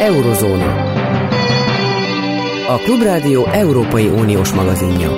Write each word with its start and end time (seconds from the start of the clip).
Eurozóna. 0.00 0.92
A 2.68 2.78
Klubrádió 2.78 3.46
Európai 3.46 4.06
Uniós 4.06 4.52
magazinja. 4.52 5.10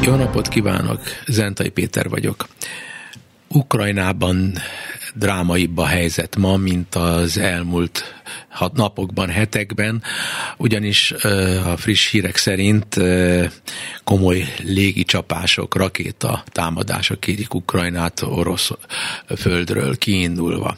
Jó 0.00 0.14
napot 0.14 0.48
kívánok, 0.48 1.00
Zentai 1.26 1.68
Péter 1.68 2.08
vagyok. 2.08 2.46
Ukrajnában 3.48 4.52
drámaibb 5.18 5.78
a 5.78 5.86
helyzet 5.86 6.36
ma, 6.36 6.56
mint 6.56 6.94
az 6.94 7.38
elmúlt 7.38 8.14
hat 8.48 8.72
napokban, 8.72 9.28
hetekben, 9.28 10.02
ugyanis 10.56 11.10
a 11.64 11.76
friss 11.76 12.10
hírek 12.10 12.36
szerint 12.36 13.00
komoly 14.04 14.44
légicsapások, 14.62 15.76
rakéta 15.76 16.44
támadások 16.46 17.26
érik 17.26 17.54
Ukrajnát 17.54 18.22
orosz 18.22 18.70
földről 19.36 19.96
kiindulva. 19.98 20.76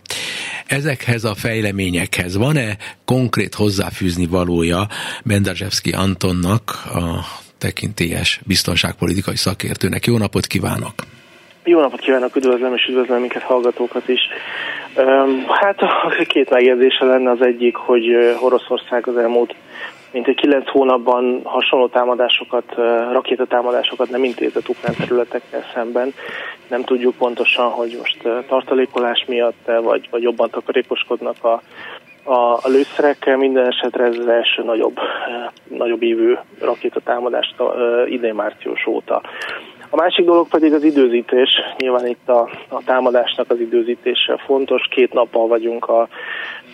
Ezekhez 0.66 1.24
a 1.24 1.34
fejleményekhez 1.34 2.36
van-e 2.36 2.76
konkrét 3.04 3.54
hozzáfűzni 3.54 4.26
valója 4.26 4.88
Benderzsevszki 5.24 5.90
Antonnak, 5.90 6.70
a 6.70 7.24
tekintélyes 7.58 8.40
biztonságpolitikai 8.44 9.36
szakértőnek? 9.36 10.06
Jó 10.06 10.18
napot 10.18 10.46
kívánok! 10.46 11.17
Jó 11.64 11.80
napot 11.80 12.00
kívánok, 12.00 12.36
üdvözlöm 12.36 12.74
és 12.74 12.86
üdvözlöm 12.86 13.20
minket 13.20 13.42
hallgatókat 13.42 14.08
is. 14.08 14.20
Hát 15.48 15.80
két 16.26 16.50
megjegyzése 16.50 17.04
lenne 17.04 17.30
az 17.30 17.42
egyik, 17.42 17.76
hogy 17.76 18.14
Oroszország 18.40 19.06
az 19.06 19.16
elmúlt 19.16 19.54
mint 20.12 20.28
egy 20.28 20.34
kilenc 20.34 20.68
hónapban 20.70 21.40
hasonló 21.44 21.88
támadásokat, 21.88 22.74
rakétatámadásokat 23.12 24.10
nem 24.10 24.24
intézett 24.24 24.68
ukrán 24.68 24.94
területekkel 24.94 25.64
szemben. 25.74 26.14
Nem 26.68 26.84
tudjuk 26.84 27.16
pontosan, 27.16 27.70
hogy 27.70 27.96
most 27.98 28.46
tartalékolás 28.48 29.24
miatt 29.28 29.70
vagy, 29.82 30.08
vagy 30.10 30.22
jobban 30.22 30.50
takarékoskodnak 30.50 31.44
a, 31.44 31.62
a, 32.22 32.54
a 32.54 32.68
lőszerekkel. 32.68 33.36
Minden 33.36 33.66
esetre 33.66 34.04
ez 34.04 34.18
az 34.18 34.28
első 34.28 34.62
nagyobb, 34.62 34.98
nagyobb 35.68 36.02
évű 36.02 36.34
rakétatámadást 36.60 37.54
idén 38.06 38.34
március 38.34 38.86
óta. 38.86 39.22
A 39.90 39.96
másik 39.96 40.24
dolog 40.24 40.48
pedig 40.48 40.72
az 40.72 40.82
időzítés. 40.82 41.50
Nyilván 41.78 42.06
itt 42.06 42.28
a, 42.28 42.48
a 42.68 42.82
támadásnak 42.84 43.50
az 43.50 43.60
időzítése 43.60 44.36
fontos. 44.46 44.82
Két 44.90 45.12
nappal 45.12 45.46
vagyunk 45.46 45.88
a, 45.88 46.08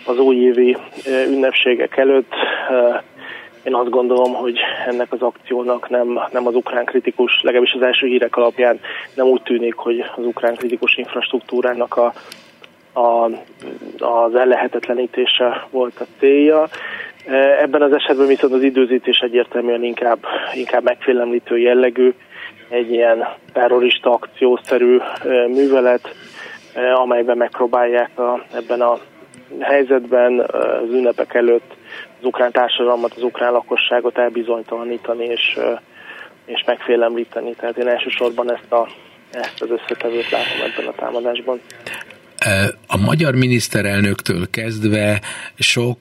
az 0.05 0.17
újévi 0.17 0.77
ünnepségek 1.27 1.97
előtt. 1.97 2.33
Én 3.63 3.75
azt 3.75 3.89
gondolom, 3.89 4.33
hogy 4.33 4.59
ennek 4.87 5.11
az 5.11 5.21
akciónak 5.21 5.89
nem, 5.89 6.19
nem 6.31 6.47
az 6.47 6.55
ukrán 6.55 6.85
kritikus, 6.85 7.41
legalábbis 7.41 7.73
az 7.73 7.81
első 7.81 8.07
hírek 8.07 8.35
alapján 8.35 8.79
nem 9.13 9.25
úgy 9.25 9.41
tűnik, 9.41 9.75
hogy 9.75 9.99
az 10.15 10.25
ukrán 10.25 10.55
kritikus 10.55 10.95
infrastruktúrának 10.95 11.97
a, 11.97 12.13
a, 12.99 13.29
az 14.05 14.35
ellehetetlenítése 14.35 15.67
volt 15.71 15.99
a 15.99 16.05
célja. 16.19 16.67
Ebben 17.61 17.81
az 17.81 17.93
esetben 17.93 18.27
viszont 18.27 18.53
az 18.53 18.63
időzítés 18.63 19.17
egyértelműen 19.17 19.83
inkább, 19.83 20.25
inkább 20.53 20.83
megfélemlítő 20.83 21.57
jellegű 21.57 22.13
egy 22.69 22.91
ilyen 22.91 23.27
terrorista 23.53 24.11
akciószerű 24.11 24.97
művelet, 25.47 26.15
amelyben 26.95 27.37
megpróbálják 27.37 28.19
a, 28.19 28.45
ebben 28.53 28.81
a 28.81 28.97
helyzetben 29.59 30.39
az 30.39 30.89
ünnepek 30.89 31.33
előtt 31.33 31.75
az 32.19 32.25
ukrán 32.25 32.51
társadalmat, 32.51 33.13
az 33.15 33.23
ukrán 33.23 33.51
lakosságot 33.51 34.17
elbizonytalanítani 34.17 35.25
és, 35.25 35.59
és 36.45 36.63
megfélemlíteni. 36.65 37.53
Tehát 37.53 37.77
én 37.77 37.87
elsősorban 37.87 38.53
ezt, 38.53 38.71
a, 38.71 38.87
ezt 39.31 39.61
az 39.61 39.69
összetevőt 39.69 40.29
látom 40.29 40.71
ebben 40.71 40.87
a 40.87 40.95
támadásban. 40.95 41.59
A 42.87 42.97
magyar 42.97 43.35
miniszterelnöktől 43.35 44.49
kezdve 44.49 45.21
sok 45.59 45.99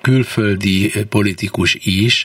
külföldi 0.00 0.92
politikus 1.08 1.74
is 1.74 2.24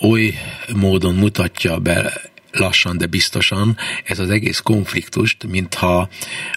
oly 0.00 0.34
módon 0.74 1.14
mutatja 1.14 1.78
be 1.78 2.20
lassan, 2.52 2.98
de 2.98 3.06
biztosan 3.06 3.76
ez 4.04 4.18
az 4.18 4.30
egész 4.30 4.58
konfliktust, 4.58 5.46
mintha 5.46 6.08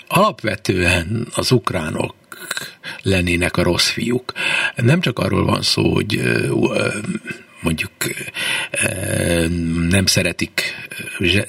alapvetően 0.07 1.27
az 1.35 1.51
ukránok 1.51 2.15
lennének 3.01 3.57
a 3.57 3.63
rossz 3.63 3.89
fiúk. 3.89 4.33
Nem 4.75 5.01
csak 5.01 5.19
arról 5.19 5.45
van 5.45 5.61
szó, 5.61 5.93
hogy 5.93 6.21
mondjuk 7.63 7.91
nem 9.89 10.05
szeretik 10.05 10.61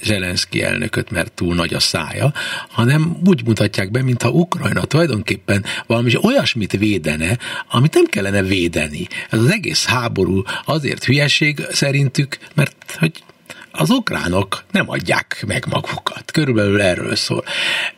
Zelenszky 0.01 0.63
elnököt, 0.63 1.11
mert 1.11 1.31
túl 1.31 1.55
nagy 1.55 1.73
a 1.73 1.79
szája, 1.79 2.33
hanem 2.69 3.17
úgy 3.25 3.45
mutatják 3.45 3.91
be, 3.91 4.03
mintha 4.03 4.29
Ukrajna 4.29 4.85
tulajdonképpen 4.85 5.65
valami 5.87 6.11
olyasmit 6.21 6.71
védene, 6.71 7.37
amit 7.69 7.93
nem 7.93 8.05
kellene 8.05 8.41
védeni. 8.41 9.07
Ez 9.29 9.39
az 9.39 9.51
egész 9.51 9.85
háború 9.85 10.43
azért 10.65 11.03
hülyeség 11.03 11.65
szerintük, 11.71 12.37
mert 12.53 12.95
hogy 12.99 13.23
az 13.71 13.89
ukránok 13.89 14.63
nem 14.71 14.89
adják 14.89 15.43
meg 15.47 15.65
magukat. 15.69 16.31
Körülbelül 16.31 16.81
erről 16.81 17.15
szól. 17.15 17.43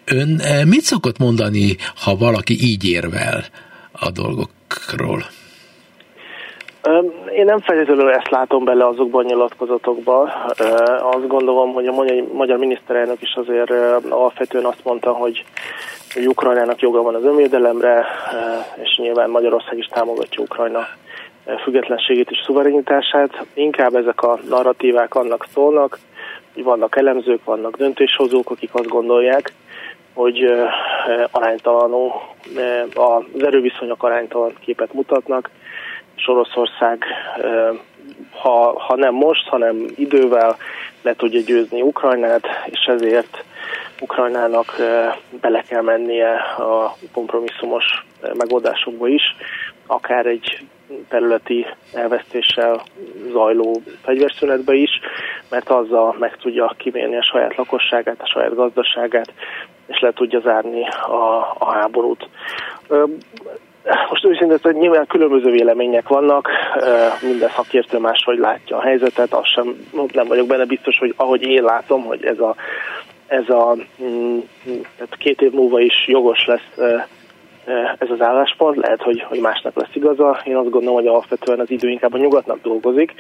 Ön 0.06 0.42
mit 0.68 0.82
szokott 0.84 1.18
mondani, 1.18 1.78
ha 1.96 2.18
valaki 2.18 2.64
így 2.64 2.86
érvel 2.86 3.46
a 3.92 4.12
dolgokról? 4.12 5.30
Én 7.36 7.46
nem 7.46 7.60
feltétlenül 7.60 8.10
ezt 8.10 8.30
látom 8.30 8.64
bele 8.64 8.86
azokban 8.86 9.26
a 9.26 9.28
nyilatkozatokban. 9.28 10.32
Azt 11.02 11.28
gondolom, 11.28 11.74
hogy 11.74 11.88
a 11.88 11.94
magyar 12.34 12.58
miniszterelnök 12.58 13.22
is 13.22 13.34
azért 13.36 13.72
alapvetően 14.10 14.66
azt 14.66 14.84
mondta, 14.84 15.12
hogy, 15.12 15.44
Ukrajnának 16.26 16.82
joga 16.82 17.02
van 17.02 17.16
az 17.16 17.24
önvédelemre, 17.24 18.06
és 18.82 18.98
nyilván 18.98 19.30
Magyarország 19.30 19.78
is 19.78 19.86
támogatja 19.86 20.44
Ukrajna 20.44 20.88
függetlenségét 21.64 22.32
és 22.32 22.42
szuverenitását. 22.46 23.46
Inkább 23.54 23.96
ezek 23.96 24.22
a 24.22 24.40
narratívák 24.50 25.16
annak 25.16 25.46
szólnak, 25.54 26.00
hogy 26.54 26.64
vannak 26.64 26.98
elemzők, 26.98 27.44
vannak 27.44 27.78
döntéshozók, 27.78 28.50
akik 28.50 28.70
azt 28.74 28.88
gondolják, 28.88 29.54
hogy 30.14 30.52
aránytalanul, 31.32 32.12
az 32.94 33.44
erőviszonyok 33.44 34.04
aránytalan 34.04 34.54
képet 34.60 34.94
mutatnak, 34.94 35.50
és 36.18 36.28
Oroszország, 36.28 37.06
ha, 38.32 38.80
ha 38.80 38.96
nem 38.96 39.14
most, 39.14 39.48
hanem 39.48 39.86
idővel 39.96 40.58
le 41.02 41.16
tudja 41.16 41.42
győzni 41.42 41.82
Ukrajnát, 41.82 42.48
és 42.66 42.86
ezért 42.86 43.44
Ukrajnának 44.02 44.76
bele 45.42 45.62
kell 45.62 45.82
mennie 45.82 46.36
a 46.58 46.96
kompromisszumos 47.14 48.06
megoldásokba 48.34 49.08
is, 49.08 49.36
akár 49.88 50.26
egy 50.26 50.66
területi 51.10 51.66
elvesztéssel 51.94 52.82
zajló 53.32 53.82
fegyverszünetbe 54.04 54.74
is, 54.74 54.90
mert 55.50 55.70
azzal 55.70 56.16
meg 56.20 56.36
tudja 56.38 56.76
kivélni 56.78 57.18
a 57.18 57.24
saját 57.24 57.56
lakosságát, 57.56 58.22
a 58.22 58.28
saját 58.28 58.56
gazdaságát, 58.56 59.34
és 59.88 60.00
le 60.00 60.12
tudja 60.12 60.40
zárni 60.40 60.88
a, 60.88 61.56
a 61.58 61.72
háborút. 61.72 62.30
Most 64.10 64.26
őszintén, 64.26 64.58
hogy 64.62 64.76
nyilván 64.76 65.08
különböző 65.08 65.52
vélemények 65.52 66.08
vannak, 66.08 66.50
minden 67.22 67.50
szakértő 67.50 67.98
máshogy 67.98 68.38
látja 68.38 68.78
a 68.78 68.82
helyzetet, 68.82 69.34
azt 69.34 69.54
sem 69.54 69.76
nem 70.14 70.28
vagyok 70.28 70.48
benne 70.48 70.66
biztos, 70.66 70.98
hogy 70.98 71.14
ahogy 71.18 71.42
én 71.42 71.64
látom, 71.64 72.04
hogy 72.04 72.26
ez 72.26 72.40
a, 72.40 72.56
ez 73.28 73.50
a 73.50 73.76
mm, 74.04 74.38
két 75.18 75.42
év 75.42 75.52
múlva 75.52 75.80
is 75.80 76.08
jogos 76.08 76.46
lesz 76.46 76.96
ez 77.98 78.10
az 78.10 78.22
álláspont, 78.22 78.76
lehet, 78.76 79.02
hogy, 79.02 79.22
hogy 79.22 79.40
másnak 79.40 79.76
lesz 79.76 79.96
igaza. 79.96 80.42
Én 80.44 80.56
azt 80.56 80.70
gondolom, 80.70 80.96
hogy 80.96 81.08
alapvetően 81.08 81.60
az 81.60 81.72
idő 81.72 81.90
inkább 81.90 82.14
a 82.14 82.18
nyugatnak 82.18 82.62
dolgozik, 82.62 83.14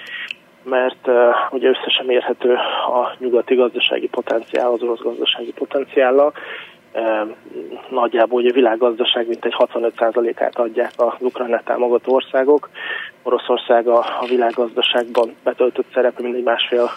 mert 0.63 1.07
uh, 1.07 1.13
ugye 1.49 1.69
összesen 1.69 2.05
mérhető 2.05 2.53
a 2.87 3.15
nyugati 3.19 3.55
gazdasági 3.55 4.07
potenciál 4.07 4.71
az 4.71 4.81
orosz 4.81 4.99
gazdasági 4.99 5.51
potenciállal, 5.51 6.33
nagyjából 7.89 8.39
ugye 8.41 8.49
a 8.49 8.53
világgazdaság 8.53 9.27
mintegy 9.27 9.55
65%-át 9.57 10.57
adják 10.57 10.91
az 10.95 11.13
Ukrajnát 11.19 11.63
támogató 11.63 12.13
országok. 12.13 12.69
Oroszország 13.23 13.87
a, 13.87 13.97
a 13.97 14.25
világgazdaságban 14.29 15.35
betöltött 15.43 15.85
szerepe 15.93 16.21
mindegy 16.21 16.43
másfél 16.43 16.89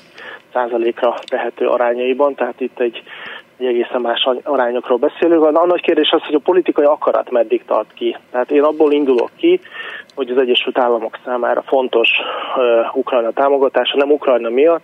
százalékra 0.52 1.14
tehető 1.26 1.66
arányaiban, 1.66 2.34
tehát 2.34 2.60
itt 2.60 2.80
egy, 2.80 3.02
egy 3.56 3.66
egészen 3.66 4.00
más 4.00 4.28
arányokról 4.42 4.98
beszélünk. 4.98 5.44
A 5.44 5.66
nagy 5.66 5.80
kérdés 5.80 6.10
az, 6.10 6.22
hogy 6.22 6.34
a 6.34 6.38
politikai 6.44 6.84
akarat 6.84 7.30
meddig 7.30 7.64
tart 7.64 7.92
ki. 7.94 8.16
Tehát 8.30 8.50
én 8.50 8.62
abból 8.62 8.92
indulok 8.92 9.30
ki, 9.36 9.60
hogy 10.14 10.30
az 10.30 10.38
Egyesült 10.38 10.78
Államok 10.78 11.18
számára 11.24 11.62
fontos 11.62 12.08
uh, 12.56 12.96
Ukrajna 12.96 13.30
támogatása, 13.30 13.96
nem 13.96 14.10
Ukrajna 14.10 14.48
miatt, 14.48 14.82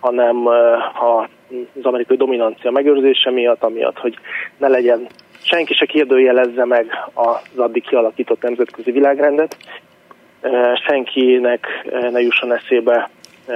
hanem 0.00 0.46
uh, 0.46 1.22
az 1.78 1.84
amerikai 1.84 2.16
dominancia 2.16 2.70
megőrzése 2.70 3.30
miatt, 3.30 3.62
amiatt, 3.62 3.98
hogy 3.98 4.18
ne 4.58 4.68
legyen 4.68 5.06
senki 5.42 5.74
se 5.74 5.86
kérdőjelezze 5.86 6.64
meg 6.64 6.86
az 7.14 7.58
addig 7.58 7.82
kialakított 7.86 8.42
nemzetközi 8.42 8.90
világrendet, 8.90 9.56
senkinek 10.86 11.66
ne 12.10 12.20
jusson 12.20 12.52
eszébe 12.52 13.10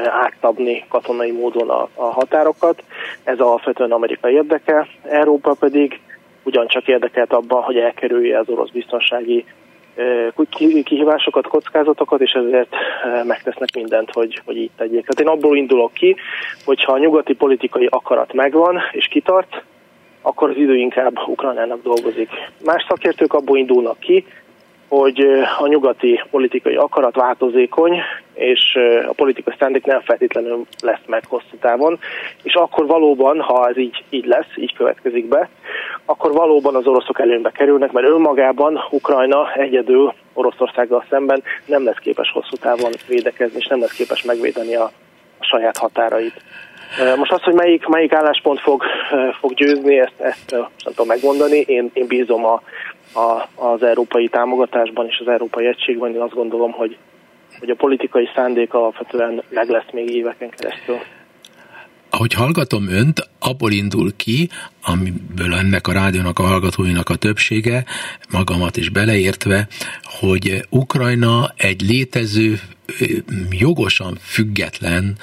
áttabni 0.07 0.85
katonai 0.89 1.31
módon 1.31 1.71
a, 1.71 1.89
a 1.95 2.05
határokat. 2.05 2.83
Ez 3.25 3.39
alapvetően 3.39 3.93
amerikai 3.93 4.35
érdeke. 4.35 4.87
Európa 5.03 5.55
pedig 5.55 6.01
ugyancsak 6.43 6.89
érdekelt 6.89 7.33
abban, 7.33 7.63
hogy 7.63 7.77
elkerülje 7.77 8.39
az 8.39 8.49
orosz 8.49 8.71
biztonsági 8.71 9.45
kihívásokat, 10.85 11.47
kockázatokat, 11.47 12.21
és 12.21 12.31
ezért 12.31 12.75
megtesznek 13.25 13.75
mindent, 13.75 14.13
hogy, 14.13 14.41
hogy 14.45 14.57
így 14.57 14.71
tegyék. 14.77 15.07
Tehát 15.07 15.21
én 15.21 15.39
abból 15.39 15.57
indulok 15.57 15.93
ki, 15.93 16.17
hogyha 16.65 16.93
a 16.93 16.99
nyugati 16.99 17.35
politikai 17.35 17.87
akarat 17.91 18.33
megvan 18.33 18.81
és 18.93 19.07
kitart, 19.07 19.63
akkor 20.23 20.51
az 20.51 20.57
idő 20.57 20.77
inkább 20.77 21.19
Ukrajnának 21.27 21.83
dolgozik. 21.83 22.31
Más 22.65 22.85
szakértők 22.89 23.33
abból 23.33 23.59
indulnak 23.59 23.99
ki, 23.99 24.27
hogy 24.99 25.21
a 25.59 25.67
nyugati 25.67 26.23
politikai 26.31 26.75
akarat 26.75 27.15
változékony, 27.15 28.01
és 28.35 28.79
a 29.09 29.13
politikai 29.13 29.55
szándék 29.59 29.85
nem 29.85 30.01
feltétlenül 30.01 30.67
lesz 30.83 31.05
meg 31.07 31.25
hosszú 31.29 31.57
távon, 31.61 31.99
és 32.43 32.55
akkor 32.55 32.87
valóban, 32.87 33.41
ha 33.41 33.69
ez 33.69 33.77
így, 33.77 34.05
így 34.11 34.27
lesz, 34.27 34.57
így 34.57 34.75
következik 34.75 35.29
be, 35.29 35.49
akkor 36.05 36.33
valóban 36.33 36.75
az 36.75 36.87
oroszok 36.87 37.21
előnybe 37.21 37.51
kerülnek, 37.51 37.93
mert 37.93 38.07
önmagában 38.07 38.81
Ukrajna 38.91 39.53
egyedül 39.53 40.15
Oroszországgal 40.33 41.05
szemben 41.11 41.43
nem 41.67 41.85
lesz 41.85 41.99
képes 41.99 42.31
hosszú 42.31 42.57
távon 42.57 42.91
védekezni, 43.09 43.59
és 43.59 43.67
nem 43.67 43.81
lesz 43.81 43.97
képes 43.97 44.23
megvédeni 44.23 44.75
a 44.75 44.91
saját 45.41 45.77
határait. 45.77 46.43
Most 47.17 47.33
az, 47.33 47.43
hogy 47.43 47.55
melyik, 47.55 47.87
melyik 47.87 48.13
álláspont 48.13 48.61
fog, 48.61 48.83
fog 49.41 49.55
győzni, 49.55 49.99
ezt, 49.99 50.21
ezt 50.21 50.51
nem 50.51 50.69
tudom 50.85 51.07
megmondani. 51.07 51.59
Én, 51.59 51.91
én 51.93 52.07
bízom 52.07 52.45
a, 52.45 52.63
a, 53.15 53.49
az 53.55 53.83
európai 53.83 54.29
támogatásban 54.29 55.07
és 55.07 55.19
az 55.19 55.29
európai 55.29 55.67
egységben. 55.67 56.15
Én 56.15 56.21
azt 56.21 56.35
gondolom, 56.35 56.73
hogy, 56.73 56.97
hogy 57.59 57.71
a 57.71 57.75
politikai 57.75 58.29
szándék 58.35 58.75
alapvetően 58.75 59.43
meg 59.49 59.69
lesz 59.69 59.91
még 59.93 60.15
éveken 60.15 60.51
keresztül 60.51 60.99
ahogy 62.15 62.33
hallgatom 62.33 62.89
önt, 62.89 63.29
abból 63.39 63.73
indul 63.73 64.17
ki, 64.17 64.49
amiből 64.83 65.55
ennek 65.55 65.87
a 65.87 65.93
rádiónak 65.93 66.39
a 66.39 66.43
hallgatóinak 66.43 67.09
a 67.09 67.17
többsége, 67.17 67.85
magamat 68.31 68.77
is 68.77 68.89
beleértve, 68.89 69.69
hogy 70.03 70.67
Ukrajna 70.71 71.53
egy 71.57 71.81
létező 71.81 72.61
jogosan 73.51 74.19
független 74.21 75.17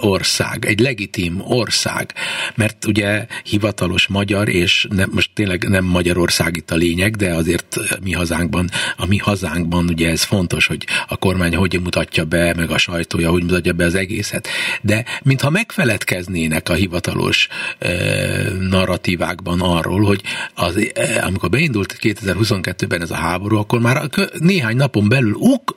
ország, 0.00 0.64
egy 0.64 0.80
legitim 0.80 1.40
ország, 1.44 2.12
mert 2.54 2.86
ugye 2.86 3.26
hivatalos 3.44 4.06
magyar, 4.06 4.48
és 4.48 4.86
nem, 4.90 5.10
most 5.14 5.30
tényleg 5.34 5.68
nem 5.68 5.84
Magyarország 5.84 6.56
itt 6.56 6.70
a 6.70 6.74
lényeg, 6.74 7.16
de 7.16 7.34
azért 7.34 7.78
mi 8.02 8.12
hazánkban, 8.12 8.70
a 8.96 9.06
mi 9.06 9.16
hazánkban 9.16 9.88
ugye 9.88 10.10
ez 10.10 10.22
fontos, 10.22 10.66
hogy 10.66 10.86
a 11.08 11.16
kormány 11.16 11.56
hogy 11.56 11.80
mutatja 11.82 12.24
be, 12.24 12.54
meg 12.54 12.70
a 12.70 12.78
sajtója 12.78 13.30
hogy 13.30 13.42
mutatja 13.42 13.72
be 13.72 13.84
az 13.84 13.94
egészet. 13.94 14.48
De 14.80 15.04
mintha 15.22 15.50
megfeledkeznének 15.50 16.68
a 16.68 16.74
hivatalos 16.74 17.48
narratívákban 18.60 19.60
arról, 19.60 20.00
hogy 20.00 20.22
az, 20.54 20.90
amikor 21.20 21.48
beindult 21.48 21.96
2022-ben 22.00 23.02
ez 23.02 23.10
a 23.10 23.14
háború, 23.14 23.56
akkor 23.56 23.80
már 23.80 24.08
néhány 24.38 24.76
napon 24.76 25.08
belül 25.08 25.34
uk, 25.34 25.76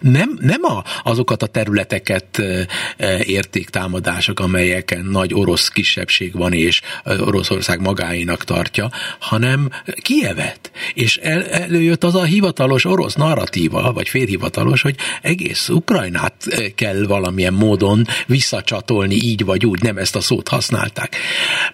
nem, 0.00 0.38
nem 0.44 0.64
a, 0.64 0.84
azokat 1.02 1.42
a 1.42 1.46
területeket 1.46 2.42
érték 3.22 3.68
támadások, 3.68 4.40
amelyeken 4.40 5.04
nagy 5.04 5.34
orosz 5.34 5.68
kisebbség 5.68 6.32
van, 6.32 6.52
és 6.52 6.80
Oroszország 7.04 7.80
magáinak 7.80 8.44
tartja, 8.44 8.90
hanem 9.18 9.70
Kievet. 10.02 10.70
És 10.94 11.16
el, 11.16 11.46
előjött 11.46 12.04
az 12.04 12.14
a 12.14 12.22
hivatalos 12.22 12.84
orosz 12.84 13.14
narratíva, 13.14 13.92
vagy 13.92 14.08
félhivatalos, 14.08 14.82
hogy 14.82 14.96
egész 15.22 15.68
Ukrajnát 15.68 16.34
kell 16.74 17.04
valamilyen 17.06 17.52
módon 17.54 18.06
visszacsatolni, 18.26 19.14
így 19.14 19.44
vagy 19.44 19.66
úgy, 19.66 19.82
nem 19.82 19.96
ezt 19.96 20.16
a 20.16 20.20
szót 20.20 20.48
használták. 20.48 21.16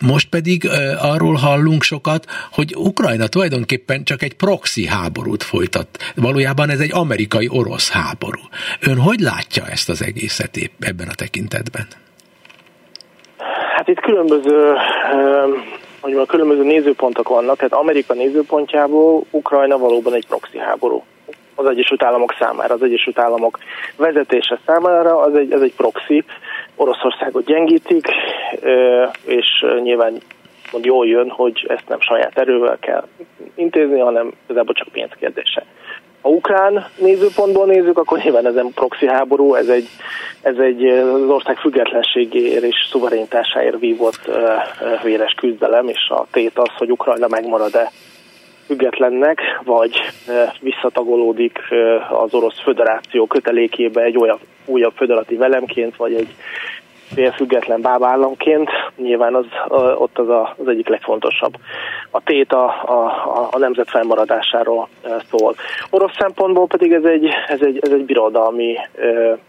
Most 0.01 0.29
pedig 0.29 0.69
arról 0.99 1.35
hallunk 1.35 1.83
sokat, 1.83 2.27
hogy 2.53 2.75
Ukrajna 2.77 3.27
tulajdonképpen 3.27 4.05
csak 4.05 4.23
egy 4.23 4.35
proxy 4.35 4.87
háborút 4.87 5.43
folytat. 5.43 6.13
Valójában 6.15 6.71
ez 6.71 6.81
egy 6.81 6.93
amerikai-orosz 6.93 7.89
háború. 7.89 8.41
Ön 8.81 8.99
hogy 8.99 9.21
látja 9.21 9.63
ezt 9.67 9.89
az 9.89 10.03
egészet 10.03 10.57
épp 10.57 10.73
ebben 10.81 11.09
a 11.09 11.15
tekintetben? 11.15 11.87
Hát 13.77 13.89
itt 13.89 14.01
különböző 14.01 14.75
hogy 16.01 16.13
a 16.15 16.27
különböző 16.27 16.63
nézőpontok 16.63 17.29
vannak. 17.29 17.57
Tehát 17.57 17.73
Amerika 17.73 18.15
nézőpontjából 18.15 19.25
Ukrajna 19.31 19.79
valóban 19.79 20.15
egy 20.15 20.27
proxy 20.27 20.59
háború. 20.59 21.05
Az 21.55 21.67
Egyesült 21.67 22.03
Államok 22.03 22.35
számára, 22.39 22.75
az 22.75 22.83
Egyesült 22.83 23.19
Államok 23.19 23.59
vezetése 23.97 24.59
számára 24.67 25.19
az 25.21 25.35
egy, 25.35 25.53
ez 25.53 25.61
egy 25.61 25.75
proxy. 25.75 26.25
Oroszországot 26.77 27.45
gyengítik, 27.45 28.07
és 29.25 29.65
nyilván 29.83 30.21
mond 30.73 30.85
jól 30.85 31.07
jön, 31.07 31.29
hogy 31.31 31.67
ezt 31.69 31.89
nem 31.89 32.01
saját 32.01 32.39
erővel 32.39 32.79
kell 32.81 33.07
intézni, 33.55 33.99
hanem 33.99 34.33
igazából 34.45 34.75
csak 34.75 34.89
pénzkérdése. 34.89 35.65
Ha 36.21 36.29
ukrán 36.29 36.87
nézőpontból 36.97 37.67
nézzük, 37.67 37.99
akkor 37.99 38.19
nyilván 38.19 38.47
ez 38.47 38.55
nem 38.55 38.71
proxy 38.75 39.07
háború, 39.07 39.55
ez 39.55 39.69
egy, 39.69 39.89
ez 40.43 40.57
egy 40.57 40.85
az 40.87 41.29
ország 41.29 41.57
függetlenségéért 41.57 42.63
és 42.63 42.89
szuverenitásáért 42.91 43.79
vívott 43.79 44.21
uh, 44.27 45.03
véres 45.03 45.33
küzdelem, 45.37 45.89
és 45.89 46.09
a 46.09 46.27
tét 46.31 46.59
az, 46.59 46.71
hogy 46.79 46.91
Ukrajna 46.91 47.29
megmarad-e 47.29 47.91
függetlennek, 48.71 49.41
vagy 49.65 50.01
visszatagolódik 50.61 51.59
az 52.11 52.35
Orosz 52.35 52.61
Föderáció 52.63 53.27
kötelékébe 53.27 54.03
egy 54.03 54.19
olyan 54.19 54.39
újabb 54.65 54.93
föderatív 54.97 55.43
elemként, 55.43 55.97
vagy 55.97 56.15
egy 56.15 56.35
független 57.35 57.81
bábállamként, 57.81 58.71
nyilván 58.97 59.35
az, 59.35 59.47
ott 59.99 60.19
az 60.19 60.29
a, 60.29 60.55
az 60.59 60.69
egyik 60.69 60.89
legfontosabb. 60.89 61.55
A 62.11 62.23
tét 62.23 62.53
a, 62.53 62.65
a, 62.67 63.49
a 63.51 63.59
nemzet 63.59 63.91
felmaradásáról 63.91 64.89
szól. 65.31 65.55
Orosz 65.91 66.17
szempontból 66.19 66.67
pedig 66.67 66.93
ez 66.93 67.05
egy, 67.05 67.29
ez 67.49 67.61
egy, 67.61 67.79
ez 67.83 67.93
egy 67.93 68.05
birodalmi 68.05 68.77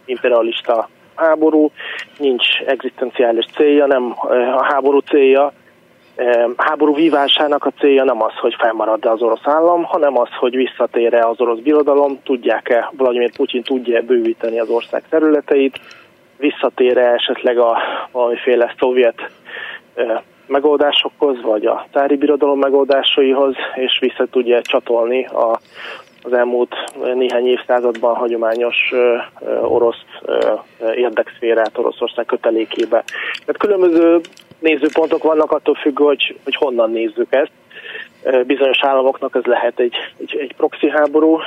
imperialista 0.06 0.90
háború, 1.16 1.72
nincs 2.18 2.60
egzisztenciális 2.66 3.46
célja, 3.56 3.86
nem 3.86 4.16
a 4.56 4.64
háború 4.64 5.00
célja, 5.00 5.54
háború 6.58 6.96
vívásának 6.96 7.66
a 7.66 7.72
célja 7.80 8.04
nem 8.04 8.22
az, 8.24 8.34
hogy 8.34 8.56
felmarad 8.60 9.06
az 9.06 9.22
orosz 9.22 9.48
állam, 9.48 9.84
hanem 9.84 10.18
az, 10.18 10.30
hogy 10.40 10.56
visszatér-e 10.56 11.28
az 11.28 11.40
orosz 11.42 11.60
birodalom, 11.60 12.20
tudják-e, 12.24 12.92
Vladimir 12.98 13.36
Putyin 13.36 13.64
tudja 13.64 14.02
bővíteni 14.02 14.60
az 14.60 14.70
ország 14.70 15.04
területeit, 15.10 15.80
visszatér-e 16.42 17.14
esetleg 17.14 17.58
a 17.58 17.78
valamiféle 18.12 18.76
szovjet 18.80 19.32
megoldásokhoz, 20.48 21.42
vagy 21.42 21.66
a 21.66 21.86
tári 21.92 22.16
birodalom 22.16 22.60
megoldásaihoz, 22.60 23.56
és 23.76 23.98
vissza 24.00 24.26
tudja 24.26 24.62
csatolni 24.62 25.26
a, 25.26 25.60
az 26.24 26.34
elmúlt 26.34 26.76
néhány 27.14 27.48
évszázadban 27.48 28.16
hagyományos 28.16 28.94
orosz 29.62 30.06
érdekszférát 30.96 31.78
Oroszország 31.78 32.26
kötelékébe. 32.26 33.04
Tehát 33.40 33.58
különböző 33.58 34.20
nézőpontok 34.60 35.24
vannak 35.24 35.52
attól 35.52 35.76
függ, 35.76 36.00
hogy, 36.00 36.40
hogy 36.44 36.56
honnan 36.56 36.92
nézzük 36.92 37.34
ezt 37.34 37.52
bizonyos 38.46 38.78
államoknak 38.82 39.36
ez 39.36 39.44
lehet 39.44 39.80
egy, 39.80 39.96
egy, 40.18 40.38
egy 40.40 40.54
proxy 40.58 40.90
háború, 40.90 41.40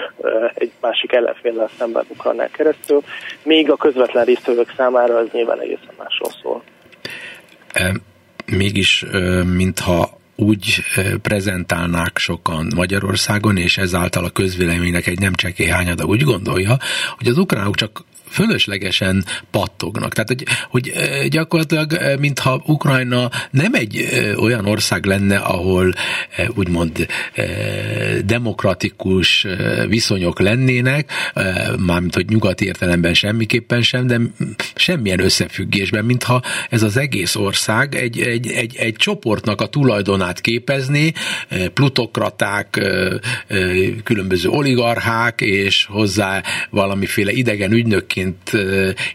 egy 0.55 0.73
másik 0.81 1.13
ellenféllel 1.13 1.69
szemben 1.79 2.05
Ukrajnán 2.09 2.51
keresztül, 2.53 3.01
még 3.43 3.71
a 3.71 3.77
közvetlen 3.77 4.25
résztvevők 4.25 4.73
számára 4.77 5.19
ez 5.19 5.27
nyilván 5.33 5.61
egészen 5.61 5.95
másról 5.99 6.31
szól. 6.43 6.63
Mégis, 8.47 9.05
mintha 9.57 10.09
úgy 10.37 10.77
prezentálnák 11.23 12.19
sokan 12.19 12.67
Magyarországon, 12.75 13.57
és 13.57 13.79
ezáltal 13.79 14.25
a 14.25 14.31
közvéleménynek 14.31 15.07
egy 15.07 15.19
nem 15.19 15.35
csekély 15.35 15.67
hányada 15.67 16.05
úgy 16.05 16.23
gondolja, 16.23 16.77
hogy 17.17 17.27
az 17.27 17.39
ukránok 17.39 17.75
csak 17.75 18.05
fölöslegesen 18.29 19.25
pattognak. 19.51 20.13
Tehát, 20.13 20.29
hogy, 20.29 20.45
hogy 20.71 20.93
gyakorlatilag, 21.29 22.19
mintha 22.21 22.63
Ukrajna 22.67 23.31
nem 23.51 23.75
egy 23.75 24.09
olyan 24.37 24.67
ország 24.67 25.05
lenne, 25.05 25.37
ahol 25.37 25.95
úgymond 26.55 27.07
demokratikus 28.25 29.47
viszonyok 29.89 30.41
lennének, 30.41 31.13
mármint, 31.79 32.15
hogy 32.15 32.29
nyugati 32.29 32.65
értelemben 32.65 33.15
semmiképpen 33.15 33.83
sem, 33.83 34.07
de 34.07 34.21
semmilyen 34.75 35.21
összefüggésben, 35.21 36.05
mintha 36.05 36.43
ez 36.71 36.83
az 36.83 36.97
egész 36.97 37.37
ország 37.37 37.95
egy, 37.95 38.21
egy, 38.21 38.47
egy, 38.47 38.77
egy 38.77 38.95
csoportnak 38.95 39.61
a 39.61 39.67
tulajdonát 39.67 40.41
képezné, 40.41 41.13
plutokraták, 41.75 42.81
különböző 44.05 44.49
oligarchák, 44.49 45.41
és 45.41 45.85
hozzá 45.85 46.43
valamiféle 46.71 47.33
idegen 47.33 47.73
ügynökként 47.73 48.24
elnökként 48.25 48.53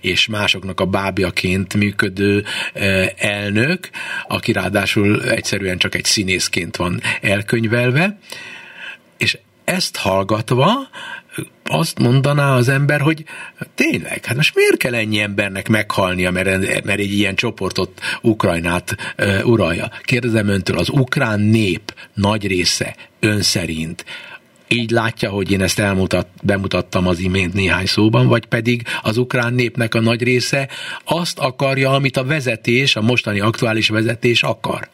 és 0.02 0.28
másoknak 0.28 0.80
a 0.80 0.86
bábjaként 0.86 1.74
működő 1.74 2.44
elnök, 3.18 3.90
aki 4.28 4.52
ráadásul 4.52 5.24
egyszerűen 5.24 5.78
csak 5.78 5.96
egy 5.96 6.06
színészként 6.06 6.76
van 6.76 7.02
elkönyvelve, 7.22 8.20
és 9.18 9.38
ezt 9.64 9.98
hallgatva 9.98 10.90
azt 11.64 12.00
mondaná 12.00 12.56
az 12.56 12.70
ember, 12.70 13.02
hogy 13.02 13.24
tényleg, 13.76 14.26
hát 14.26 14.36
most 14.36 14.56
miért 14.56 14.78
kell 14.78 14.94
ennyi 14.94 15.20
embernek 15.20 15.68
meghalnia, 15.68 16.32
mert, 16.32 16.84
mert 16.84 17.00
egy 17.00 17.14
ilyen 17.14 17.36
csoportot 17.36 18.02
Ukrajnát 18.22 18.96
uh, 19.18 19.40
uralja? 19.46 19.92
Kérdezem 20.02 20.48
öntől, 20.48 20.78
az 20.78 20.90
ukrán 20.90 21.40
nép 21.40 21.94
nagy 22.14 22.48
része 22.48 22.96
ön 23.20 23.42
szerint 23.42 24.06
így 24.76 24.92
látja, 24.92 25.30
hogy 25.30 25.52
én 25.52 25.62
ezt 25.62 25.80
elmutat, 25.80 26.28
bemutattam 26.44 27.08
az 27.08 27.20
imént 27.20 27.54
néhány 27.54 27.86
szóban, 27.86 28.28
vagy 28.28 28.46
pedig 28.46 28.82
az 29.04 29.18
ukrán 29.18 29.54
népnek 29.54 29.96
a 29.96 30.00
nagy 30.00 30.24
része 30.24 30.68
azt 31.06 31.40
akarja, 31.40 31.90
amit 31.92 32.18
a 32.18 32.24
vezetés, 32.24 32.96
a 32.96 33.02
mostani 33.02 33.40
aktuális 33.40 33.90
vezetés 33.90 34.44
akar. 34.44 34.88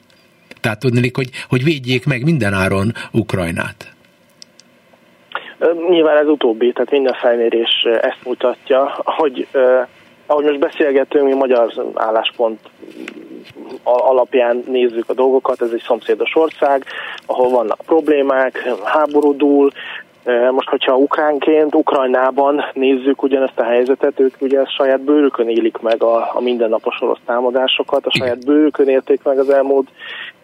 Tehát 0.62 0.80
tudni, 0.80 1.12
hogy, 1.14 1.30
hogy 1.50 1.64
védjék 1.64 2.06
meg 2.06 2.24
mindenáron 2.24 2.92
Ukrajnát. 3.12 3.94
Nyilván 5.90 6.18
ez 6.18 6.28
utóbbi, 6.28 6.72
tehát 6.72 6.92
minden 6.92 7.14
felmérés 7.14 7.86
ezt 8.02 8.20
mutatja, 8.26 9.02
hogy 9.04 9.48
ahogy 10.26 10.44
most 10.44 10.60
beszélgetünk, 10.60 11.26
mi 11.26 11.34
magyar 11.34 11.92
álláspont 11.94 12.60
alapján 13.84 14.64
nézzük 14.68 15.10
a 15.10 15.14
dolgokat, 15.14 15.62
ez 15.62 15.72
egy 15.72 15.84
szomszédos 15.86 16.36
ország, 16.36 16.84
ahol 17.26 17.50
vannak 17.50 17.80
problémák, 17.86 18.74
háborúdul, 18.84 19.72
most, 20.52 20.70
hogyha 20.70 20.96
ukránként, 20.96 21.76
Ukrajnában 21.76 22.64
nézzük 22.74 23.24
ugyanezt 23.24 23.60
a 23.60 23.64
helyzetet, 23.64 24.20
ők 24.20 24.36
ugye 24.40 24.66
saját 24.66 25.02
bőrükön 25.02 25.50
élik 25.50 25.78
meg 25.78 26.04
a, 26.04 26.30
a 26.34 26.42
mindennapos 26.42 27.02
orosz 27.02 27.20
támadásokat, 27.26 28.06
a 28.06 28.12
saját 28.12 28.46
bőrükön 28.46 28.88
élték 28.88 29.24
meg 29.24 29.40
az 29.40 29.50
elmúlt 29.50 29.90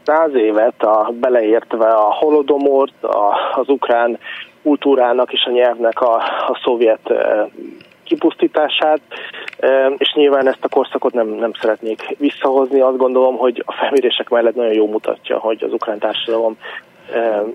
száz 0.05 0.35
évet, 0.35 0.83
a, 0.83 1.13
beleértve 1.19 1.87
a 1.87 2.13
holodomort, 2.13 3.03
a, 3.03 3.33
az 3.55 3.69
ukrán 3.69 4.17
kultúrának 4.63 5.33
és 5.33 5.43
a 5.45 5.51
nyelvnek 5.51 6.01
a, 6.01 6.15
a 6.47 6.59
szovjet 6.63 7.13
kipusztítását, 8.11 9.01
és 9.97 10.13
nyilván 10.13 10.47
ezt 10.47 10.63
a 10.63 10.69
korszakot 10.69 11.13
nem, 11.13 11.27
nem 11.27 11.51
szeretnék 11.59 12.15
visszahozni. 12.17 12.79
Azt 12.79 12.97
gondolom, 12.97 13.37
hogy 13.37 13.63
a 13.65 13.71
felmérések 13.71 14.29
mellett 14.29 14.55
nagyon 14.55 14.73
jó 14.73 14.87
mutatja, 14.87 15.37
hogy 15.37 15.63
az 15.63 15.73
ukrán 15.73 15.99
társadalom 15.99 16.57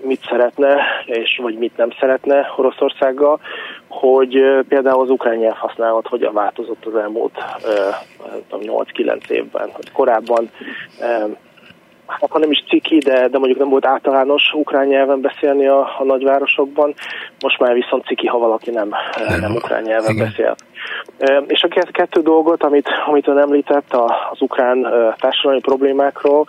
mit 0.01 0.25
szeretne, 0.29 0.77
és 1.05 1.39
vagy 1.41 1.57
mit 1.57 1.77
nem 1.77 1.89
szeretne 1.99 2.53
Oroszországgal, 2.55 3.39
hogy 3.87 4.43
például 4.67 5.01
az 5.01 5.09
ukrán 5.09 5.35
nyelv 5.35 5.55
használat 5.55 6.07
hogyan 6.07 6.33
változott 6.33 6.85
az 6.85 6.95
elmúlt 6.95 7.37
8-9 8.51 9.29
évben. 9.29 9.69
Korábban 9.93 10.49
hát 12.07 12.31
ha 12.31 12.39
nem 12.39 12.51
is 12.51 12.63
ciki, 12.67 12.97
de, 12.97 13.27
de 13.27 13.37
mondjuk 13.37 13.59
nem 13.59 13.69
volt 13.69 13.85
általános 13.85 14.51
ukrán 14.53 14.87
nyelven 14.87 15.21
beszélni 15.21 15.67
a, 15.67 15.79
a 15.79 16.03
nagyvárosokban, 16.03 16.93
most 17.39 17.59
már 17.59 17.73
viszont 17.73 18.05
ciki, 18.05 18.27
ha 18.27 18.37
valaki 18.37 18.69
nem, 18.69 18.89
nem, 19.27 19.39
nem 19.39 19.55
ukrán 19.55 19.83
nyelven 19.83 20.13
Igen. 20.13 20.25
beszél. 20.25 20.55
És 21.47 21.63
a 21.63 21.91
kettő 21.91 22.21
dolgot, 22.21 22.63
amit, 22.63 22.87
amit 23.05 23.27
ön 23.27 23.37
említett 23.37 23.93
az 24.31 24.41
ukrán 24.41 24.87
társadalmi 25.19 25.59
problémákról, 25.59 26.45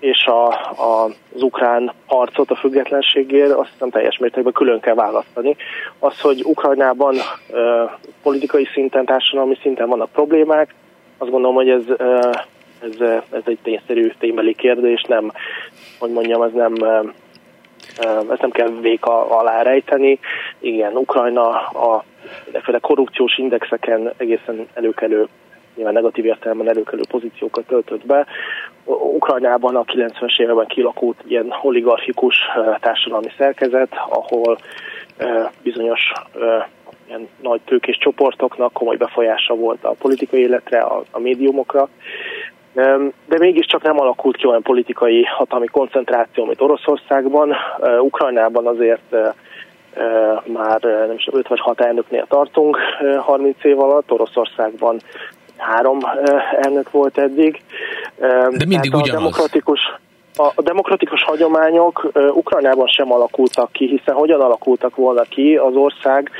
és 0.00 0.26
a, 0.26 0.48
a, 0.82 1.04
az 1.34 1.42
ukrán 1.42 1.92
harcot 2.06 2.50
a 2.50 2.56
függetlenségért 2.56 3.52
azt 3.52 3.70
hiszem 3.72 3.90
teljes 3.90 4.18
mértékben 4.18 4.52
külön 4.52 4.80
kell 4.80 4.94
választani. 4.94 5.56
Az, 5.98 6.20
hogy 6.20 6.42
Ukrajnában 6.44 7.16
politikai 8.22 8.68
szinten, 8.72 9.04
társadalmi 9.04 9.58
szinten 9.60 9.88
vannak 9.88 10.10
problémák, 10.10 10.74
azt 11.18 11.30
gondolom, 11.30 11.54
hogy 11.56 11.68
ez 11.68 11.82
ez, 12.82 13.00
ez 13.30 13.42
egy 13.44 13.58
tényszerű 13.62 14.12
ténybeli 14.18 14.54
kérdés, 14.54 15.02
nem, 15.02 15.32
hogy 15.98 16.10
mondjam, 16.10 16.42
ez 16.42 16.52
nem 16.52 16.74
ezt 18.30 18.40
nem 18.40 18.50
kell 18.50 18.68
véka 18.80 19.38
alá 19.38 19.62
rejteni. 19.62 20.18
Igen, 20.58 20.96
Ukrajna 20.96 21.48
a 21.66 22.04
mindenféle 22.44 22.78
korrupciós 22.78 23.38
indexeken 23.38 24.12
egészen 24.16 24.68
előkelő, 24.74 25.28
nyilván 25.74 25.94
negatív 25.94 26.24
értelemben 26.24 26.68
előkelő 26.68 27.02
pozíciókat 27.08 27.66
töltött 27.66 28.06
be. 28.06 28.26
Ukrajnában 28.84 29.76
a 29.76 29.84
90-es 29.84 30.40
években 30.40 30.66
kilakult 30.66 31.22
ilyen 31.26 31.54
oligarchikus 31.62 32.36
társadalmi 32.80 33.32
szerkezet, 33.38 33.92
ahol 34.08 34.58
bizonyos 35.62 36.12
ilyen 37.06 37.28
nagy 37.42 37.60
tőkés 37.64 37.96
csoportoknak 37.96 38.72
komoly 38.72 38.96
befolyása 38.96 39.54
volt 39.54 39.84
a 39.84 39.94
politikai 39.98 40.40
életre, 40.40 40.80
a, 40.80 41.02
a 41.10 41.18
médiumokra, 41.18 41.88
de 43.26 43.38
mégiscsak 43.38 43.82
nem 43.82 44.00
alakult 44.00 44.36
ki 44.36 44.46
olyan 44.46 44.62
politikai 44.62 45.22
hatalmi 45.22 45.66
koncentráció, 45.66 46.44
mint 46.44 46.60
Oroszországban. 46.60 47.54
Ukrajnában 48.00 48.66
azért 48.66 49.16
már 50.44 50.80
nem 50.80 51.14
is 51.16 51.28
5 51.32 51.48
vagy 51.48 51.60
6 51.60 51.80
elnöknél 51.80 52.26
tartunk 52.28 52.78
30 53.20 53.64
év 53.64 53.80
alatt, 53.80 54.12
Oroszországban 54.12 55.00
három 55.56 55.98
elnök 56.60 56.90
volt 56.90 57.18
eddig. 57.18 57.62
De 58.18 58.64
mindig 58.66 58.94
ugyanaz. 58.94 59.08
A 59.08 59.12
demokratikus, 59.12 59.80
a 60.36 60.62
demokratikus 60.62 61.22
hagyományok 61.22 62.10
Ukrajnában 62.32 62.86
sem 62.86 63.12
alakultak 63.12 63.72
ki, 63.72 63.86
hiszen 63.86 64.14
hogyan 64.14 64.40
alakultak 64.40 64.96
volna 64.96 65.22
ki 65.22 65.56
az 65.56 65.74
ország 65.74 66.30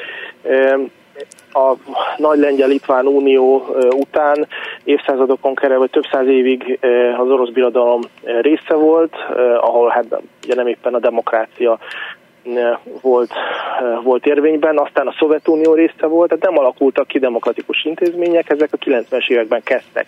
a 1.52 1.72
nagy 2.16 2.38
lengyel-litván 2.38 3.06
unió 3.06 3.76
után 3.90 4.48
évszázadokon 4.84 5.54
kerül, 5.54 5.78
vagy 5.78 5.90
több 5.90 6.06
száz 6.12 6.26
évig 6.26 6.78
az 7.18 7.28
orosz 7.28 7.50
birodalom 7.50 8.00
része 8.22 8.74
volt, 8.74 9.14
ahol 9.60 9.88
hát 9.88 10.04
ugye 10.44 10.54
nem 10.54 10.66
éppen 10.66 10.94
a 10.94 10.98
demokrácia 10.98 11.78
volt, 13.00 13.32
volt 14.02 14.26
érvényben, 14.26 14.78
aztán 14.78 15.06
a 15.06 15.14
Szovjetunió 15.18 15.74
része 15.74 16.06
volt, 16.06 16.28
tehát 16.28 16.44
nem 16.44 16.58
alakultak 16.58 17.06
ki 17.06 17.18
demokratikus 17.18 17.84
intézmények, 17.84 18.50
ezek 18.50 18.72
a 18.72 18.76
90-es 18.76 19.28
években 19.28 19.62
kezdtek 19.62 20.06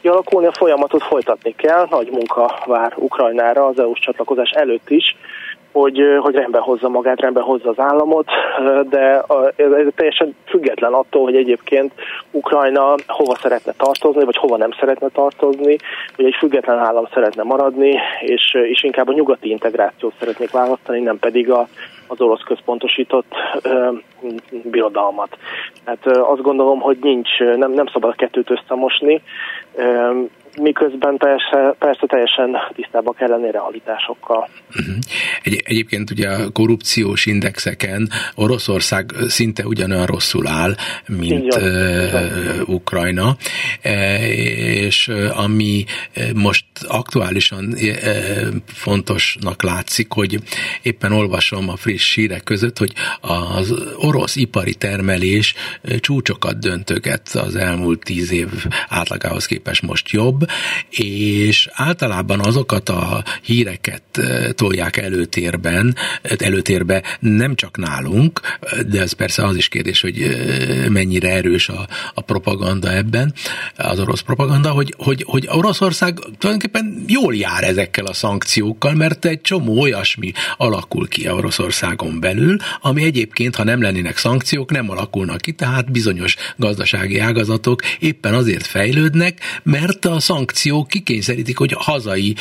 kialakulni, 0.00 0.46
a 0.46 0.52
folyamatot 0.52 1.02
folytatni 1.02 1.54
kell, 1.56 1.86
nagy 1.90 2.10
munka 2.10 2.58
vár 2.66 2.92
Ukrajnára 2.96 3.66
az 3.66 3.78
EU-s 3.78 4.00
csatlakozás 4.00 4.50
előtt 4.50 4.90
is, 4.90 5.16
hogy, 5.72 6.02
hogy 6.20 6.34
rendben 6.34 6.62
hozza 6.62 6.88
magát, 6.88 7.20
rendben 7.20 7.42
hozza 7.42 7.68
az 7.68 7.78
államot, 7.78 8.26
de 8.88 9.24
ez 9.56 9.86
teljesen 9.94 10.36
független 10.46 10.92
attól, 10.92 11.22
hogy 11.22 11.36
egyébként 11.36 11.92
Ukrajna 12.30 12.94
hova 13.06 13.34
szeretne 13.34 13.72
tartozni, 13.76 14.24
vagy 14.24 14.36
hova 14.36 14.56
nem 14.56 14.70
szeretne 14.78 15.08
tartozni, 15.08 15.76
hogy 16.16 16.24
egy 16.24 16.36
független 16.38 16.78
állam 16.78 17.06
szeretne 17.12 17.42
maradni, 17.42 17.98
és, 18.20 18.54
és 18.68 18.82
inkább 18.82 19.08
a 19.08 19.12
nyugati 19.12 19.50
integrációt 19.50 20.14
szeretnék 20.18 20.50
választani, 20.50 21.00
nem 21.00 21.18
pedig 21.18 21.50
a, 21.50 21.68
az 22.06 22.20
orosz 22.20 22.42
központosított 22.42 23.32
ö, 23.62 23.88
birodalmat. 24.50 25.38
Tehát 25.84 26.06
ö, 26.06 26.20
azt 26.20 26.42
gondolom, 26.42 26.80
hogy 26.80 26.98
nincs, 27.00 27.38
nem, 27.38 27.72
nem 27.72 27.86
szabad 27.86 28.10
a 28.10 28.14
kettőt 28.16 28.50
összemosni. 28.50 29.22
Ö, 29.74 30.10
miközben 30.56 31.16
persze, 31.16 31.74
persze 31.78 32.06
teljesen 32.06 32.56
tisztában 32.74 33.14
kell 33.14 33.28
lenni 33.28 33.50
realitásokkal. 33.50 34.48
Uh-huh. 34.68 34.94
Egy, 35.42 35.62
egyébként 35.64 36.10
ugye 36.10 36.28
a 36.28 36.50
korrupciós 36.50 37.26
indexeken 37.26 38.08
Oroszország 38.34 39.10
szinte 39.26 39.66
ugyanolyan 39.66 40.06
rosszul 40.06 40.46
áll, 40.46 40.74
mint 41.06 41.54
uh, 41.54 42.68
Ukrajna, 42.68 43.36
e, 43.82 44.26
és 44.86 45.10
ami 45.36 45.84
most 46.34 46.64
aktuálisan 46.88 47.64
uh, 47.64 47.82
fontosnak 48.66 49.62
látszik, 49.62 50.12
hogy 50.12 50.38
éppen 50.82 51.12
olvasom 51.12 51.68
a 51.68 51.76
friss 51.76 52.14
hírek 52.14 52.42
között, 52.42 52.78
hogy 52.78 52.92
az 53.20 53.94
orosz 53.96 54.36
ipari 54.36 54.74
termelés 54.74 55.54
csúcsokat 56.00 56.58
döntöget 56.58 57.28
az 57.28 57.56
elmúlt 57.56 58.04
tíz 58.04 58.32
év 58.32 58.48
átlagához 58.88 59.46
képest 59.46 59.82
most 59.82 60.10
jobb, 60.10 60.37
és 60.90 61.68
általában 61.72 62.40
azokat 62.40 62.88
a 62.88 63.24
híreket 63.42 64.02
eh, 64.12 64.50
tolják 64.52 64.96
előtérben, 64.96 65.96
eh, 66.22 66.36
előtérbe 66.38 67.02
nem 67.20 67.54
csak 67.54 67.76
nálunk, 67.76 68.40
de 68.88 69.00
ez 69.00 69.12
persze 69.12 69.44
az 69.44 69.56
is 69.56 69.68
kérdés, 69.68 70.00
hogy 70.00 70.22
eh, 70.22 70.88
mennyire 70.88 71.30
erős 71.30 71.68
a, 71.68 71.88
a 72.14 72.20
propaganda 72.20 72.92
ebben, 72.92 73.34
az 73.76 74.00
orosz 74.00 74.20
propaganda, 74.20 74.70
hogy, 74.70 74.94
hogy, 74.98 75.24
hogy 75.26 75.48
Oroszország 75.50 76.18
tulajdonképpen 76.38 77.04
jól 77.06 77.34
jár 77.34 77.64
ezekkel 77.64 78.04
a 78.04 78.12
szankciókkal, 78.12 78.94
mert 78.94 79.24
egy 79.24 79.40
csomó 79.40 79.80
olyasmi 79.80 80.32
alakul 80.56 81.08
ki 81.08 81.28
Oroszországon 81.28 82.20
belül, 82.20 82.56
ami 82.80 83.02
egyébként, 83.02 83.56
ha 83.56 83.64
nem 83.64 83.82
lennének 83.82 84.16
szankciók, 84.16 84.70
nem 84.70 84.90
alakulnak 84.90 85.40
ki, 85.40 85.52
tehát 85.52 85.90
bizonyos 85.92 86.36
gazdasági 86.56 87.18
ágazatok 87.18 87.80
éppen 87.98 88.34
azért 88.34 88.66
fejlődnek, 88.66 89.40
mert 89.62 90.04
a 90.04 90.20
szankciók 90.28 90.88
kikényszerítik, 90.88 91.58
hogy 91.58 91.74
hazai 91.78 92.34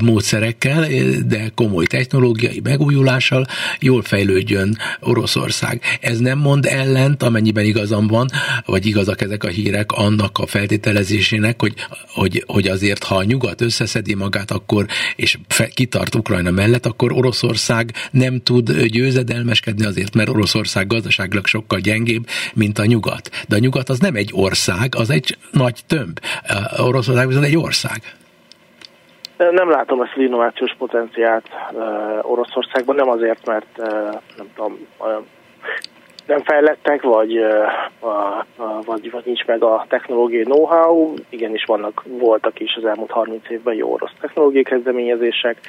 módszerekkel, 0.00 0.86
de 1.26 1.50
komoly 1.54 1.86
technológiai 1.86 2.60
megújulással 2.62 3.46
jól 3.80 4.02
fejlődjön 4.02 4.78
Oroszország. 5.00 5.82
Ez 6.00 6.18
nem 6.18 6.38
mond 6.38 6.66
ellent, 6.66 7.22
amennyiben 7.22 7.64
igazam 7.64 8.06
van, 8.06 8.28
vagy 8.66 8.86
igazak 8.86 9.20
ezek 9.20 9.44
a 9.44 9.48
hírek 9.48 9.92
annak 9.92 10.38
a 10.38 10.46
feltételezésének, 10.46 11.60
hogy, 11.60 11.74
hogy, 12.08 12.44
hogy 12.46 12.66
azért, 12.66 13.04
ha 13.04 13.16
a 13.16 13.24
nyugat 13.24 13.60
összeszedi 13.60 14.14
magát, 14.14 14.50
akkor 14.50 14.86
és 15.16 15.38
fe, 15.48 15.66
kitart 15.66 16.14
Ukrajna 16.14 16.50
mellett, 16.50 16.86
akkor 16.86 17.12
Oroszország 17.12 17.94
nem 18.10 18.40
tud 18.42 18.72
győzedelmeskedni 18.72 19.84
azért, 19.84 20.14
mert 20.14 20.28
Oroszország 20.28 20.86
gazdaságilag 20.86 21.46
sokkal 21.46 21.78
gyengébb, 21.80 22.26
mint 22.54 22.78
a 22.78 22.84
nyugat. 22.84 23.30
De 23.48 23.56
a 23.56 23.58
nyugat 23.58 23.88
az 23.88 23.98
nem 23.98 24.14
egy 24.14 24.30
ország, 24.32 24.94
az 24.94 25.10
egy 25.10 25.38
nagy 25.52 25.80
tömb. 25.86 26.20
Oroszország 27.04 27.26
viszont 27.28 27.46
egy 27.46 27.56
ország. 27.56 28.02
Nem 29.36 29.70
látom 29.70 30.00
ezt 30.00 30.12
az 30.14 30.22
innovációs 30.22 30.74
potenciált 30.78 31.48
Oroszországban, 32.22 32.94
nem 32.94 33.08
azért, 33.08 33.46
mert 33.46 33.76
nem 34.36 34.46
tudom, 34.54 34.86
nem 36.26 36.42
fejlettek, 36.42 37.02
vagy, 37.02 37.44
vagy, 38.84 39.10
vagy 39.10 39.22
nincs 39.24 39.44
meg 39.44 39.62
a 39.62 39.86
technológiai 39.88 40.42
know-how. 40.42 41.14
Igenis 41.28 41.64
vannak, 41.64 42.02
voltak 42.06 42.60
is 42.60 42.74
az 42.76 42.84
elmúlt 42.84 43.10
30 43.10 43.50
évben 43.50 43.74
jó 43.74 43.92
orosz 43.92 44.12
technológiai 44.20 44.62
kezdeményezések, 44.62 45.60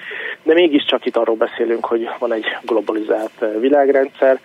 de 0.43 0.53
mégiscsak 0.53 1.05
itt 1.05 1.17
arról 1.17 1.35
beszélünk, 1.35 1.85
hogy 1.85 2.09
van 2.19 2.33
egy 2.33 2.45
globalizált 2.61 3.45
világrendszer, 3.59 4.39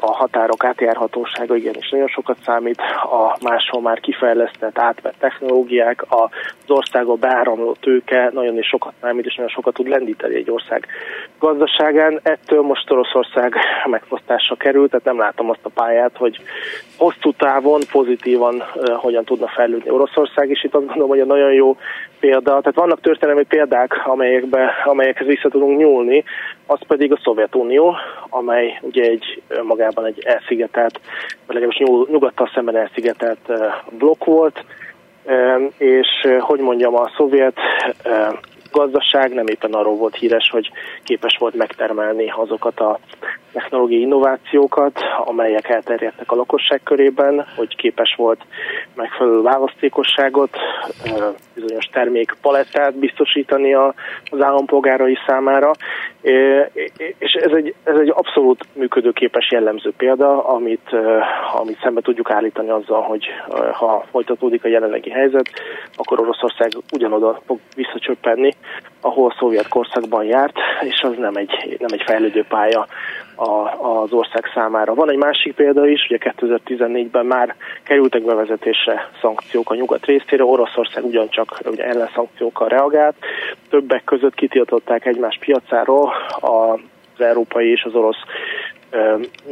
a 0.00 0.12
határok 0.12 0.64
átjárhatósága 0.64 1.56
igenis 1.56 1.90
nagyon 1.90 2.08
sokat 2.08 2.36
számít, 2.44 2.80
a 3.02 3.36
máshol 3.42 3.80
már 3.80 4.00
kifejlesztett, 4.00 4.78
átvett 4.78 5.14
technológiák, 5.18 6.04
az 6.08 6.30
országba 6.70 7.14
beáramló 7.14 7.76
tőke 7.80 8.30
nagyon 8.32 8.58
is 8.58 8.66
sokat 8.66 8.92
számít, 9.00 9.26
és 9.26 9.34
nagyon 9.34 9.50
sokat 9.50 9.74
tud 9.74 9.88
lendíteni 9.88 10.34
egy 10.34 10.50
ország 10.50 10.86
gazdaságán. 11.38 12.20
Ettől 12.22 12.62
most 12.62 12.90
Oroszország 12.90 13.54
megfosztásra 13.90 14.56
került, 14.56 14.90
tehát 14.90 15.04
nem 15.04 15.18
látom 15.18 15.50
azt 15.50 15.64
a 15.64 15.70
pályát, 15.74 16.16
hogy 16.16 16.40
hosszú 16.96 17.32
távon 17.32 17.80
pozitívan 17.92 18.54
uh, 18.54 18.94
hogyan 18.94 19.24
tudna 19.24 19.48
fejlődni 19.48 19.90
Oroszország, 19.90 20.50
és 20.50 20.64
itt 20.64 20.74
azt 20.74 20.86
gondolom, 20.86 21.08
hogy 21.08 21.20
a 21.20 21.24
nagyon 21.24 21.52
jó 21.52 21.76
példa, 22.20 22.60
tehát 22.60 22.74
vannak 22.74 23.00
történelmi 23.00 23.44
példák, 23.44 24.06
amelyekbe, 24.06 24.72
amelyekhez 24.84 25.26
vissza 25.26 25.48
tudunk 25.48 25.78
nyúlni, 25.78 26.24
az 26.66 26.78
pedig 26.86 27.12
a 27.12 27.20
Szovjetunió, 27.22 27.96
amely 28.28 28.78
ugye 28.80 29.02
egy 29.02 29.42
magában 29.62 30.04
egy 30.04 30.22
elszigetelt, 30.24 31.00
vagy 31.46 31.56
legalábbis 31.56 32.08
nyugattal 32.10 32.50
szemben 32.54 32.76
elszigetelt 32.76 33.52
blokk 33.90 34.24
volt, 34.24 34.64
és 35.78 36.08
hogy 36.40 36.60
mondjam, 36.60 36.94
a 36.96 37.10
szovjet 37.16 37.58
gazdaság 38.72 39.34
nem 39.34 39.46
éppen 39.46 39.72
arról 39.72 39.96
volt 39.96 40.16
híres, 40.16 40.50
hogy 40.50 40.70
képes 41.04 41.36
volt 41.38 41.54
megtermelni 41.54 42.32
azokat 42.36 42.80
a 42.80 42.98
technológiai 43.58 44.00
innovációkat, 44.00 45.00
amelyek 45.24 45.68
elterjedtek 45.68 46.32
a 46.32 46.34
lakosság 46.34 46.80
körében, 46.82 47.46
hogy 47.56 47.76
képes 47.76 48.14
volt 48.16 48.40
megfelelő 48.94 49.40
választékosságot, 49.42 50.56
bizonyos 51.54 51.84
termék 51.92 52.36
palettát 52.42 52.94
biztosítani 52.94 53.74
az 53.74 54.40
állampolgárai 54.40 55.18
számára, 55.26 55.70
és 57.18 57.32
ez 57.32 57.52
egy, 57.52 57.74
ez 57.84 57.96
egy 57.96 58.12
abszolút 58.14 58.64
működőképes 58.72 59.50
jellemző 59.50 59.92
példa, 59.96 60.44
amit, 60.44 60.96
amit 61.54 61.80
szembe 61.82 62.00
tudjuk 62.00 62.30
állítani 62.30 62.70
azzal, 62.70 63.02
hogy 63.02 63.26
ha 63.72 64.04
folytatódik 64.10 64.64
a 64.64 64.68
jelenlegi 64.68 65.10
helyzet, 65.10 65.50
akkor 65.96 66.20
Oroszország 66.20 66.70
ugyanoda 66.92 67.40
fog 67.46 67.58
visszacsöppenni, 67.74 68.50
ahol 69.00 69.28
a 69.30 69.36
szovjet 69.38 69.68
korszakban 69.68 70.24
járt, 70.24 70.56
és 70.80 71.00
az 71.00 71.14
nem 71.18 71.36
egy, 71.36 71.76
nem 71.78 71.90
egy 71.92 72.02
fejlődő 72.06 72.44
pálya 72.48 72.86
a, 73.38 74.02
az 74.02 74.12
ország 74.12 74.50
számára. 74.54 74.94
Van 74.94 75.10
egy 75.10 75.16
másik 75.16 75.54
példa 75.54 75.86
is, 75.86 76.06
ugye 76.08 76.18
2014-ben 76.20 77.26
már 77.26 77.54
kerültek 77.82 78.22
bevezetésre 78.22 79.10
szankciók 79.20 79.70
a 79.70 79.74
nyugat 79.74 80.06
részére, 80.06 80.44
Oroszország 80.44 81.04
ugyancsak 81.04 81.58
ugye 81.64 81.84
ellenszankciókkal 81.84 82.68
reagált, 82.68 83.14
többek 83.70 84.04
között 84.04 84.34
kitiltották 84.34 85.06
egymás 85.06 85.38
piacáról 85.40 86.12
az 86.40 86.80
európai 87.20 87.70
és 87.70 87.82
az 87.82 87.94
orosz 87.94 88.22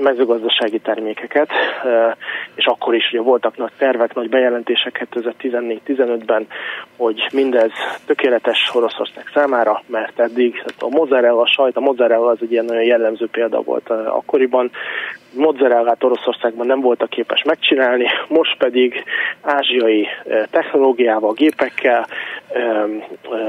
mezőgazdasági 0.02 0.78
termékeket, 0.78 1.50
és 2.54 2.66
akkor 2.66 2.94
is 2.94 3.08
ugye 3.12 3.20
voltak 3.20 3.56
nagy 3.56 3.72
tervek, 3.78 4.14
nagy 4.14 4.28
bejelentések 4.28 5.06
2014-15-ben, 5.12 6.46
hogy 6.96 7.28
mindez 7.32 7.70
tökéletes 8.06 8.70
Oroszország 8.74 9.30
számára, 9.34 9.82
mert 9.86 10.20
eddig 10.20 10.64
a 10.78 10.88
mozzarella, 10.88 11.40
a 11.40 11.46
sajt, 11.46 11.76
a 11.76 11.80
mozzarella 11.80 12.26
az 12.26 12.38
egy 12.40 12.52
ilyen 12.52 12.64
nagyon 12.64 12.84
jellemző 12.84 13.26
példa 13.26 13.60
volt 13.60 13.90
akkoriban, 13.90 14.70
mozzarellát 15.36 16.04
Oroszországban 16.04 16.66
nem 16.66 16.80
voltak 16.80 17.08
képes 17.08 17.42
megcsinálni, 17.42 18.06
most 18.28 18.56
pedig 18.58 19.04
ázsiai 19.40 20.06
technológiával, 20.50 21.32
gépekkel, 21.32 22.06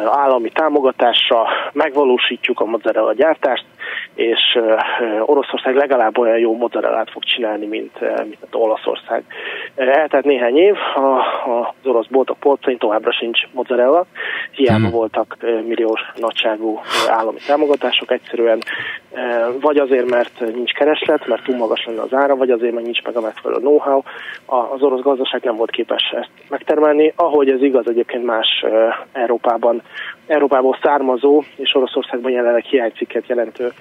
állami 0.06 0.50
támogatással 0.50 1.48
megvalósítjuk 1.74 2.60
a 2.60 2.66
mozzarella 2.66 3.14
gyártást, 3.14 3.66
és 4.16 4.60
Oroszország 5.22 5.76
legalább 5.76 6.18
olyan 6.18 6.38
jó 6.38 6.56
mozzarellát 6.58 7.12
fog 7.12 7.24
csinálni, 7.24 7.66
mint, 7.66 8.00
mint 8.00 8.38
az 8.42 8.48
Olaszország. 8.88 9.24
Eltelt 9.76 10.26
néhány 10.26 10.58
év, 10.58 10.76
az 11.46 11.88
orosz 11.90 12.08
boltok 12.08 12.38
polcain 12.40 12.78
továbbra 12.78 13.12
sincs 13.12 13.40
mozzarella, 13.52 14.06
hiába 14.52 14.80
hmm. 14.80 14.92
voltak 14.92 15.38
milliós 15.68 16.02
nagyságú 16.16 16.80
állami 17.08 17.38
támogatások, 17.48 18.12
egyszerűen 18.12 18.60
vagy 19.62 19.78
azért, 19.78 20.10
mert 20.10 20.40
nincs 20.40 20.72
kereslet, 20.72 21.28
mert 21.28 21.44
túl 21.44 21.56
magas 21.56 21.86
lenne 21.86 22.02
az 22.02 22.14
ára, 22.14 22.36
vagy 22.36 22.50
azért, 22.50 22.74
mert 22.74 22.86
nincs 22.86 23.04
meg 23.04 23.16
a 23.16 23.22
megfelelő 23.22 23.60
know-how. 23.60 24.02
Az 24.46 24.82
orosz 24.82 25.02
gazdaság 25.02 25.44
nem 25.44 25.56
volt 25.56 25.72
képes 25.72 26.14
ezt 26.16 26.30
megtermelni, 26.50 27.14
ahogy 27.16 27.50
ez 27.50 27.62
igaz 27.62 27.88
egyébként 27.88 28.26
más 28.26 28.66
Európában, 29.12 29.82
Európából 30.28 30.78
származó 30.82 31.44
és 31.56 31.76
Oroszországban 31.76 32.32
jelenleg 32.32 32.64
hiánycikket 32.64 33.28
jelentő 33.28 33.72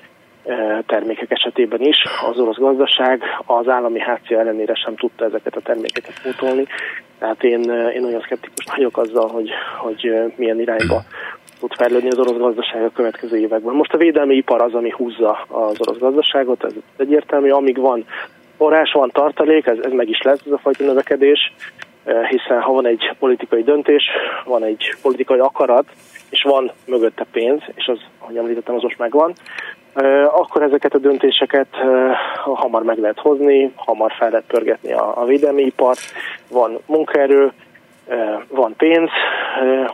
termékek 0.86 1.30
esetében 1.30 1.80
is. 1.80 1.96
Az 2.30 2.38
orosz 2.38 2.56
gazdaság 2.56 3.22
az 3.46 3.68
állami 3.68 4.00
hátszia 4.00 4.38
ellenére 4.38 4.74
sem 4.74 4.96
tudta 4.96 5.24
ezeket 5.24 5.56
a 5.56 5.60
termékeket 5.60 6.22
pótolni. 6.22 6.66
Tehát 7.18 7.42
én, 7.42 7.62
én 7.94 8.00
nagyon 8.00 8.20
szkeptikus 8.20 8.64
vagyok 8.74 8.98
azzal, 8.98 9.28
hogy, 9.28 9.50
hogy 9.78 10.12
milyen 10.36 10.60
irányba 10.60 11.02
tud 11.60 11.74
fejlődni 11.74 12.08
az 12.08 12.18
orosz 12.18 12.38
gazdaság 12.38 12.84
a 12.84 12.90
következő 12.90 13.36
években. 13.36 13.74
Most 13.74 13.92
a 13.92 13.98
védelmi 13.98 14.34
ipar 14.34 14.62
az, 14.62 14.74
ami 14.74 14.90
húzza 14.90 15.46
az 15.48 15.80
orosz 15.80 15.98
gazdaságot, 15.98 16.64
ez 16.64 16.72
egyértelmű, 16.96 17.50
amíg 17.50 17.76
van 17.78 18.04
forrás, 18.56 18.92
van 18.92 19.10
tartalék, 19.10 19.66
ez, 19.66 19.78
ez 19.82 19.92
meg 19.92 20.08
is 20.08 20.22
lesz 20.22 20.40
ez 20.46 20.52
a 20.52 20.58
fajta 20.58 20.84
növekedés, 20.84 21.52
hiszen 22.28 22.60
ha 22.60 22.72
van 22.72 22.86
egy 22.86 23.10
politikai 23.18 23.62
döntés, 23.62 24.04
van 24.44 24.64
egy 24.64 24.94
politikai 25.02 25.38
akarat, 25.38 25.84
és 26.30 26.42
van 26.42 26.70
mögötte 26.86 27.26
pénz, 27.32 27.62
és 27.74 27.86
az, 27.86 27.98
ahogy 28.18 28.36
említettem, 28.36 28.74
az 28.74 28.82
most 28.82 28.98
megvan, 28.98 29.32
akkor 30.26 30.62
ezeket 30.62 30.94
a 30.94 30.98
döntéseket 30.98 31.68
hamar 32.44 32.82
meg 32.82 32.98
lehet 32.98 33.18
hozni, 33.18 33.72
hamar 33.76 34.12
fel 34.18 34.30
lehet 34.30 34.44
pörgetni 34.46 34.92
a, 34.92 35.20
a 35.20 35.24
védelmi 35.24 35.62
ipart, 35.62 36.00
van 36.48 36.78
munkaerő, 36.86 37.52
van 38.48 38.74
pénz, 38.76 39.10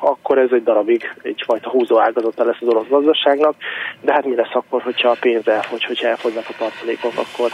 akkor 0.01 0.39
ez 0.39 0.49
egy 0.53 0.63
darabig 0.63 1.15
egyfajta 1.23 1.71
húzó 1.71 1.99
ágazata 1.99 2.45
lesz 2.45 2.61
az 2.61 2.69
orosz 2.69 2.89
gazdaságnak, 2.89 3.55
de 4.01 4.13
hát 4.13 4.25
mi 4.25 4.35
lesz 4.35 4.55
akkor, 4.55 4.83
hogyha 4.83 5.09
a 5.09 5.17
pénz 5.21 5.49
elfogy, 5.49 5.85
hogyha 5.85 6.09
elfogynak 6.09 6.45
a 6.49 6.55
tartalékok, 6.59 7.13
akkor, 7.17 7.51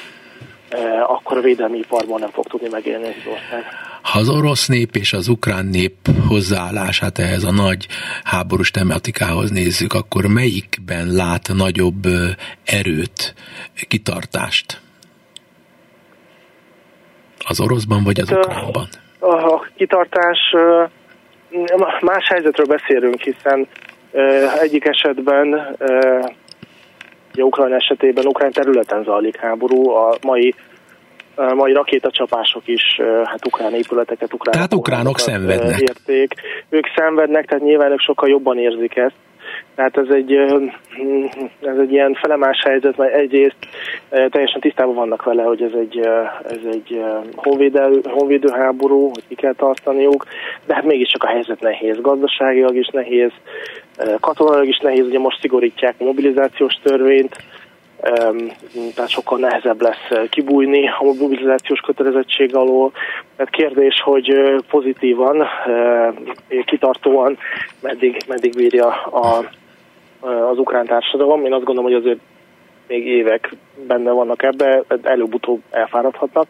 akkor 1.06 1.36
a 1.36 1.40
védelmi 1.40 1.78
iparban 1.78 2.20
nem 2.20 2.30
fog 2.30 2.46
tudni 2.46 2.68
megélni 2.68 3.06
az 3.06 3.32
ország. 3.32 3.87
Ha 4.12 4.18
az 4.18 4.28
orosz 4.28 4.68
nép 4.68 4.96
és 4.96 5.12
az 5.12 5.28
ukrán 5.28 5.66
nép 5.66 5.94
hozzáállását 6.28 7.18
ehhez 7.18 7.44
a 7.44 7.52
nagy 7.52 7.86
háborús 8.24 8.70
tematikához 8.70 9.50
nézzük, 9.50 9.92
akkor 9.92 10.26
melyikben 10.26 11.12
lát 11.12 11.48
nagyobb 11.54 12.06
erőt, 12.64 13.34
kitartást? 13.88 14.80
Az 17.48 17.60
oroszban 17.60 18.04
vagy 18.04 18.20
az 18.20 18.30
ukránban? 18.30 18.88
A 19.20 19.66
kitartás, 19.76 20.38
más 22.00 22.26
helyzetről 22.28 22.66
beszélünk, 22.66 23.20
hiszen 23.20 23.68
egyik 24.60 24.84
esetben 24.84 25.76
ugye 27.32 27.42
Ukrajna 27.42 27.74
esetében 27.74 28.26
Ukrán 28.26 28.52
területen 28.52 29.02
zajlik 29.02 29.36
háború, 29.36 29.90
a 29.90 30.16
mai 30.22 30.54
mai 31.54 31.72
rakétacsapások 31.72 32.62
is 32.68 32.82
hát 33.24 33.46
ukrán 33.46 33.74
épületeket, 33.74 34.32
ukrán 34.32 34.54
Tehát 34.54 34.74
ukránok 34.74 35.18
szenvednek. 35.18 35.80
Érték. 35.80 36.34
Ők 36.68 36.84
szenvednek, 36.96 37.46
tehát 37.46 37.64
nyilván 37.64 37.92
ők 37.92 38.00
sokkal 38.00 38.28
jobban 38.28 38.58
érzik 38.58 38.96
ezt, 38.96 39.14
Tehát 39.74 39.96
ez 39.96 40.06
egy, 40.10 40.32
ez 41.60 41.78
egy 41.78 41.92
ilyen 41.92 42.14
felemás 42.14 42.62
helyzet, 42.64 42.96
mert 42.96 43.14
egyrészt 43.14 43.56
teljesen 44.08 44.60
tisztában 44.60 44.94
vannak 44.94 45.22
vele, 45.24 45.42
hogy 45.42 45.62
ez 45.62 45.72
egy, 45.80 45.98
ez 46.48 46.72
egy 46.72 47.02
honvédő, 47.36 48.00
honvédő 48.04 48.48
háború, 48.52 49.08
hogy 49.08 49.24
ki 49.28 49.34
kell 49.34 49.54
tartaniuk, 49.54 50.26
de 50.66 50.74
hát 50.74 50.84
mégiscsak 50.84 51.22
a 51.22 51.28
helyzet 51.28 51.60
nehéz, 51.60 52.00
gazdaságilag 52.00 52.76
is 52.76 52.88
nehéz, 52.92 53.30
katonailag 54.20 54.68
is 54.68 54.78
nehéz, 54.78 55.06
ugye 55.06 55.18
most 55.18 55.40
szigorítják 55.40 55.94
a 55.98 56.04
mobilizációs 56.04 56.74
törvényt, 56.82 57.36
tehát 58.94 59.10
sokkal 59.10 59.38
nehezebb 59.38 59.80
lesz 59.80 60.28
kibújni 60.28 60.88
a 60.88 61.02
mobilizációs 61.02 61.80
kötelezettség 61.80 62.54
alól. 62.54 62.92
Tehát 63.36 63.52
kérdés, 63.52 64.00
hogy 64.04 64.32
pozitívan, 64.70 65.46
kitartóan 66.64 67.38
meddig, 67.80 68.16
meddig 68.28 68.54
bírja 68.54 68.86
a, 69.02 69.44
az 70.50 70.58
ukrán 70.58 70.86
társadalom. 70.86 71.44
Én 71.44 71.52
azt 71.52 71.64
gondolom, 71.64 71.90
hogy 71.90 72.00
azért 72.00 72.18
még 72.88 73.06
évek 73.06 73.54
benne 73.86 74.10
vannak 74.10 74.42
ebbe, 74.42 74.82
előbb-utóbb 75.02 75.60
elfáradhatnak. 75.70 76.46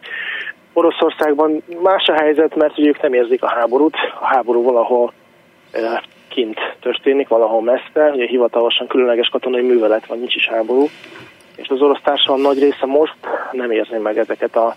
Oroszországban 0.73 1.63
más 1.81 2.07
a 2.07 2.13
helyzet, 2.13 2.55
mert 2.55 2.77
ugye 2.77 2.87
ők 2.87 3.01
nem 3.01 3.13
érzik 3.13 3.43
a 3.43 3.49
háborút. 3.49 3.95
A 4.19 4.25
háború 4.25 4.63
valahol 4.63 5.13
kint 6.27 6.59
történik, 6.79 7.27
valahol 7.27 7.61
messze. 7.61 8.11
Ugye 8.13 8.25
hivatalosan 8.25 8.87
különleges 8.87 9.27
katonai 9.27 9.61
művelet 9.61 10.05
van, 10.05 10.17
nincs 10.17 10.35
is 10.35 10.47
háború 10.47 10.87
és 11.61 11.67
az 11.69 11.81
orosz 11.81 12.01
társadalom 12.03 12.41
nagy 12.41 12.59
része 12.59 12.85
most 12.85 13.15
nem 13.51 13.71
érzi 13.71 13.97
meg 13.97 14.17
ezeket 14.17 14.55
a 14.55 14.75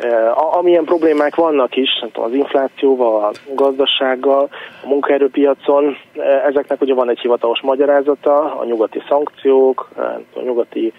e, 0.00 0.32
amilyen 0.32 0.84
problémák 0.84 1.34
vannak 1.34 1.76
is, 1.76 1.90
az 2.12 2.32
inflációval, 2.32 3.24
a 3.24 3.32
gazdasággal, 3.54 4.48
a 4.82 4.86
munkaerőpiacon, 4.86 5.96
e, 6.16 6.22
ezeknek 6.22 6.80
ugye 6.80 6.94
van 6.94 7.10
egy 7.10 7.18
hivatalos 7.18 7.60
magyarázata, 7.60 8.58
a 8.58 8.64
nyugati 8.64 9.02
szankciók, 9.08 9.88
e, 9.98 10.02
a 10.34 10.40
nyugati 10.40 10.92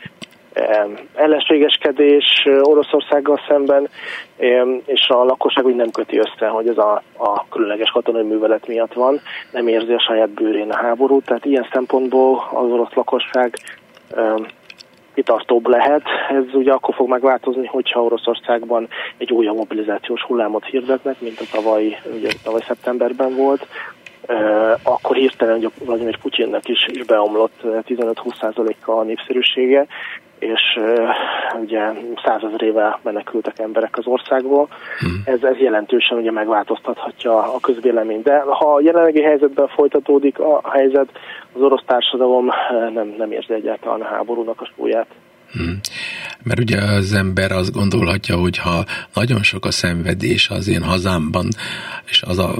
ellenségeskedés 1.13 2.47
Oroszországgal 2.61 3.39
szemben, 3.47 3.89
és 4.85 5.07
a 5.07 5.23
lakosság 5.23 5.65
úgy 5.65 5.75
nem 5.75 5.91
köti 5.91 6.17
össze, 6.17 6.47
hogy 6.47 6.67
ez 6.67 6.77
a, 6.77 7.01
a 7.17 7.45
különleges 7.49 7.89
katonai 7.89 8.23
művelet 8.23 8.67
miatt 8.67 8.93
van, 8.93 9.19
nem 9.51 9.67
érzi 9.67 9.93
a 9.93 9.99
saját 9.99 10.29
bőrén 10.29 10.69
a 10.69 10.77
háborút, 10.77 11.25
tehát 11.25 11.45
ilyen 11.45 11.67
szempontból 11.71 12.49
az 12.53 12.71
orosz 12.71 12.93
lakosság 12.93 13.57
kitartóbb 15.19 15.67
lehet. 15.67 16.01
Ez 16.29 16.53
ugye 16.53 16.71
akkor 16.71 16.93
fog 16.93 17.09
megváltozni, 17.09 17.65
hogyha 17.65 18.03
Oroszországban 18.03 18.87
egy 19.17 19.31
újabb 19.31 19.55
mobilizációs 19.55 20.21
hullámot 20.21 20.65
hirdetnek, 20.65 21.21
mint 21.21 21.39
a 21.39 21.43
tavaly, 21.51 21.97
ugye 22.15 22.29
tavaly 22.43 22.61
szeptemberben 22.67 23.35
volt. 23.35 23.67
Akkor 24.83 25.15
hirtelen 25.15 25.71
Vladimir 25.85 26.17
Putyinnek 26.17 26.67
is, 26.67 26.87
is 26.87 27.05
beomlott 27.05 27.59
15-20%-kal 27.63 28.99
a 28.99 29.03
népszerűsége, 29.03 29.87
és 30.39 30.79
ugye 31.61 31.91
százezrével 32.25 32.99
menekültek 33.03 33.59
emberek 33.59 33.97
az 33.97 34.05
országból. 34.07 34.67
Hmm. 34.99 35.21
Ez, 35.25 35.43
ez 35.43 35.57
jelentősen 35.57 36.17
ugye 36.17 36.31
megváltoztathatja 36.31 37.53
a 37.53 37.59
közvéleményt. 37.59 38.23
De 38.23 38.39
ha 38.39 38.73
a 38.73 38.81
jelenlegi 38.81 39.21
helyzetben 39.21 39.67
folytatódik 39.67 40.39
a 40.39 40.61
helyzet, 40.71 41.09
az 41.53 41.61
orosz 41.61 41.83
társadalom 41.85 42.49
nem, 42.93 43.13
nem 43.17 43.31
érzi 43.31 43.53
egyáltalán 43.53 44.01
a 44.01 44.05
háborúnak 44.05 44.61
a 44.61 44.71
súlyát. 44.75 45.07
Hmm. 45.51 45.79
Mert 46.43 46.59
ugye 46.59 46.77
az 46.77 47.13
ember 47.13 47.51
azt 47.51 47.73
gondolhatja, 47.73 48.35
hogy 48.35 48.57
ha 48.57 48.83
nagyon 49.13 49.43
sok 49.43 49.65
a 49.65 49.71
szenvedés 49.71 50.49
az 50.49 50.67
én 50.69 50.83
hazámban, 50.83 51.47
és 52.05 52.21
az 52.21 52.39
a 52.39 52.51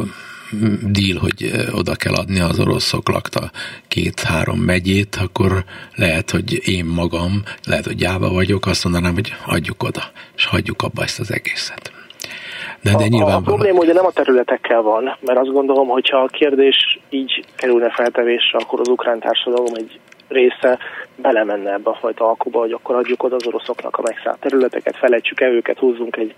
díl, 0.92 1.18
hogy 1.18 1.52
oda 1.72 1.96
kell 1.96 2.14
adni 2.14 2.40
az 2.40 2.60
oroszok 2.60 3.10
lakta 3.10 3.52
két-három 3.88 4.60
megyét, 4.60 5.16
akkor 5.16 5.64
lehet, 5.96 6.30
hogy 6.30 6.68
én 6.68 6.86
magam, 6.86 7.44
lehet, 7.66 7.86
hogy 7.86 7.96
gyáva 7.96 8.30
vagyok, 8.30 8.66
azt 8.66 8.84
mondanám, 8.84 9.14
hogy 9.14 9.34
adjuk 9.46 9.84
oda, 9.84 10.02
és 10.36 10.46
hagyjuk 10.46 10.82
abba 10.82 11.04
ezt 11.04 11.20
az 11.20 11.32
egészet. 11.34 11.92
De, 12.82 12.96
de 12.96 13.24
a, 13.24 13.36
a 13.36 13.42
probléma 13.42 13.80
ugye 13.80 13.94
nem 13.94 14.06
a 14.06 14.12
területekkel 14.12 14.82
van, 14.82 15.04
mert 15.04 15.40
azt 15.40 15.52
gondolom, 15.52 15.88
hogyha 15.88 16.18
a 16.18 16.28
kérdés 16.28 17.00
így 17.10 17.46
kerülne 17.56 17.90
feltevésre, 17.90 18.58
akkor 18.60 18.80
az 18.80 18.88
ukrán 18.88 19.20
társadalom 19.20 19.74
egy 19.74 20.00
része 20.28 20.78
belemenne 21.16 21.74
ebbe 21.74 21.90
a 21.90 21.98
fajta 22.02 22.28
alkuba, 22.28 22.60
hogy 22.60 22.72
akkor 22.72 22.96
adjuk 22.96 23.24
oda 23.24 23.36
az 23.36 23.48
oroszoknak 23.48 23.98
a 23.98 24.02
megszállt 24.02 24.40
területeket, 24.40 24.98
felejtsük 24.98 25.42
el 25.42 25.52
őket, 25.52 25.78
húzzunk 25.78 26.18
egy, 26.18 26.36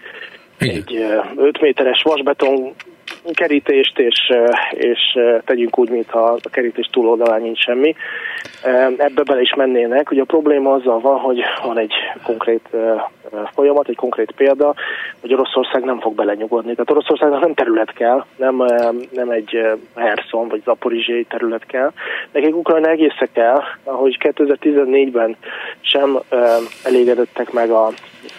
egy 0.57 1.05
5 1.35 1.61
méteres 1.61 2.01
vasbeton 2.01 2.73
kerítést, 3.33 3.99
és, 3.99 4.33
és 4.71 4.99
tegyünk 5.45 5.79
úgy, 5.79 5.89
mintha 5.89 6.37
a 6.43 6.49
kerítés 6.49 6.89
túloldalán 6.91 7.41
nincs 7.41 7.59
semmi. 7.59 7.95
Ebbe 8.97 9.23
bele 9.23 9.41
is 9.41 9.53
mennének. 9.55 10.11
Ugye 10.11 10.21
a 10.21 10.25
probléma 10.25 10.73
azzal 10.73 10.99
van, 10.99 11.19
hogy 11.19 11.41
van 11.63 11.77
egy 11.77 11.93
konkrét 12.23 12.69
folyamat, 13.53 13.87
egy 13.87 13.95
konkrét 13.95 14.31
példa, 14.31 14.73
hogy 15.21 15.33
Oroszország 15.33 15.83
nem 15.83 15.99
fog 15.99 16.15
belenyugodni. 16.15 16.71
Tehát 16.71 16.91
Oroszországnak 16.91 17.41
nem 17.41 17.53
terület 17.53 17.93
kell, 17.93 18.25
nem, 18.35 18.55
nem 19.11 19.29
egy 19.29 19.59
Herson 19.95 20.47
vagy 20.47 20.61
Zaporizsiai 20.65 21.23
terület 21.23 21.65
kell. 21.65 21.91
Nekik 22.31 22.55
Ukrajna 22.55 22.89
egésze 22.89 23.29
kell, 23.33 23.61
ahogy 23.83 24.17
2014-ben 24.19 25.35
sem 25.81 26.19
elégedettek 26.83 27.51
meg 27.51 27.69
a 27.69 27.89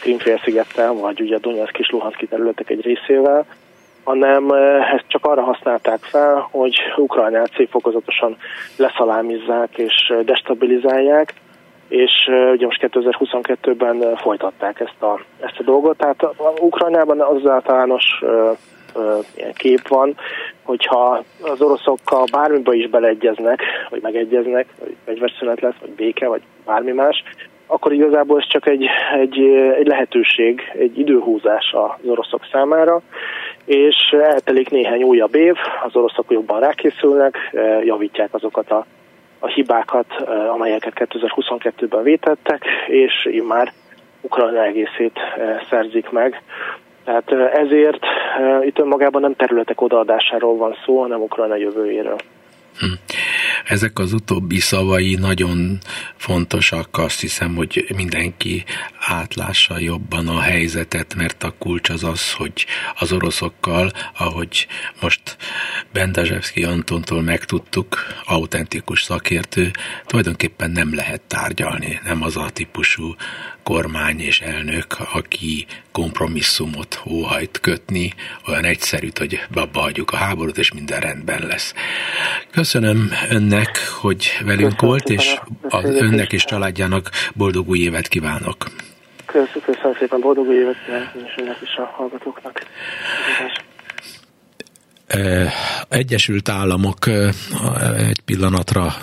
Krimfélszigettel, 0.00 0.92
vagy 0.92 1.20
ugye 1.20 1.38
Donetsk 1.38 1.78
és 1.78 1.90
Luhanszki 1.90 2.26
területek 2.26 2.70
egy 2.70 2.80
részével, 2.80 3.46
hanem 4.04 4.50
eh, 4.50 4.92
ezt 4.92 5.04
csak 5.08 5.26
arra 5.26 5.42
használták 5.42 5.98
fel, 6.00 6.48
hogy 6.50 6.76
Ukrajnát 6.96 7.52
szétfokozatosan 7.56 8.36
leszalámizzák 8.76 9.76
és 9.76 10.08
eh, 10.08 10.18
destabilizálják, 10.24 11.34
és 11.88 12.10
eh, 12.26 12.50
ugye 12.52 12.66
most 12.66 12.88
2022-ben 12.92 14.16
folytatták 14.16 14.80
ezt 14.80 15.02
a, 15.02 15.20
ezt 15.40 15.58
a 15.58 15.62
dolgot. 15.62 15.96
Tehát 15.96 16.26
Ukrajnában 16.60 17.20
az 17.20 17.46
általános 17.46 18.04
kép 19.54 19.88
van, 19.88 20.16
hogyha 20.62 21.24
az 21.42 21.60
oroszokkal 21.60 22.24
bármibe 22.32 22.74
is 22.74 22.88
beleegyeznek, 22.88 23.60
vagy 23.90 24.02
megegyeznek, 24.02 24.66
vagy 24.80 24.96
fegyverszünet 25.04 25.60
lesz, 25.60 25.74
vagy 25.80 25.90
béke, 25.90 26.28
vagy 26.28 26.42
bármi 26.64 26.92
más, 26.92 27.22
akkor 27.72 27.92
igazából 27.92 28.40
ez 28.40 28.46
csak 28.48 28.68
egy, 28.68 28.86
egy, 29.20 29.38
egy 29.78 29.86
lehetőség, 29.86 30.60
egy 30.78 30.98
időhúzás 30.98 31.72
az 31.72 32.08
oroszok 32.08 32.46
számára, 32.52 33.02
és 33.64 33.96
eltelik 34.10 34.70
néhány 34.70 35.02
újabb 35.02 35.34
év, 35.34 35.54
az 35.84 35.96
oroszok 35.96 36.30
jobban 36.30 36.60
rákészülnek, 36.60 37.36
javítják 37.84 38.34
azokat 38.34 38.70
a, 38.70 38.86
a 39.38 39.46
hibákat, 39.46 40.06
amelyeket 40.52 40.92
2022-ben 40.96 42.02
vétettek, 42.02 42.64
és 42.86 43.28
így 43.30 43.42
már 43.42 43.72
Ukrajna 44.20 44.64
egészét 44.64 45.18
szerzik 45.70 46.10
meg. 46.10 46.42
Tehát 47.04 47.30
ezért 47.54 48.04
itt 48.60 48.78
önmagában 48.78 49.20
nem 49.20 49.34
területek 49.34 49.80
odaadásáról 49.80 50.56
van 50.56 50.76
szó, 50.84 51.00
hanem 51.00 51.20
Ukrajna 51.20 51.56
jövőjéről. 51.56 52.18
Hm. 52.78 52.86
Ezek 53.64 53.98
az 53.98 54.12
utóbbi 54.12 54.60
szavai 54.60 55.14
nagyon 55.14 55.78
fontosak, 56.16 56.98
azt 56.98 57.20
hiszem, 57.20 57.54
hogy 57.54 57.86
mindenki 57.96 58.64
átlássa 58.98 59.78
jobban 59.78 60.28
a 60.28 60.40
helyzetet, 60.40 61.14
mert 61.14 61.42
a 61.42 61.54
kulcs 61.58 61.88
az 61.88 62.04
az, 62.04 62.32
hogy 62.32 62.66
az 62.98 63.12
oroszokkal, 63.12 63.92
ahogy 64.16 64.66
most 65.00 65.36
Bendazsevszki 65.92 66.64
Antontól 66.64 67.22
megtudtuk, 67.22 68.06
autentikus 68.24 69.02
szakértő, 69.02 69.70
tulajdonképpen 70.06 70.70
nem 70.70 70.94
lehet 70.94 71.20
tárgyalni, 71.20 72.00
nem 72.04 72.22
az 72.22 72.36
a 72.36 72.50
típusú 72.50 73.14
kormány 73.62 74.20
és 74.20 74.40
elnök, 74.40 74.86
aki 75.12 75.66
kompromisszumot 75.92 77.00
óhajt 77.10 77.60
kötni, 77.60 78.14
olyan 78.48 78.64
egyszerűt, 78.64 79.18
hogy 79.18 79.40
abba 79.54 79.80
hagyjuk 79.80 80.10
a 80.10 80.16
háborút, 80.16 80.58
és 80.58 80.72
minden 80.72 81.00
rendben 81.00 81.46
lesz. 81.46 81.74
Köszönöm 82.50 83.10
önnek, 83.30 83.78
hogy 84.00 84.38
velünk 84.44 84.76
Köszönöm 84.76 84.88
volt, 84.88 85.08
és 85.08 85.36
a, 85.68 85.84
önnek 85.84 86.32
és 86.32 86.44
családjának 86.44 87.10
boldog 87.34 87.68
új 87.68 87.78
évet 87.78 88.08
kívánok. 88.08 88.66
Köszönöm, 89.26 89.62
köszönöm 89.64 89.96
szépen, 89.98 90.20
boldog 90.20 90.46
új 90.46 90.54
évet 90.54 90.76
kívánok, 90.84 91.10
és 91.26 91.34
önnek 91.36 91.58
is 91.62 91.76
a 91.76 91.84
hallgatóknak. 91.96 92.62
Köszönöm. 93.26 93.71
Egyesült 95.88 96.48
Államok 96.48 97.06
egy 97.96 98.20
pillanatra 98.20 98.96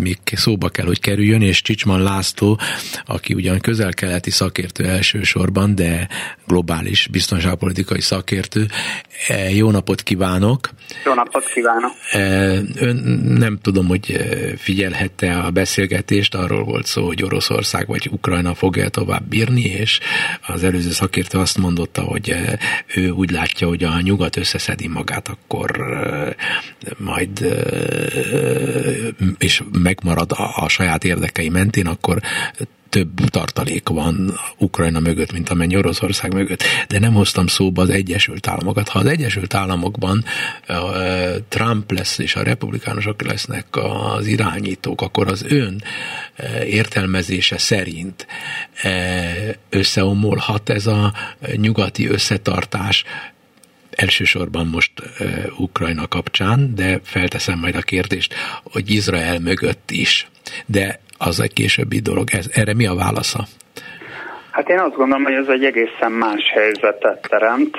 még 0.00 0.18
szóba 0.32 0.68
kell, 0.68 0.86
hogy 0.86 1.00
kerüljön, 1.00 1.42
és 1.42 1.62
Csicsman 1.62 2.02
László, 2.02 2.58
aki 3.04 3.34
ugyan 3.34 3.60
közel-keleti 3.60 4.30
szakértő 4.30 4.84
elsősorban, 4.84 5.74
de 5.74 6.08
globális 6.46 7.08
biztonságpolitikai 7.10 8.00
szakértő. 8.00 8.66
Jó 9.54 9.70
napot 9.70 10.02
kívánok! 10.02 10.70
Jó 11.04 11.14
napot 11.14 11.44
kívánok! 11.54 11.92
Ön 12.74 12.96
nem 13.38 13.58
tudom, 13.62 13.86
hogy 13.86 14.16
figyelhette 14.56 15.38
a 15.38 15.50
beszélgetést, 15.50 16.34
arról 16.34 16.64
volt 16.64 16.86
szó, 16.86 17.06
hogy 17.06 17.22
Oroszország 17.22 17.86
vagy 17.86 18.08
Ukrajna 18.10 18.54
fogja 18.54 18.88
tovább 18.88 19.24
bírni, 19.28 19.64
és 19.64 20.00
az 20.46 20.64
előző 20.64 20.90
szakértő 20.90 21.38
azt 21.38 21.58
mondotta, 21.58 22.02
hogy 22.02 22.34
ő 22.94 23.10
úgy 23.10 23.30
látja, 23.30 23.66
hogy 23.66 23.84
a 23.84 24.00
nyugat 24.00 24.36
összeszedi 24.36 24.88
magát, 24.88 25.28
akkor 25.42 26.36
majd 26.96 27.46
és 29.38 29.62
megmarad 29.72 30.32
a, 30.32 30.52
a 30.56 30.68
saját 30.68 31.04
érdekei 31.04 31.48
mentén, 31.48 31.86
akkor 31.86 32.20
több 32.92 33.20
tartalék 33.28 33.88
van 33.88 34.38
Ukrajna 34.58 35.00
mögött, 35.00 35.32
mint 35.32 35.48
amennyi 35.48 35.76
Oroszország 35.76 36.34
mögött. 36.34 36.62
De 36.88 36.98
nem 36.98 37.12
hoztam 37.12 37.46
szóba 37.46 37.82
az 37.82 37.90
Egyesült 37.90 38.46
Államokat. 38.46 38.88
Ha 38.88 38.98
az 38.98 39.06
Egyesült 39.06 39.54
Államokban 39.54 40.24
Trump 41.48 41.90
lesz 41.92 42.18
és 42.18 42.34
a 42.34 42.42
republikánusok 42.42 43.22
lesznek 43.22 43.66
az 43.72 44.26
irányítók, 44.26 45.00
akkor 45.00 45.28
az 45.28 45.44
ön 45.48 45.82
értelmezése 46.64 47.58
szerint 47.58 48.26
összeomolhat 49.70 50.68
ez 50.68 50.86
a 50.86 51.12
nyugati 51.56 52.08
összetartás 52.08 53.04
elsősorban 53.96 54.66
most 54.66 54.92
uh, 55.00 55.60
Ukrajna 55.60 56.08
kapcsán, 56.08 56.74
de 56.74 57.00
felteszem 57.04 57.58
majd 57.58 57.76
a 57.76 57.80
kérdést, 57.80 58.34
hogy 58.72 58.90
Izrael 58.90 59.38
mögött 59.38 59.90
is. 59.90 60.28
De 60.66 61.00
az 61.18 61.40
egy 61.40 61.52
későbbi 61.52 61.98
dolog. 61.98 62.28
Ez, 62.32 62.46
erre 62.52 62.74
mi 62.74 62.86
a 62.86 62.94
válasza? 62.94 63.44
Hát 64.52 64.68
én 64.68 64.78
azt 64.78 64.94
gondolom, 64.94 65.24
hogy 65.24 65.34
ez 65.34 65.48
egy 65.48 65.64
egészen 65.64 66.12
más 66.12 66.50
helyzetet 66.54 67.26
teremt. 67.28 67.76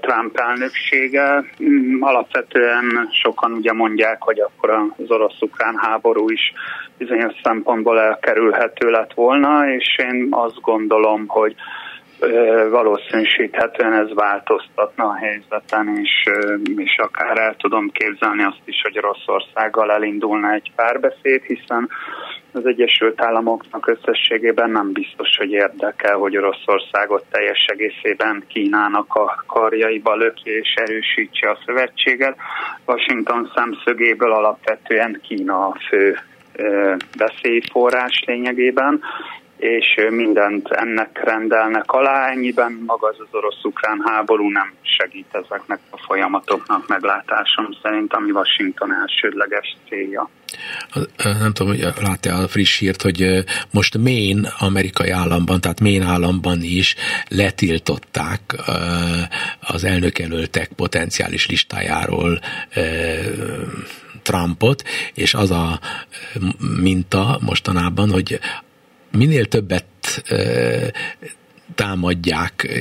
Trump 0.00 0.36
elnöksége 0.36 1.44
mm, 1.62 2.02
alapvetően 2.02 3.08
sokan 3.12 3.52
ugye 3.52 3.72
mondják, 3.72 4.22
hogy 4.22 4.40
akkor 4.40 4.70
az 4.70 5.10
orosz-ukrán 5.10 5.76
háború 5.76 6.30
is 6.30 6.52
bizonyos 6.98 7.32
szempontból 7.42 8.00
elkerülhető 8.00 8.90
lett 8.90 9.12
volna, 9.14 9.72
és 9.72 9.98
én 9.98 10.28
azt 10.30 10.60
gondolom, 10.60 11.24
hogy 11.26 11.54
valószínűsíthetően 12.70 13.92
ez 13.92 14.14
változtatna 14.14 15.04
a 15.04 15.14
helyzeten, 15.14 15.96
és, 15.96 16.24
és 16.76 16.98
akár 16.98 17.38
el 17.38 17.56
tudom 17.56 17.90
képzelni 17.90 18.42
azt 18.42 18.62
is, 18.64 18.80
hogy 18.82 18.98
Oroszországgal 18.98 19.92
elindulna 19.92 20.52
egy 20.52 20.72
párbeszéd, 20.76 21.42
hiszen 21.42 21.88
az 22.52 22.66
Egyesült 22.66 23.22
Államoknak 23.22 23.86
összességében 23.86 24.70
nem 24.70 24.92
biztos, 24.92 25.36
hogy 25.36 25.50
érdekel, 25.50 26.16
hogy 26.16 26.36
Oroszországot 26.36 27.24
teljes 27.30 27.64
egészében 27.66 28.44
Kínának 28.48 29.14
a 29.14 29.44
karjaiba 29.46 30.14
löki 30.14 30.50
és 30.50 30.74
erősítse 30.74 31.50
a 31.50 31.58
szövetséget. 31.66 32.36
Washington 32.86 33.52
szemszögéből 33.54 34.32
alapvetően 34.32 35.20
Kína 35.22 35.66
a 35.66 35.76
fő 35.88 36.18
veszélyforrás 37.16 38.22
lényegében, 38.26 39.00
és 39.60 39.86
mindent 40.10 40.68
ennek 40.68 41.20
rendelnek 41.24 41.92
alá, 41.92 42.28
ennyiben 42.30 42.82
maga 42.86 43.08
az 43.08 43.16
az 43.18 43.26
orosz-ukrán 43.30 44.02
háború 44.04 44.50
nem 44.50 44.72
segít 44.82 45.26
ezeknek 45.32 45.78
a 45.90 45.98
folyamatoknak 46.06 46.88
meglátásom 46.88 47.68
szerint, 47.82 48.12
ami 48.12 48.30
Washington 48.30 48.94
elsődleges 48.94 49.76
célja. 49.88 50.30
Nem 51.22 51.52
tudom, 51.52 51.72
hogy 51.72 51.86
látja 52.02 52.34
a 52.36 52.48
friss 52.48 52.78
hírt, 52.78 53.02
hogy 53.02 53.44
most 53.70 53.98
Maine, 53.98 54.48
amerikai 54.58 55.10
államban, 55.10 55.60
tehát 55.60 55.80
Maine 55.80 56.06
államban 56.06 56.58
is 56.62 56.94
letiltották 57.28 58.40
az 59.60 59.84
elnökelöltek 59.84 60.68
potenciális 60.76 61.48
listájáról 61.48 62.40
Trumpot, 64.22 64.82
és 65.14 65.34
az 65.34 65.50
a 65.50 65.80
minta 66.80 67.38
mostanában, 67.40 68.10
hogy 68.10 68.40
minél 69.10 69.46
többet 69.46 69.84
támadják 71.74 72.80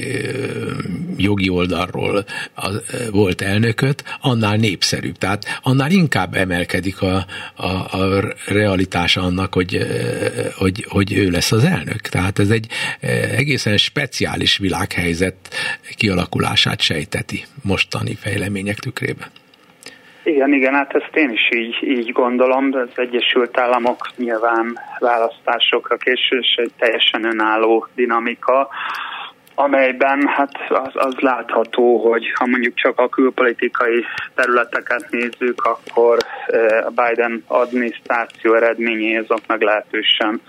jogi 1.17 1.49
oldalról 1.49 2.25
a 2.55 2.69
volt 3.11 3.41
elnököt, 3.41 4.03
annál 4.21 4.55
népszerűbb. 4.55 5.17
Tehát 5.17 5.45
annál 5.61 5.91
inkább 5.91 6.35
emelkedik 6.35 7.01
a, 7.01 7.25
a, 7.55 7.67
a 7.67 8.33
realitása 8.47 9.21
annak, 9.21 9.53
hogy, 9.53 9.87
hogy, 10.55 10.85
hogy 10.89 11.13
ő 11.13 11.29
lesz 11.29 11.51
az 11.51 11.63
elnök. 11.63 12.01
Tehát 12.01 12.39
ez 12.39 12.49
egy 12.49 12.67
egészen 13.31 13.77
speciális 13.77 14.57
világhelyzet 14.57 15.35
kialakulását 15.95 16.81
sejteti 16.81 17.45
mostani 17.61 18.15
fejlemények 18.15 18.79
tükrében. 18.79 19.27
Igen, 20.29 20.53
igen, 20.53 20.73
hát 20.73 20.95
ezt 20.95 21.15
én 21.15 21.29
is 21.29 21.49
így, 21.51 21.77
így 21.83 22.11
gondolom, 22.11 22.69
de 22.69 22.79
az 22.79 22.89
Egyesült 22.95 23.57
Államok 23.57 24.09
nyilván 24.15 24.79
választásokra 24.99 25.95
és 26.03 26.55
egy 26.55 26.71
teljesen 26.77 27.23
önálló 27.23 27.87
dinamika, 27.95 28.69
amelyben 29.55 30.27
hát 30.27 30.51
az, 30.69 30.91
az 30.93 31.15
látható, 31.19 32.09
hogy 32.09 32.31
ha 32.33 32.45
mondjuk 32.45 32.75
csak 32.75 32.99
a 32.99 33.09
külpolitikai 33.09 34.05
területeket 34.35 35.05
nézzük, 35.09 35.61
akkor 35.63 36.17
eh, 36.45 36.85
a 36.85 36.89
Biden 36.89 37.43
adminisztráció 37.47 38.53
eredményei 38.53 39.15
azok 39.15 39.41
meglehetősen 39.47 40.41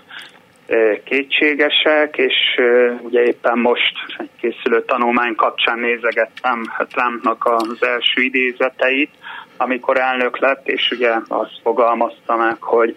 eh, 0.65 0.97
kétségesek, 1.03 2.17
és 2.17 2.35
eh, 2.55 3.01
ugye 3.01 3.23
éppen 3.23 3.59
most 3.59 3.93
egy 4.17 4.29
készülő 4.41 4.83
tanulmány 4.83 5.35
kapcsán 5.35 5.79
nézegettem 5.79 6.63
Trumpnak 6.89 7.45
az 7.45 7.83
első 7.83 8.21
idézeteit, 8.21 9.11
amikor 9.61 9.99
elnök 9.99 10.39
lett, 10.39 10.67
és 10.67 10.91
ugye 10.91 11.11
azt 11.27 11.59
fogalmazta 11.63 12.35
meg, 12.35 12.61
hogy 12.61 12.95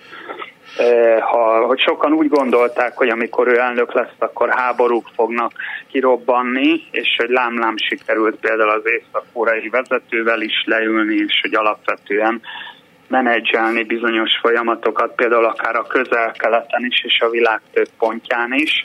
e, 0.76 1.20
ha, 1.20 1.66
hogy 1.66 1.80
sokan 1.80 2.12
úgy 2.12 2.28
gondolták, 2.28 2.96
hogy 2.96 3.08
amikor 3.08 3.48
ő 3.48 3.58
elnök 3.58 3.92
lesz, 3.92 4.16
akkor 4.18 4.48
háborúk 4.48 5.10
fognak 5.14 5.52
kirobbanni, 5.90 6.82
és 6.90 7.16
hogy 7.16 7.28
lámlám 7.28 7.76
sikerült 7.76 8.36
például 8.36 8.70
az 8.70 8.82
észak 8.84 9.24
vezetővel 9.70 10.40
is 10.40 10.64
leülni, 10.66 11.14
és 11.14 11.38
hogy 11.42 11.54
alapvetően 11.54 12.40
menedzselni 13.08 13.82
bizonyos 13.82 14.38
folyamatokat, 14.40 15.14
például 15.14 15.44
akár 15.44 15.76
a 15.76 15.86
közel-keleten 15.86 16.84
is, 16.84 17.04
és 17.04 17.20
a 17.20 17.30
világ 17.30 17.60
több 17.72 17.88
pontján 17.98 18.52
is. 18.52 18.84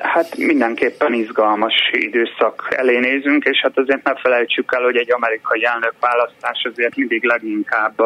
Hát 0.00 0.36
mindenképpen 0.36 1.12
izgalmas 1.12 1.74
időszak 1.92 2.68
elé 2.70 2.98
nézünk, 2.98 3.44
és 3.44 3.60
hát 3.62 3.78
azért 3.78 4.04
ne 4.04 4.14
felejtsük 4.14 4.72
el, 4.74 4.82
hogy 4.82 4.96
egy 4.96 5.12
amerikai 5.12 5.64
elnök 5.64 5.94
választás 6.00 6.66
azért 6.72 6.96
mindig 6.96 7.24
leginkább 7.24 7.98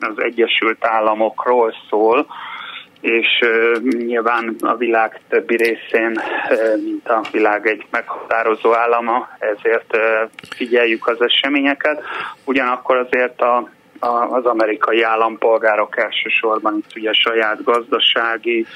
az 0.00 0.22
Egyesült 0.22 0.84
Államokról 0.84 1.74
szól, 1.90 2.26
és 3.00 3.38
nyilván 3.90 4.56
a 4.60 4.76
világ 4.76 5.20
többi 5.28 5.56
részén, 5.56 6.20
mint 6.84 7.08
a 7.08 7.20
világ 7.32 7.66
egy 7.66 7.86
meghatározó 7.90 8.74
állama, 8.74 9.28
ezért 9.38 9.96
figyeljük 10.56 11.06
az 11.08 11.22
eseményeket. 11.22 12.02
Ugyanakkor 12.44 12.96
azért 12.96 13.40
a, 13.40 13.68
az 14.30 14.44
amerikai 14.44 15.02
állampolgárok 15.02 15.98
elsősorban 15.98 16.76
itt 16.76 16.96
ugye 16.96 17.12
saját 17.12 17.64
gazdasági, 17.64 18.66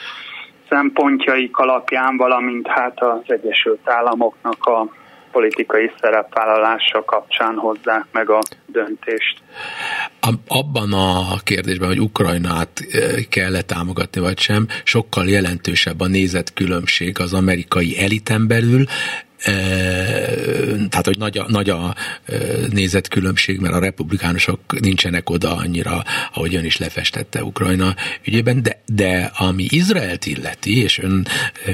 szempontjaik 0.71 1.57
alapján, 1.57 2.17
valamint 2.17 2.67
hát 2.67 3.03
az 3.03 3.23
Egyesült 3.27 3.81
Államoknak 3.85 4.65
a 4.67 4.89
politikai 5.33 5.91
szerepvállalása 6.01 7.05
kapcsán 7.05 7.55
hozzák 7.55 8.07
meg 8.13 8.31
a 8.31 8.39
döntést. 8.67 9.43
Abban 10.49 10.93
a 10.93 11.37
kérdésben, 11.45 11.89
hogy 11.89 12.01
Ukrajnát 12.01 12.71
eh, 12.91 13.25
kell-e 13.29 13.63
támogatni 13.63 14.21
vagy 14.21 14.39
sem, 14.39 14.67
sokkal 14.85 15.29
jelentősebb 15.29 16.01
a 16.01 16.07
nézetkülönbség 16.07 17.21
az 17.21 17.33
amerikai 17.33 17.99
eliten 17.99 18.47
belül, 18.47 18.85
tehát, 20.89 21.05
hogy 21.05 21.19
nagy 21.19 21.39
a, 21.39 21.47
nagy 21.49 21.71
a 21.71 21.95
nézetkülönbség, 22.71 23.61
mert 23.61 23.75
a 23.75 23.79
republikánusok 23.79 24.81
nincsenek 24.81 25.31
oda 25.31 25.57
annyira, 25.57 26.05
ahogy 26.33 26.55
ön 26.55 26.65
is 26.65 26.77
lefestette 26.77 27.45
Ukrajna 27.45 27.95
ügyében, 28.25 28.63
de, 28.63 28.83
de 28.87 29.31
ami 29.37 29.67
Izraelt 29.69 30.27
illeti, 30.27 30.83
és 30.83 30.99
ön 30.99 31.27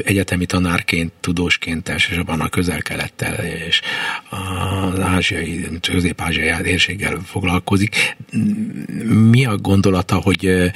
egyetemi 0.05 0.47
tanárként, 0.47 1.13
tudósként 1.21 1.89
elsősorban 1.89 2.41
a 2.41 2.49
közel-kelettel 2.49 3.35
és 3.45 3.81
az 4.31 5.01
ázsiai, 5.01 5.67
közép-ázsiai 5.81 6.63
térséggel 6.63 7.21
foglalkozik, 7.25 8.17
mi 9.31 9.45
a 9.45 9.57
gondolata, 9.57 10.15
hogy 10.15 10.73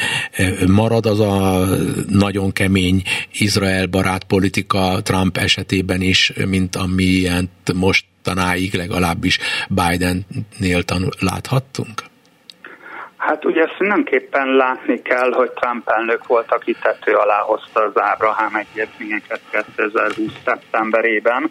marad 0.67 1.07
az 1.07 1.21
a 1.21 1.67
nagyon 2.09 2.53
kemény 2.53 3.03
Izrael 3.33 3.87
barát 3.87 4.25
politika 4.25 5.03
Trump 5.03 5.37
esetében 5.37 6.01
is, 6.01 6.33
mint 6.47 6.77
amilyent 6.85 7.73
mostanáig 7.75 8.75
legalábbis 8.75 9.39
Biden-nél 9.69 10.83
láthattunk? 11.21 12.03
Hát 13.17 13.45
ugye 13.45 13.63
ezt 13.63 13.79
mindenképpen 13.79 14.49
látni 14.49 15.03
kell, 15.03 15.33
hogy 15.33 15.51
Trump 15.51 15.89
elnök 15.89 16.27
volt, 16.27 16.53
aki 16.53 16.77
tető 16.83 17.13
alá 17.13 17.39
hozta 17.39 17.81
az 17.81 18.01
Ábrahám 18.01 18.55
egyezményeket 18.55 19.41
2020. 19.51 20.33
szeptemberében, 20.45 21.51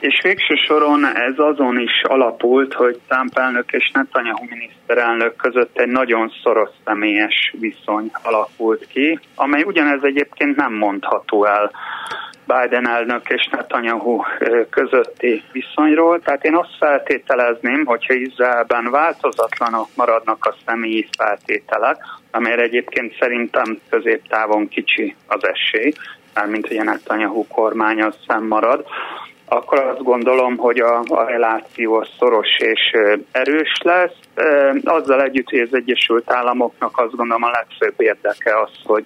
és 0.00 0.20
végső 0.22 0.54
soron 0.66 1.04
ez 1.04 1.34
azon 1.36 1.80
is 1.80 2.02
alapult, 2.02 2.74
hogy 2.74 3.00
Trump 3.08 3.38
elnök 3.38 3.72
és 3.72 3.90
Netanyahu 3.92 4.44
miniszterelnök 4.48 5.36
között 5.36 5.78
egy 5.78 5.88
nagyon 5.88 6.32
szoros 6.42 6.70
személyes 6.84 7.54
viszony 7.58 8.10
alakult 8.22 8.86
ki, 8.86 9.18
amely 9.34 9.62
ugyanez 9.62 10.02
egyébként 10.02 10.56
nem 10.56 10.72
mondható 10.72 11.44
el 11.44 11.70
Biden 12.46 12.88
elnök 12.88 13.28
és 13.28 13.48
Netanyahu 13.50 14.22
közötti 14.70 15.42
viszonyról. 15.52 16.20
Tehát 16.20 16.44
én 16.44 16.54
azt 16.54 16.76
feltételezném, 16.78 17.84
hogyha 17.84 18.14
Izraelben 18.14 18.90
változatlanok 18.90 19.88
maradnak 19.94 20.44
a 20.44 20.54
személyi 20.66 21.08
feltételek, 21.18 21.96
amelyre 22.30 22.62
egyébként 22.62 23.16
szerintem 23.20 23.80
középtávon 23.88 24.68
kicsi 24.68 25.16
az 25.26 25.46
esély, 25.46 25.92
mármint 26.34 26.68
hogy 26.68 26.76
a 26.76 26.82
Netanyahu 26.82 27.46
kormány 27.46 28.02
az 28.02 28.16
marad, 28.40 28.84
akkor 29.48 29.78
azt 29.78 30.02
gondolom, 30.02 30.56
hogy 30.56 30.78
a, 30.78 31.02
a 31.08 31.24
reláció 31.24 32.06
szoros 32.18 32.58
és 32.58 32.96
erős 33.32 33.72
lesz. 33.82 34.16
Azzal 34.84 35.22
együtt, 35.22 35.50
hogy 35.50 35.58
az 35.58 35.74
Egyesült 35.74 36.30
Államoknak 36.30 36.98
azt 36.98 37.16
gondolom 37.16 37.42
a 37.42 37.50
legfőbb 37.50 38.00
érdeke 38.00 38.60
az, 38.60 38.70
hogy 38.84 39.04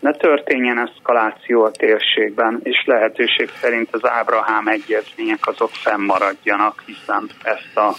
ne 0.00 0.12
történjen 0.12 0.78
eszkaláció 0.78 1.64
a 1.64 1.70
térségben, 1.70 2.60
és 2.62 2.84
lehetőség 2.86 3.50
szerint 3.60 3.88
az 3.92 4.08
Ábrahám 4.08 4.66
egyezmények 4.68 5.46
azok 5.46 5.70
fennmaradjanak, 5.70 6.82
hiszen 6.86 7.30
ezt 7.42 7.76
a 7.76 7.94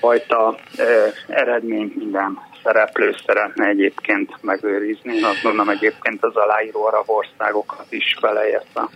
fajta 0.00 0.58
eh, 0.76 1.12
eredményt 1.28 1.96
minden 1.96 2.38
szereplő 2.62 3.14
szeretne 3.26 3.66
egyébként 3.66 4.30
megőrizni. 4.40 5.22
Azt 5.22 5.42
gondolom 5.42 5.68
egyébként 5.68 6.24
az 6.24 6.36
aláíró 6.36 6.86
arab 6.86 7.10
országokat 7.10 7.86
is 7.88 8.16
beleértve. 8.20 8.88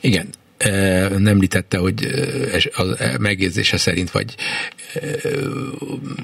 Igen, 0.00 0.26
nem 1.08 1.26
említette, 1.26 1.78
hogy 1.78 2.06
a 2.76 2.82
megjegyzése 3.18 3.76
szerint, 3.76 4.10
vagy 4.10 4.34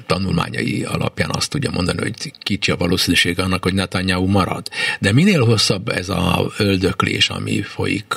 tanulmányai 0.05 0.83
alapján 0.83 1.29
azt 1.33 1.49
tudja 1.49 1.71
mondani, 1.71 2.01
hogy 2.01 2.31
kicsi 2.39 2.71
a 2.71 2.75
valószínűség 2.75 3.39
annak, 3.39 3.63
hogy 3.63 3.73
Netanyahu 3.73 4.25
marad. 4.25 4.67
De 4.99 5.11
minél 5.11 5.45
hosszabb 5.45 5.89
ez 5.89 6.09
a 6.09 6.51
öldöklés, 6.57 7.29
ami 7.29 7.61
folyik 7.61 8.13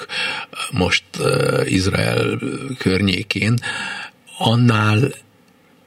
most 0.71 1.05
Izrael 1.65 2.39
környékén, 2.79 3.55
annál 4.39 5.13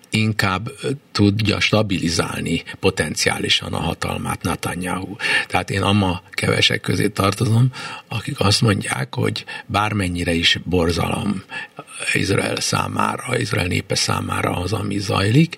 inkább 0.10 0.69
tudja 1.12 1.60
stabilizálni 1.60 2.63
potenciálisan 2.80 3.74
a 3.74 3.80
hatalmát 3.80 4.41
Netanyahu. 4.41 5.15
Tehát 5.48 5.69
én 5.69 5.82
amma 5.82 6.22
kevesek 6.32 6.82
közé 6.82 7.08
tartozom, 7.08 7.67
akik 8.08 8.39
azt 8.39 8.62
mondják, 8.62 9.15
hogy 9.15 9.45
bármennyire 9.65 10.34
is 10.34 10.60
borzalom 10.63 11.43
Izrael 12.13 12.60
számára, 12.60 13.38
Izrael 13.38 13.67
népe 13.67 13.95
számára 13.95 14.50
az, 14.50 14.74
ami 14.74 14.98
zajlik, 14.98 15.58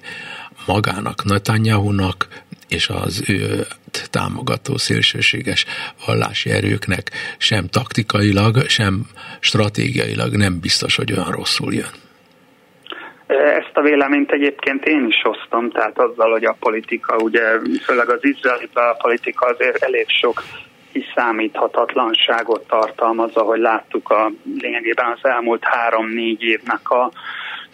magának, 0.65 1.23
Netanyahu-nak 1.23 2.27
és 2.67 2.89
az 2.89 3.23
ő 3.27 3.67
támogató 4.09 4.77
szélsőséges 4.77 5.65
vallási 6.05 6.49
erőknek 6.49 7.11
sem 7.37 7.67
taktikailag, 7.67 8.67
sem 8.67 9.07
stratégiailag 9.39 10.35
nem 10.35 10.59
biztos, 10.59 10.95
hogy 10.95 11.11
olyan 11.11 11.31
rosszul 11.31 11.73
jön. 11.73 11.89
Ezt 13.71 13.79
a 13.79 13.89
véleményt 13.89 14.31
egyébként 14.31 14.85
én 14.85 15.05
is 15.05 15.21
osztom, 15.23 15.69
tehát 15.69 15.99
azzal, 15.99 16.31
hogy 16.31 16.45
a 16.45 16.55
politika, 16.59 17.15
ugye 17.15 17.41
főleg 17.83 18.09
az 18.09 18.19
izraeli 18.21 18.69
politika 18.97 19.45
azért 19.45 19.83
elég 19.83 20.05
sok 20.07 20.43
kiszámíthatatlanságot 20.91 22.67
tartalmaz, 22.67 23.35
ahogy 23.35 23.59
láttuk 23.59 24.09
a 24.09 24.31
lényegében 24.59 25.11
az 25.11 25.29
elmúlt 25.29 25.63
három-négy 25.63 26.41
évnek 26.41 26.89
a 26.89 27.11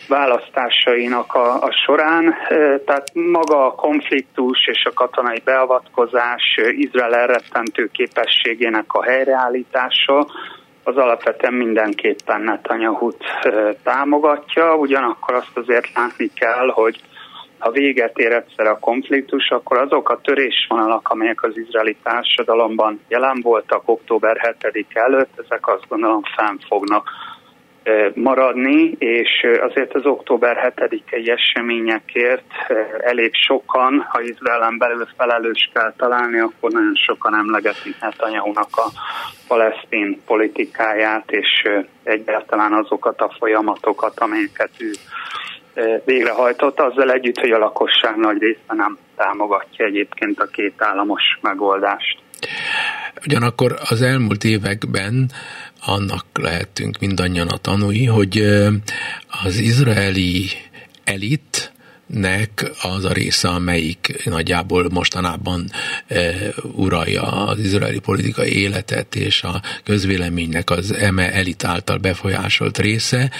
választásainak 0.07 1.33
a, 1.33 1.61
a 1.61 1.71
során. 1.85 2.35
Tehát 2.85 3.09
maga 3.13 3.65
a 3.65 3.75
konfliktus 3.75 4.67
és 4.67 4.85
a 4.85 4.93
katonai 4.93 5.41
beavatkozás 5.43 6.59
Izrael 6.69 7.15
elrettentő 7.15 7.89
képességének 7.93 8.93
a 8.93 9.03
helyreállítása, 9.03 10.27
az 10.87 10.97
alapvetően 10.97 11.53
mindenképpen 11.53 12.41
Netanyahu-t 12.41 13.23
támogatja, 13.83 14.75
ugyanakkor 14.75 15.35
azt 15.35 15.57
azért 15.57 15.93
látni 15.95 16.29
kell, 16.33 16.67
hogy 16.67 17.01
ha 17.57 17.71
véget 17.71 18.17
ér 18.17 18.31
egyszer 18.31 18.67
a 18.67 18.79
konfliktus, 18.79 19.49
akkor 19.49 19.77
azok 19.77 20.09
a 20.09 20.21
törésvonalak, 20.21 21.09
amelyek 21.09 21.43
az 21.43 21.57
izraeli 21.57 21.97
társadalomban 22.03 23.01
jelen 23.07 23.39
voltak 23.41 23.81
október 23.85 24.55
7 24.71 24.85
előtt, 24.93 25.43
ezek 25.45 25.67
azt 25.67 25.87
gondolom 25.89 26.21
fenn 26.35 26.57
fognak 26.67 27.09
maradni, 28.13 28.95
és 28.97 29.47
azért 29.59 29.93
az 29.93 30.05
október 30.05 30.73
7-i 30.75 31.29
eseményekért 31.29 32.53
elég 32.99 33.33
sokan, 33.33 34.05
ha 34.09 34.21
Izraelen 34.21 34.77
belül 34.77 35.07
felelős 35.17 35.69
kell 35.73 35.93
találni, 35.97 36.39
akkor 36.39 36.71
nagyon 36.71 36.95
sokan 36.95 37.35
emlegetik 37.35 37.99
Netanyahu-nak 38.01 38.69
a 38.71 38.89
palesztin 39.47 40.21
politikáját, 40.25 41.31
és 41.31 41.63
egyáltalán 42.03 42.73
azokat 42.73 43.21
a 43.21 43.35
folyamatokat, 43.37 44.19
amelyeket 44.19 44.71
ő 44.79 44.91
végrehajtott, 46.05 46.79
azzal 46.79 47.11
együtt, 47.11 47.39
hogy 47.39 47.51
a 47.51 47.57
lakosság 47.57 48.15
nagy 48.15 48.41
része 48.41 48.73
nem 48.73 48.97
támogatja 49.15 49.85
egyébként 49.85 50.39
a 50.39 50.45
két 50.45 50.73
államos 50.77 51.23
megoldást. 51.41 52.19
Ugyanakkor 53.25 53.79
az 53.89 54.01
elmúlt 54.01 54.43
években 54.43 55.31
annak 55.81 56.25
lehetünk 56.33 56.99
mindannyian 56.99 57.47
a 57.47 57.57
tanúi, 57.57 58.05
hogy 58.05 58.37
az 59.43 59.57
izraeli 59.57 60.49
elit 61.03 61.71
nek 62.07 62.71
az 62.81 63.05
a 63.05 63.11
része, 63.11 63.49
amelyik 63.49 64.21
nagyjából 64.25 64.89
mostanában 64.89 65.71
e, 66.07 66.33
uralja 66.75 67.21
az 67.21 67.59
izraeli 67.59 67.99
politikai 67.99 68.61
életet 68.61 69.15
és 69.15 69.43
a 69.43 69.61
közvéleménynek 69.83 70.69
az 70.69 70.91
eme 70.91 71.33
elit 71.33 71.63
által 71.63 71.97
befolyásolt 71.97 72.77
része, 72.77 73.31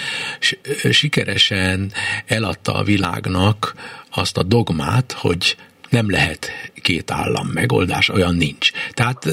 sikeresen 0.90 1.92
eladta 2.26 2.74
a 2.74 2.82
világnak 2.82 3.74
azt 4.10 4.36
a 4.36 4.42
dogmát, 4.42 5.12
hogy 5.12 5.56
nem 5.88 6.10
lehet 6.10 6.50
két 6.82 7.10
állam 7.10 7.46
megoldás, 7.46 8.08
olyan 8.08 8.34
nincs. 8.34 8.70
Tehát, 8.92 9.26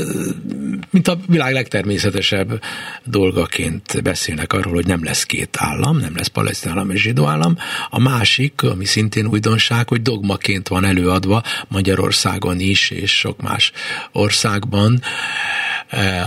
mint 0.90 1.08
a 1.08 1.18
világ 1.28 1.54
legtermészetesebb 1.54 2.62
dolgaként 3.04 4.02
beszélnek 4.04 4.54
arról, 4.54 4.74
hogy 4.74 4.86
nem 4.86 5.04
lesz 5.04 5.24
két 5.24 5.58
állam, 5.60 5.98
nem 5.98 6.16
lesz 6.16 6.28
palesztin 6.28 6.72
állam 6.72 6.90
és 6.90 7.02
zsidó 7.02 7.26
állam. 7.26 7.58
A 7.90 8.00
másik, 8.00 8.62
ami 8.62 8.86
szintén 8.86 9.28
újdonság, 9.28 9.88
hogy 9.88 10.02
dogmaként 10.02 10.68
van 10.68 10.86
előadva 10.86 11.44
Magyarországon 11.68 12.60
is, 12.60 12.90
és 12.90 13.18
sok 13.18 13.42
más 13.42 13.72
országban, 14.12 15.02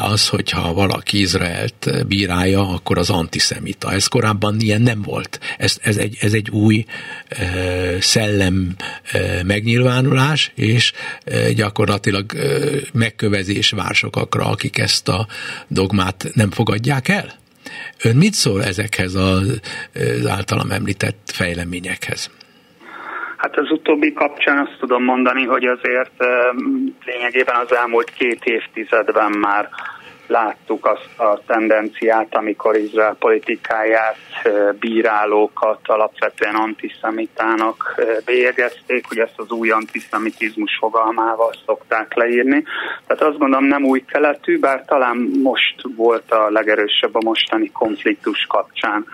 az, 0.00 0.28
hogyha 0.28 0.72
valaki 0.72 1.20
Izraelt 1.20 2.06
bírálja, 2.06 2.68
akkor 2.68 2.98
az 2.98 3.10
antiszemita. 3.10 3.92
Ez 3.92 4.06
korábban 4.06 4.60
ilyen 4.60 4.82
nem 4.82 5.02
volt. 5.02 5.40
Ez, 5.58 5.76
ez, 5.82 5.96
egy, 5.96 6.16
ez 6.20 6.32
egy 6.32 6.50
új 6.50 6.84
szellem 8.00 8.76
megnyilvánulás, 9.42 10.52
és 10.54 10.92
gyakorlatilag 11.54 12.32
megkövezés 12.92 13.70
vár 13.70 13.94
sokakra, 13.94 14.46
akik 14.46 14.78
ezt 14.78 15.08
a 15.08 15.26
dogmát 15.68 16.30
nem 16.34 16.50
fogadják 16.50 17.08
el? 17.08 17.38
Ön 18.02 18.16
mit 18.16 18.34
szól 18.34 18.64
ezekhez 18.64 19.14
az 19.14 20.26
általam 20.26 20.70
említett 20.70 21.30
fejleményekhez? 21.32 22.30
Hát 23.38 23.56
az 23.56 23.70
utóbbi 23.70 24.12
kapcsán 24.12 24.58
azt 24.58 24.76
tudom 24.78 25.04
mondani, 25.04 25.44
hogy 25.44 25.64
azért 25.64 26.24
lényegében 27.04 27.56
az 27.56 27.74
elmúlt 27.74 28.10
két 28.10 28.44
évtizedben 28.44 29.32
már 29.32 29.68
láttuk 30.26 30.86
azt 30.86 31.18
a 31.18 31.40
tendenciát, 31.46 32.34
amikor 32.34 32.76
Izrael 32.76 33.16
politikáját 33.18 34.16
bírálókat 34.80 35.80
alapvetően 35.82 36.54
antiszemitának 36.54 38.00
bélyegezték, 38.24 39.06
hogy 39.08 39.18
ezt 39.18 39.38
az 39.38 39.50
új 39.50 39.70
antiszemitizmus 39.70 40.76
fogalmával 40.78 41.54
szokták 41.66 42.14
leírni. 42.14 42.64
Tehát 43.06 43.22
azt 43.22 43.38
gondolom 43.38 43.66
nem 43.66 43.84
új 43.84 44.04
keletű, 44.04 44.58
bár 44.58 44.84
talán 44.84 45.16
most 45.42 45.82
volt 45.96 46.30
a 46.30 46.50
legerősebb 46.50 47.14
a 47.14 47.22
mostani 47.24 47.70
konfliktus 47.72 48.46
kapcsán. 48.48 49.06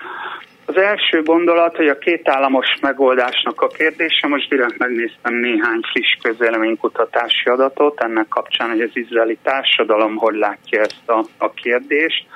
Az 0.66 0.76
első 0.76 1.22
gondolat, 1.22 1.76
hogy 1.76 1.88
a 1.88 1.98
két 1.98 2.28
államos 2.28 2.66
megoldásnak 2.80 3.60
a 3.60 3.66
kérdése, 3.66 4.26
most 4.26 4.48
direkt 4.48 4.78
megnéztem 4.78 5.34
néhány 5.34 5.80
friss 5.92 6.16
közéleménykutatási 6.22 7.48
adatot 7.48 8.00
ennek 8.00 8.28
kapcsán, 8.28 8.70
hogy 8.70 8.80
az 8.80 8.90
izraeli 8.92 9.38
társadalom 9.42 10.16
hogy 10.16 10.34
látja 10.34 10.80
ezt 10.80 11.08
a, 11.08 11.24
a 11.38 11.50
kérdést. 11.50 12.26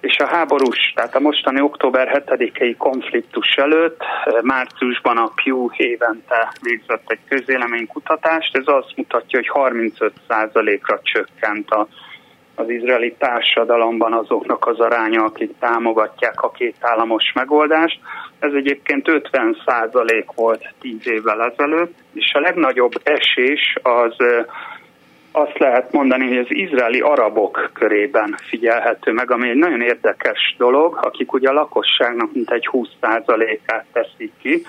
És 0.00 0.18
a 0.18 0.26
háborús, 0.26 0.92
tehát 0.94 1.14
a 1.14 1.20
mostani 1.20 1.60
október 1.60 2.24
7-i 2.26 2.74
konfliktus 2.78 3.54
előtt 3.56 4.02
márciusban 4.42 5.16
a 5.16 5.32
Pew 5.44 5.68
évente 5.76 6.52
végzett 6.62 7.04
egy 7.06 7.20
közéleménykutatást, 7.28 8.56
ez 8.56 8.66
azt 8.66 8.96
mutatja, 8.96 9.38
hogy 9.38 9.72
35%-ra 9.72 11.00
csökkent 11.02 11.70
a 11.70 11.88
az 12.56 12.68
izraeli 12.68 13.14
társadalomban 13.18 14.12
azoknak 14.12 14.66
az 14.66 14.80
aránya, 14.80 15.24
akik 15.24 15.58
támogatják 15.58 16.40
a 16.42 16.50
két 16.50 16.76
államos 16.80 17.32
megoldást. 17.34 18.00
Ez 18.38 18.52
egyébként 18.52 19.08
50 19.08 19.56
százalék 19.66 20.32
volt 20.34 20.74
10 20.80 20.94
évvel 21.04 21.42
ezelőtt, 21.42 21.94
és 22.14 22.32
a 22.34 22.40
legnagyobb 22.40 22.92
esés 23.02 23.76
az 23.82 24.16
azt 25.36 25.58
lehet 25.58 25.92
mondani, 25.92 26.26
hogy 26.26 26.36
az 26.36 26.46
izraeli 26.48 27.00
arabok 27.00 27.70
körében 27.72 28.34
figyelhető 28.48 29.12
meg, 29.12 29.30
ami 29.30 29.48
egy 29.48 29.56
nagyon 29.56 29.80
érdekes 29.80 30.54
dolog, 30.58 30.98
akik 31.02 31.32
ugye 31.32 31.48
a 31.48 31.52
lakosságnak 31.52 32.32
mintegy 32.32 32.68
20%-át 32.72 33.84
teszik 33.92 34.32
ki. 34.42 34.62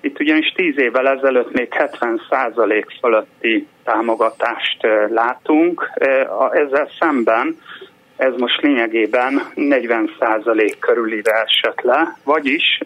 Itt 0.00 0.20
ugyanis 0.20 0.52
10 0.56 0.78
évvel 0.78 1.08
ezelőtt 1.08 1.52
még 1.52 1.68
70% 1.70 2.84
fölötti 3.00 3.66
támogatást 3.84 4.86
látunk. 5.08 5.90
Ezzel 6.52 6.88
szemben 6.98 7.58
ez 8.16 8.32
most 8.36 8.60
lényegében 8.60 9.42
40% 9.56 10.74
körülire 10.80 11.32
esett 11.32 11.80
le, 11.80 12.16
vagyis 12.24 12.78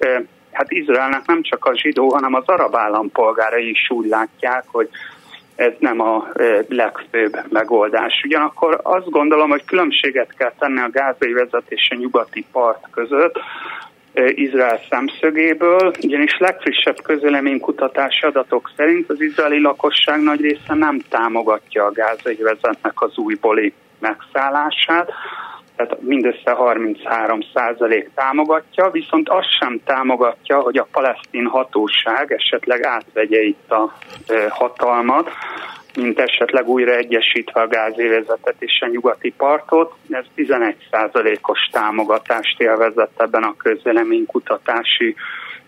hát 0.53 0.71
Izraelnek 0.71 1.27
nem 1.27 1.43
csak 1.43 1.65
a 1.65 1.77
zsidó, 1.77 2.09
hanem 2.09 2.35
az 2.35 2.47
arab 2.47 2.77
állampolgárai 2.77 3.71
is 3.71 3.91
úgy 3.91 4.07
látják, 4.07 4.65
hogy 4.67 4.89
ez 5.57 5.73
nem 5.79 6.01
a 6.01 6.29
legfőbb 6.69 7.37
megoldás. 7.49 8.23
Ugyanakkor 8.25 8.81
azt 8.83 9.11
gondolom, 9.11 9.51
hogy 9.51 9.65
különbséget 9.65 10.35
kell 10.37 10.53
tenni 10.59 10.81
a 10.81 10.91
gázai 10.91 11.33
vezetés 11.33 11.89
a 11.91 11.95
nyugati 11.95 12.47
part 12.53 12.85
között, 12.91 13.39
Izrael 14.35 14.81
szemszögéből, 14.91 15.93
ugyanis 16.03 16.39
legfrissebb 16.39 17.03
közöleménykutatási 17.03 18.27
adatok 18.27 18.71
szerint 18.77 19.11
az 19.11 19.21
izraeli 19.21 19.61
lakosság 19.61 20.23
nagy 20.23 20.41
része 20.41 20.75
nem 20.75 21.01
támogatja 21.09 21.85
a 21.85 21.93
gázai 21.93 22.37
vezetnek 22.37 23.03
az 23.03 23.19
újbóli 23.19 23.73
megszállását, 23.99 25.11
tehát 25.77 26.03
mindössze 26.03 26.51
33 26.51 27.41
százalék 27.55 28.11
támogatja, 28.15 28.91
viszont 28.91 29.29
azt 29.29 29.59
sem 29.59 29.81
támogatja, 29.85 30.59
hogy 30.61 30.77
a 30.77 30.89
palesztin 30.93 31.47
hatóság 31.47 32.33
esetleg 32.33 32.85
átvegye 32.85 33.43
itt 33.43 33.71
a 33.71 33.93
hatalmat, 34.49 35.31
mint 35.97 36.19
esetleg 36.19 36.69
újra 36.69 36.95
egyesítve 36.95 37.61
a 37.61 37.67
gázévezetet 37.67 38.55
és 38.59 38.81
a 38.81 38.87
nyugati 38.87 39.35
partot. 39.37 39.95
Ez 40.11 40.25
11 40.35 40.77
százalékos 40.91 41.59
támogatást 41.73 42.61
élvezett 42.61 43.21
ebben 43.21 43.43
a 43.43 43.57
közvéleménykutatási 43.57 45.15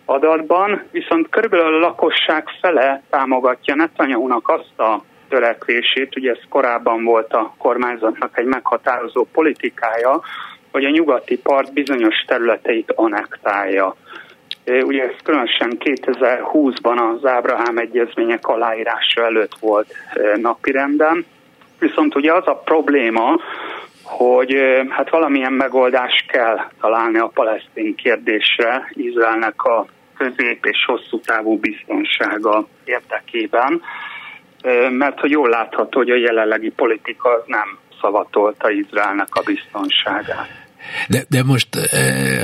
adatban, 0.05 0.83
viszont 0.91 1.29
körülbelül 1.29 1.75
a 1.75 1.87
lakosság 1.87 2.49
fele 2.61 3.03
támogatja 3.11 3.75
Netanyahu-nak 3.75 4.49
azt 4.49 4.79
a 4.79 5.03
törekvését, 5.29 6.17
ugye 6.17 6.31
ez 6.31 6.39
korábban 6.49 7.05
volt 7.05 7.33
a 7.33 7.55
kormányzatnak 7.59 8.39
egy 8.39 8.47
meghatározó 8.47 9.27
politikája, 9.33 10.21
hogy 10.71 10.85
a 10.85 10.91
nyugati 10.91 11.39
part 11.39 11.73
bizonyos 11.73 12.25
területeit 12.27 12.93
anektálja. 12.95 13.97
Ugye 14.67 15.03
ez 15.03 15.15
különösen 15.25 15.77
2020-ban 15.79 17.15
az 17.15 17.27
Ábrahám 17.27 17.79
egyezmények 17.79 18.47
aláírása 18.47 19.25
előtt 19.25 19.55
volt 19.61 19.95
napirenden, 20.37 21.27
viszont 21.79 22.15
ugye 22.15 22.33
az 22.33 22.47
a 22.47 22.55
probléma, 22.55 23.41
hogy 24.03 24.57
hát 24.89 25.11
valamilyen 25.11 25.53
megoldást 25.53 26.31
kell 26.31 26.59
találni 26.81 27.19
a 27.19 27.31
palesztin 27.35 27.95
kérdésre 27.95 28.91
Izraelnek 28.93 29.63
a 29.63 29.87
közép 30.17 30.65
és 30.65 30.85
hosszú 30.87 31.21
távú 31.21 31.59
biztonsága 31.59 32.67
érdekében 32.85 33.83
mert 34.91 35.21
hogy 35.21 35.31
jól 35.31 35.49
látható, 35.49 35.99
hogy 35.99 36.11
a 36.11 36.17
jelenlegi 36.17 36.71
politika 36.71 37.31
az 37.31 37.43
nem 37.47 37.79
szavatolta 38.01 38.71
Izraelnek 38.71 39.35
a 39.35 39.43
biztonságát. 39.43 40.49
De, 41.09 41.25
de 41.29 41.43
most, 41.43 41.69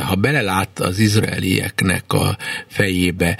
ha 0.08 0.14
belelát 0.14 0.78
az 0.78 0.98
izraelieknek 0.98 2.12
a 2.12 2.36
fejébe, 2.66 3.36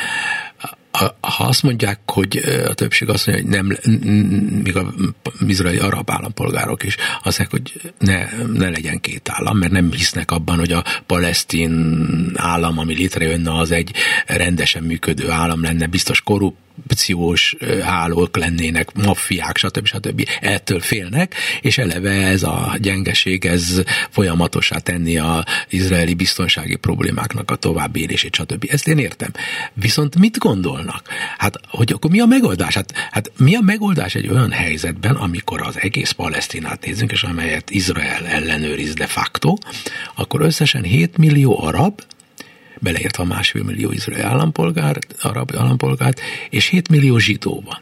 ha 1.20 1.44
azt 1.44 1.62
mondják, 1.62 1.98
hogy 2.06 2.40
a 2.68 2.74
többség 2.74 3.08
azt 3.08 3.26
mondja, 3.26 3.44
hogy 3.44 3.66
nem, 3.66 3.76
még 4.62 4.76
a 4.76 4.84
izraeli 5.46 5.78
arab 5.78 6.10
állampolgárok 6.10 6.82
is 6.82 6.96
azt 7.22 7.38
mondják, 7.38 7.50
hogy 7.50 7.92
ne, 7.98 8.44
ne 8.58 8.70
legyen 8.70 9.00
két 9.00 9.28
állam, 9.28 9.58
mert 9.58 9.72
nem 9.72 9.90
hisznek 9.90 10.30
abban, 10.30 10.58
hogy 10.58 10.72
a 10.72 10.84
palesztin 11.06 12.32
állam, 12.36 12.78
ami 12.78 12.94
létrejönne, 12.94 13.58
az 13.58 13.70
egy 13.70 13.90
rendesen 14.26 14.82
működő 14.82 15.30
állam 15.30 15.62
lenne, 15.62 15.86
biztos 15.86 16.20
korrupt, 16.20 16.58
korrupciós 16.94 17.56
hálók 17.82 18.36
lennének, 18.36 18.94
maffiák, 18.94 19.56
stb. 19.56 19.86
stb. 19.86 20.28
Ettől 20.40 20.80
félnek, 20.80 21.34
és 21.60 21.78
eleve 21.78 22.10
ez 22.10 22.42
a 22.42 22.74
gyengeség, 22.78 23.44
ez 23.44 23.82
folyamatosá 24.10 24.78
tenni 24.78 25.18
a 25.18 25.44
izraeli 25.68 26.14
biztonsági 26.14 26.76
problémáknak 26.76 27.50
a 27.50 27.56
további 27.56 28.00
élését, 28.00 28.34
stb. 28.34 28.66
Ezt 28.68 28.88
én 28.88 28.98
értem. 28.98 29.30
Viszont 29.72 30.18
mit 30.18 30.38
gondolnak? 30.38 31.08
Hát, 31.38 31.60
hogy 31.68 31.92
akkor 31.92 32.10
mi 32.10 32.20
a 32.20 32.26
megoldás? 32.26 32.74
Hát, 32.74 32.92
hát 33.10 33.32
mi 33.38 33.54
a 33.54 33.60
megoldás 33.60 34.14
egy 34.14 34.28
olyan 34.28 34.50
helyzetben, 34.50 35.14
amikor 35.14 35.62
az 35.62 35.80
egész 35.80 36.10
Palesztinát 36.10 36.84
nézzünk, 36.84 37.12
és 37.12 37.22
amelyet 37.22 37.70
Izrael 37.70 38.26
ellenőriz 38.26 38.94
de 38.94 39.06
facto, 39.06 39.54
akkor 40.14 40.40
összesen 40.40 40.82
7 40.82 41.16
millió 41.16 41.62
arab, 41.62 42.00
beleértve 42.84 43.22
a 43.22 43.26
másfél 43.26 43.62
millió 43.62 43.90
izraeli 43.90 44.22
állampolgár, 44.22 44.98
arab 45.20 45.52
állampolgárt, 45.56 46.20
és 46.50 46.66
7 46.66 46.88
millió 46.88 47.18
zsidó 47.18 47.62
van. 47.64 47.80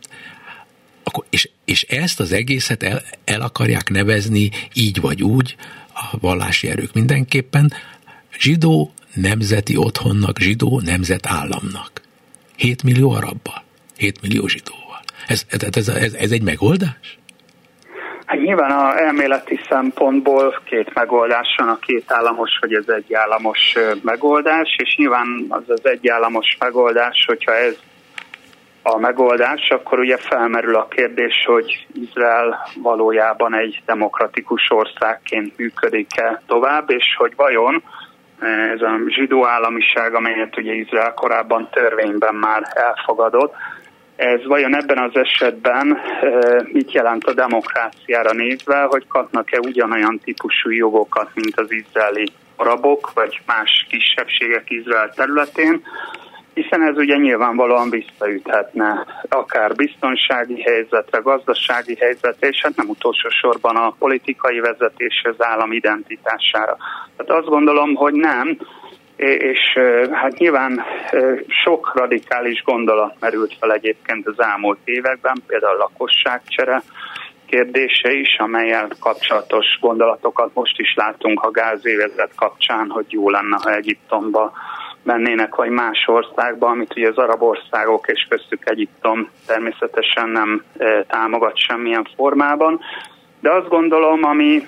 Akkor, 1.02 1.24
és, 1.30 1.48
és 1.64 1.82
ezt 1.82 2.20
az 2.20 2.32
egészet 2.32 2.82
el, 2.82 3.02
el 3.24 3.40
akarják 3.40 3.90
nevezni 3.90 4.50
így 4.74 5.00
vagy 5.00 5.22
úgy, 5.22 5.56
a 5.94 6.18
vallási 6.20 6.68
erők 6.68 6.92
mindenképpen, 6.92 7.72
zsidó 8.38 8.92
nemzeti 9.14 9.76
otthonnak, 9.76 10.38
zsidó 10.38 10.80
nemzetállamnak. 10.80 12.00
7 12.56 12.82
millió 12.82 13.10
arabbal, 13.10 13.64
7 13.96 14.20
millió 14.20 14.46
zsidóval. 14.46 15.02
Ez, 15.26 15.46
ez, 15.48 15.88
ez, 15.88 16.12
ez 16.12 16.30
egy 16.30 16.42
megoldás? 16.42 17.18
Hát 18.32 18.40
nyilván 18.40 18.70
a 18.70 18.98
elméleti 18.98 19.60
szempontból 19.68 20.60
két 20.64 20.94
megoldás 20.94 21.54
van, 21.56 21.68
a 21.68 21.78
két 21.78 22.04
államos 22.06 22.58
vagy 22.60 22.72
az 22.72 22.90
egy 22.90 23.14
államos 23.14 23.76
megoldás, 24.02 24.76
és 24.82 24.94
nyilván 24.96 25.46
az 25.48 25.62
az 25.66 25.86
egy 25.86 26.08
államos 26.08 26.56
megoldás, 26.58 27.24
hogyha 27.26 27.54
ez 27.54 27.78
a 28.82 28.98
megoldás, 28.98 29.68
akkor 29.68 29.98
ugye 29.98 30.16
felmerül 30.16 30.76
a 30.76 30.88
kérdés, 30.88 31.44
hogy 31.46 31.86
Izrael 31.94 32.68
valójában 32.82 33.54
egy 33.54 33.82
demokratikus 33.86 34.70
országként 34.70 35.56
működik-e 35.56 36.42
tovább, 36.46 36.90
és 36.90 37.04
hogy 37.18 37.32
vajon 37.36 37.82
ez 38.74 38.80
a 38.80 38.98
zsidó 39.08 39.46
államiság, 39.46 40.14
amelyet 40.14 40.56
ugye 40.56 40.72
Izrael 40.72 41.14
korábban 41.14 41.68
törvényben 41.70 42.34
már 42.34 42.62
elfogadott, 42.74 43.54
ez 44.16 44.46
vajon 44.46 44.76
ebben 44.76 44.98
az 44.98 45.16
esetben 45.16 45.98
mit 46.64 46.92
jelent 46.92 47.24
a 47.24 47.32
demokráciára 47.32 48.32
nézve, 48.32 48.82
hogy 48.82 49.06
kapnak-e 49.06 49.58
ugyanolyan 49.58 50.20
típusú 50.24 50.70
jogokat, 50.70 51.30
mint 51.34 51.60
az 51.60 51.72
izraeli 51.72 52.26
arabok, 52.56 53.12
vagy 53.14 53.40
más 53.46 53.86
kisebbségek 53.88 54.70
Izrael 54.70 55.10
területén, 55.10 55.82
hiszen 56.54 56.82
ez 56.82 56.96
ugye 56.96 57.16
nyilvánvalóan 57.16 57.90
visszaüthetne 57.90 59.06
akár 59.28 59.74
biztonsági 59.74 60.62
helyzetre, 60.62 61.18
gazdasági 61.18 61.96
helyzetre, 62.00 62.48
és 62.48 62.60
hát 62.62 62.76
nem 62.76 62.88
utolsó 62.88 63.28
sorban 63.28 63.76
a 63.76 63.94
politikai 63.98 64.60
vezetés 64.60 65.22
az 65.24 65.44
állam 65.44 65.72
identitására. 65.72 66.76
Tehát 67.16 67.42
azt 67.42 67.48
gondolom, 67.48 67.94
hogy 67.94 68.14
nem, 68.14 68.58
és 69.22 69.78
hát 70.12 70.38
nyilván 70.38 70.82
sok 71.64 71.92
radikális 71.94 72.62
gondolat 72.64 73.14
merült 73.20 73.56
fel 73.60 73.72
egyébként 73.72 74.26
az 74.26 74.40
elmúlt 74.40 74.78
években, 74.84 75.42
például 75.46 75.74
a 75.74 75.78
lakosságcsere 75.78 76.82
kérdése 77.46 78.12
is, 78.12 78.36
amelyel 78.38 78.88
kapcsolatos 79.00 79.66
gondolatokat 79.80 80.50
most 80.54 80.78
is 80.78 80.94
látunk 80.94 81.42
a 81.42 81.50
gázévezet 81.50 82.30
kapcsán, 82.36 82.88
hogy 82.88 83.04
jó 83.08 83.30
lenne, 83.30 83.58
ha 83.62 83.74
Egyiptomba 83.74 84.52
mennének, 85.02 85.54
vagy 85.54 85.70
más 85.70 86.04
országba, 86.06 86.66
amit 86.66 86.96
ugye 86.96 87.08
az 87.08 87.16
arab 87.16 87.42
országok 87.42 88.08
és 88.08 88.26
köztük 88.28 88.70
Egyiptom 88.70 89.30
természetesen 89.46 90.28
nem 90.28 90.64
támogat 91.06 91.58
semmilyen 91.58 92.08
formában. 92.16 92.80
De 93.40 93.50
azt 93.50 93.68
gondolom, 93.68 94.24
ami 94.24 94.66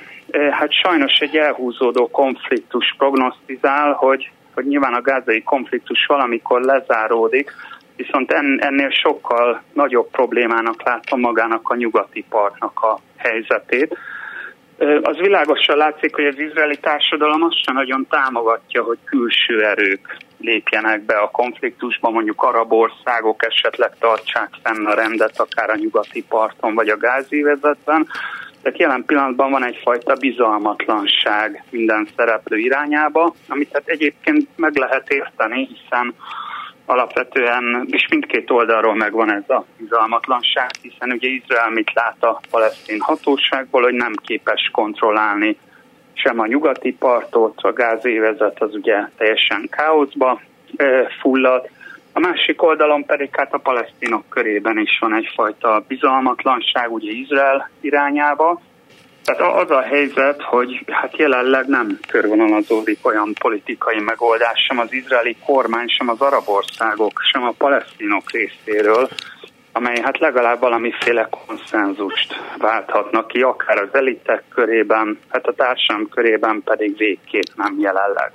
hát 0.51 0.73
sajnos 0.73 1.19
egy 1.19 1.37
elhúzódó 1.37 2.11
konfliktus 2.11 2.95
prognosztizál, 2.99 3.93
hogy 3.93 4.31
hogy 4.55 4.67
nyilván 4.67 4.95
a 4.95 5.01
gázai 5.01 5.43
konfliktus 5.43 6.07
valamikor 6.07 6.61
lezáródik, 6.61 7.53
viszont 7.97 8.33
ennél 8.59 8.91
sokkal 8.91 9.63
nagyobb 9.73 10.11
problémának 10.11 10.83
látom 10.83 11.21
magának 11.21 11.69
a 11.69 11.77
nyugati 11.77 12.25
partnak 12.29 12.81
a 12.81 12.99
helyzetét. 13.17 13.99
Az 15.03 15.17
világosan 15.17 15.77
látszik, 15.77 16.15
hogy 16.15 16.27
az 16.27 16.39
izraeli 16.39 16.77
társadalom 16.77 17.43
azt 17.43 17.65
sem 17.65 17.75
nagyon 17.75 18.07
támogatja, 18.11 18.83
hogy 18.83 18.99
külső 19.05 19.65
erők 19.65 20.17
lépjenek 20.39 21.03
be 21.03 21.17
a 21.17 21.31
konfliktusba, 21.31 22.11
mondjuk 22.11 22.43
arab 22.43 22.73
országok 22.73 23.47
esetleg 23.47 23.91
tartsák 23.99 24.49
fenn 24.63 24.87
a 24.87 24.95
rendet, 24.95 25.41
akár 25.41 25.71
a 25.71 25.77
nyugati 25.77 26.25
parton 26.29 26.75
vagy 26.75 26.89
a 26.89 26.97
gázívezetben. 26.97 28.09
Tehát 28.65 28.79
jelen 28.79 29.05
pillanatban 29.05 29.51
van 29.51 29.65
egyfajta 29.65 30.15
bizalmatlanság 30.15 31.65
minden 31.71 32.09
szereplő 32.17 32.57
irányába, 32.59 33.35
amit 33.49 33.71
hát 33.73 33.87
egyébként 33.87 34.49
meg 34.57 34.77
lehet 34.77 35.09
érteni, 35.09 35.67
hiszen 35.67 36.15
alapvetően, 36.87 37.87
és 37.91 38.07
mindkét 38.11 38.51
oldalról 38.51 38.95
megvan 38.95 39.33
ez 39.33 39.49
a 39.49 39.65
bizalmatlanság, 39.79 40.71
hiszen 40.83 41.11
ugye 41.11 41.29
Izrael 41.29 41.71
mit 41.71 41.93
lát 41.95 42.23
a 42.25 42.41
palesztin 42.51 43.01
hatóságból, 43.01 43.83
hogy 43.83 43.95
nem 43.95 44.13
képes 44.23 44.71
kontrollálni 44.73 45.59
sem 46.13 46.39
a 46.39 46.47
nyugati 46.47 46.93
partot, 46.93 47.59
a 47.63 47.73
gázévezet 47.73 48.63
az 48.63 48.75
ugye 48.75 49.09
teljesen 49.17 49.69
káoszba 49.71 50.41
fullad, 51.21 51.69
a 52.17 52.21
másik 52.21 52.63
oldalon 52.63 53.05
pedig 53.05 53.29
hát 53.33 53.55
a 53.55 53.59
palesztinok 53.59 54.25
körében 54.29 54.79
is 54.79 54.99
van 55.01 55.15
egyfajta 55.15 55.85
bizalmatlanság 55.89 56.93
ugye 56.93 57.11
Izrael 57.11 57.71
irányába, 57.81 58.61
tehát 59.25 59.55
az 59.63 59.71
a 59.71 59.81
helyzet, 59.81 60.43
hogy 60.43 60.85
hát 60.91 61.17
jelenleg 61.17 61.67
nem 61.67 61.99
körvonalazódik 62.09 63.07
olyan 63.07 63.33
politikai 63.41 64.01
megoldás 64.01 64.65
sem 64.69 64.79
az 64.79 64.93
izraeli 64.93 65.37
kormány, 65.47 65.89
sem 65.89 66.09
az 66.09 66.21
arab 66.21 66.49
országok, 66.49 67.21
sem 67.33 67.43
a 67.43 67.55
palesztinok 67.59 68.31
részéről, 68.31 69.09
amely 69.73 70.01
hát 70.03 70.19
legalább 70.19 70.61
valamiféle 70.61 71.29
konszenzust 71.47 72.35
válthatnak 72.59 73.27
ki, 73.27 73.41
akár 73.41 73.79
az 73.79 73.89
elitek 73.93 74.43
körében, 74.55 75.19
hát 75.29 75.47
a 75.47 75.55
társadalom 75.55 76.09
körében 76.09 76.63
pedig 76.65 76.97
végképp 76.97 77.55
nem 77.57 77.77
jelenleg. 77.79 78.31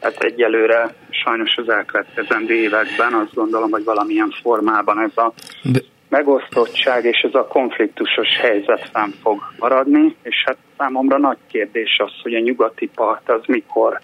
Tehát 0.00 0.22
egyelőre 0.22 0.94
sajnos 1.10 1.56
az 1.56 1.68
elkövetkezendő 1.68 2.54
években 2.54 3.12
azt 3.12 3.34
gondolom, 3.34 3.70
hogy 3.70 3.84
valamilyen 3.84 4.34
formában 4.42 5.00
ez 5.00 5.16
a 5.16 5.32
De 5.62 5.80
megosztottság 6.10 7.04
és 7.04 7.18
ez 7.18 7.34
a 7.34 7.46
konfliktusos 7.46 8.36
helyzet 8.40 8.88
fenn 8.92 9.10
fog 9.22 9.40
maradni, 9.58 10.16
és 10.22 10.42
hát 10.44 10.56
számomra 10.78 11.18
nagy 11.18 11.38
kérdés 11.50 12.00
az, 12.04 12.12
hogy 12.22 12.34
a 12.34 12.40
nyugati 12.40 12.90
part 12.94 13.30
az 13.30 13.40
mikor 13.46 14.00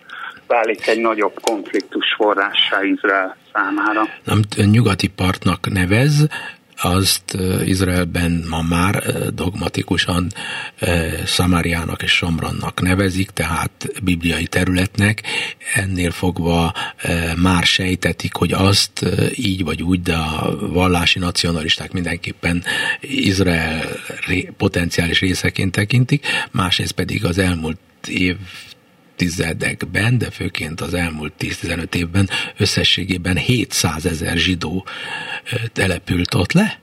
válik 0.47 0.87
egy 0.87 1.01
nagyobb 1.01 1.35
konfliktus 1.41 2.15
forrássá 2.17 2.83
Izrael 2.83 3.37
számára. 3.53 4.03
Nem 4.25 4.41
nyugati 4.71 5.09
partnak 5.09 5.71
nevez, 5.71 6.27
azt 6.77 7.37
Izraelben 7.65 8.45
ma 8.49 8.63
már 8.63 9.03
dogmatikusan 9.35 10.33
Szamáriának 11.25 12.03
és 12.03 12.11
Somronnak 12.13 12.81
nevezik, 12.81 13.31
tehát 13.31 13.89
bibliai 14.03 14.47
területnek. 14.47 15.23
Ennél 15.75 16.11
fogva 16.11 16.75
már 17.37 17.65
sejtetik, 17.65 18.35
hogy 18.35 18.53
azt 18.53 19.07
így 19.35 19.65
vagy 19.65 19.83
úgy, 19.83 20.03
de 20.03 20.15
a 20.15 20.57
vallási 20.73 21.19
nacionalisták 21.19 21.93
mindenképpen 21.93 22.63
Izrael 23.01 23.85
potenciális 24.57 25.21
részeként 25.21 25.73
tekintik, 25.73 26.27
másrészt 26.51 26.93
pedig 26.93 27.25
az 27.25 27.39
elmúlt 27.39 27.79
év 28.09 28.37
tizedekben, 29.17 30.19
de 30.19 30.31
főként 30.31 30.81
az 30.81 30.95
elmúlt 30.95 31.33
10-15 31.39 31.95
évben 31.95 32.29
összességében 32.57 33.37
700 33.37 34.07
ezer 34.07 34.37
zsidó 34.37 34.87
települt 35.73 36.35
ott 36.35 36.53
le, 36.53 36.81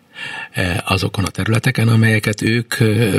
azokon 0.85 1.23
a 1.23 1.29
területeken, 1.29 1.87
amelyeket 1.87 2.41
ők 2.41 2.75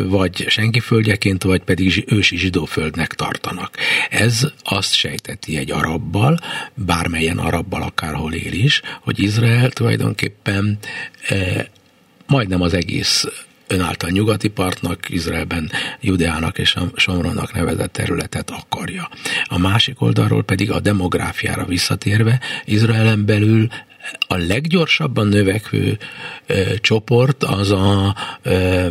vagy 0.09 0.45
senki 0.49 0.81
földjeként, 0.81 1.43
vagy 1.43 1.63
pedig 1.63 2.05
ősi 2.07 2.37
zsidóföldnek 2.37 3.15
tartanak. 3.15 3.77
Ez 4.11 4.47
azt 4.63 4.93
sejteti 4.93 5.57
egy 5.57 5.71
arabbal, 5.71 6.39
bármelyen 6.75 7.39
arabbal 7.39 7.83
akárhol 7.83 8.33
él 8.33 8.53
is, 8.53 8.81
hogy 9.01 9.23
Izrael 9.23 9.71
tulajdonképpen 9.71 10.79
majdnem 12.27 12.61
az 12.61 12.75
egész 12.75 13.25
ön 13.67 13.81
által 13.81 14.11
nyugati 14.11 14.49
partnak, 14.49 15.09
Izraelben 15.09 15.71
Judeának 16.01 16.59
és 16.59 16.77
Somronnak 16.95 17.53
nevezett 17.55 17.93
területet 17.93 18.51
akarja. 18.51 19.09
A 19.45 19.59
másik 19.59 20.01
oldalról 20.01 20.43
pedig 20.43 20.71
a 20.71 20.81
demográfiára 20.81 21.65
visszatérve, 21.65 22.41
Izraelen 22.65 23.25
belül 23.25 23.69
a 24.27 24.37
leggyorsabban 24.37 25.27
növekvő 25.27 25.99
ö, 26.47 26.77
csoport 26.81 27.43
az 27.45 27.71
a 27.71 28.17
ö, 28.43 28.87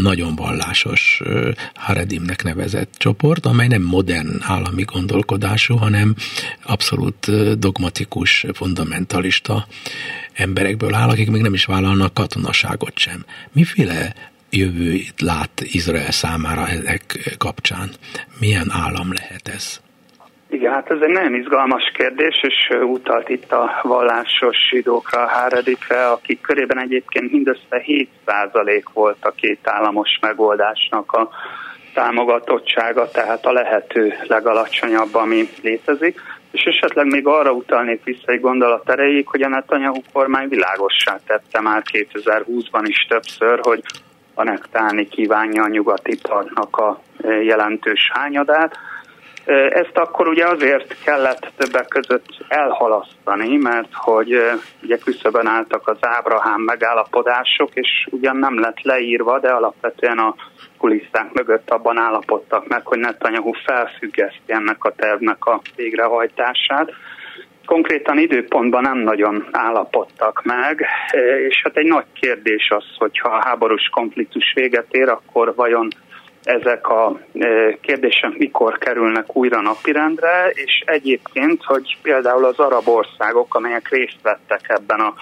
nagyon 0.00 0.34
vallásos 0.34 1.20
ö, 1.24 1.50
Haredimnek 1.74 2.42
nevezett 2.42 2.94
csoport, 2.96 3.46
amely 3.46 3.66
nem 3.66 3.82
modern 3.82 4.36
állami 4.40 4.82
gondolkodású, 4.82 5.76
hanem 5.76 6.14
abszolút 6.62 7.30
dogmatikus, 7.58 8.46
fundamentalista 8.52 9.66
emberekből 10.32 10.94
áll, 10.94 11.08
akik 11.08 11.30
még 11.30 11.42
nem 11.42 11.54
is 11.54 11.64
vállalnak 11.64 12.14
katonaságot 12.14 12.98
sem. 12.98 13.24
Miféle 13.52 14.14
jövőt 14.50 15.20
lát 15.20 15.60
Izrael 15.60 16.10
számára 16.10 16.68
ezek 16.68 17.34
kapcsán? 17.38 17.90
Milyen 18.38 18.70
állam 18.70 19.12
lehet 19.12 19.48
ez? 19.48 19.80
Igen, 20.50 20.72
hát 20.72 20.90
ez 20.90 21.00
egy 21.00 21.12
nagyon 21.12 21.34
izgalmas 21.34 21.92
kérdés, 21.94 22.40
és 22.42 22.68
utalt 22.82 23.28
itt 23.28 23.52
a 23.52 23.80
vallásos 23.82 24.56
zsidókra, 24.70 25.22
a 25.22 25.28
háredikre, 25.28 26.06
akik 26.06 26.40
körében 26.40 26.80
egyébként 26.80 27.32
mindössze 27.32 27.84
7% 28.26 28.82
volt 28.92 29.16
a 29.20 29.30
két 29.30 29.60
államos 29.62 30.18
megoldásnak 30.20 31.12
a 31.12 31.28
támogatottsága, 31.94 33.10
tehát 33.10 33.46
a 33.46 33.52
lehető 33.52 34.14
legalacsonyabb, 34.26 35.14
ami 35.14 35.48
létezik. 35.62 36.20
És 36.50 36.62
esetleg 36.62 37.06
még 37.06 37.26
arra 37.26 37.50
utalnék 37.50 38.04
vissza 38.04 38.32
egy 38.32 38.40
gondolat 38.40 38.90
erejéig, 38.90 39.26
hogy 39.26 39.42
a 39.42 39.48
Netanyahu 39.48 40.00
kormány 40.12 40.48
világossá 40.48 41.18
tette 41.26 41.60
már 41.60 41.82
2020-ban 41.92 42.82
is 42.84 43.06
többször, 43.08 43.60
hogy 43.62 43.82
anektálni 44.34 45.08
kívánja 45.08 45.62
a 45.62 45.68
nyugati 45.68 46.18
partnak 46.28 46.76
a 46.76 47.00
jelentős 47.42 48.10
hányadát, 48.12 48.76
ezt 49.70 49.96
akkor 49.96 50.28
ugye 50.28 50.46
azért 50.46 51.02
kellett 51.04 51.52
többek 51.56 51.88
között 51.88 52.26
elhalasztani, 52.48 53.56
mert 53.56 53.92
hogy 53.92 54.42
ugye 54.82 54.98
küszöbön 54.98 55.46
álltak 55.46 55.88
az 55.88 55.96
Ábrahám 56.00 56.60
megállapodások, 56.60 57.70
és 57.74 58.06
ugyan 58.10 58.36
nem 58.36 58.60
lett 58.60 58.82
leírva, 58.82 59.38
de 59.38 59.48
alapvetően 59.48 60.18
a 60.18 60.34
kulisszák 60.78 61.32
mögött 61.32 61.70
abban 61.70 61.98
állapodtak 61.98 62.68
meg, 62.68 62.86
hogy 62.86 62.98
Netanyahu 62.98 63.52
felfüggeszti 63.52 64.52
ennek 64.52 64.84
a 64.84 64.92
tervnek 64.96 65.44
a 65.44 65.60
végrehajtását. 65.76 66.92
Konkrétan 67.66 68.18
időpontban 68.18 68.82
nem 68.82 68.98
nagyon 68.98 69.48
állapodtak 69.52 70.42
meg, 70.44 70.86
és 71.48 71.60
hát 71.62 71.76
egy 71.76 71.86
nagy 71.86 72.06
kérdés 72.20 72.70
az, 72.70 72.84
hogyha 72.98 73.28
a 73.28 73.42
háborús 73.44 73.88
konfliktus 73.92 74.52
véget 74.54 74.86
ér, 74.90 75.08
akkor 75.08 75.54
vajon 75.54 75.88
ezek 76.48 76.88
a 76.88 77.18
e, 77.38 77.76
kérdések 77.80 78.38
mikor 78.38 78.78
kerülnek 78.78 79.36
újra 79.36 79.60
napirendre, 79.60 80.50
és 80.52 80.82
egyébként, 80.86 81.64
hogy 81.64 81.96
például 82.02 82.44
az 82.44 82.58
arab 82.58 82.88
országok, 82.88 83.54
amelyek 83.54 83.88
részt 83.88 84.18
vettek 84.22 84.60
ebben 84.68 85.00
a 85.00 85.14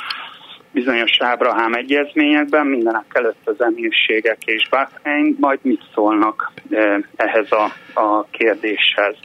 bizonyos 0.70 1.16
Ábrahám 1.18 1.74
egyezményekben, 1.74 2.66
mindenek 2.66 3.10
előtt 3.12 3.40
az 3.44 3.60
emírségek 3.60 4.38
és 4.44 4.68
Bahrein, 4.68 5.36
majd 5.40 5.58
mit 5.62 5.82
szólnak 5.94 6.52
e, 6.70 7.00
ehhez 7.16 7.52
a, 7.52 7.64
a 8.00 8.26
kérdéshez. 8.30 9.16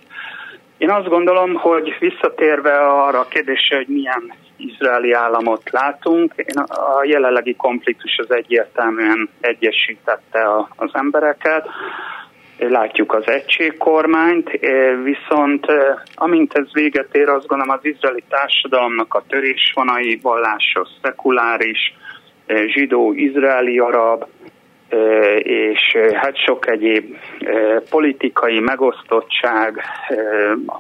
Én 0.78 0.90
azt 0.90 1.08
gondolom, 1.08 1.54
hogy 1.54 1.98
visszatérve 2.00 2.78
arra 2.78 3.20
a 3.20 3.28
kérdésre, 3.28 3.76
hogy 3.76 3.88
milyen 3.88 4.34
izraeli 4.66 5.12
államot 5.12 5.70
látunk. 5.70 6.34
Én 6.36 6.64
a 6.64 7.04
jelenlegi 7.04 7.56
konfliktus 7.56 8.18
az 8.18 8.32
egyértelműen 8.32 9.30
egyesítette 9.40 10.40
a, 10.40 10.70
az 10.76 10.90
embereket. 10.94 11.68
Látjuk 12.58 13.14
az 13.14 13.28
egységkormányt, 13.28 14.50
viszont 15.04 15.66
amint 16.16 16.54
ez 16.54 16.66
véget 16.74 17.16
ér, 17.16 17.30
azt 17.30 17.48
gondolom 17.48 17.74
az 17.74 17.86
izraeli 17.86 18.24
társadalomnak 18.30 19.14
a 19.14 19.24
törésvonai, 19.28 20.20
vallásos, 20.22 20.90
szekuláris, 21.02 21.94
zsidó, 22.66 23.14
izraeli, 23.14 23.80
arab, 23.80 24.26
és 25.38 25.98
hát 26.14 26.38
sok 26.46 26.68
egyéb 26.68 27.16
politikai 27.90 28.60
megosztottság, 28.60 29.82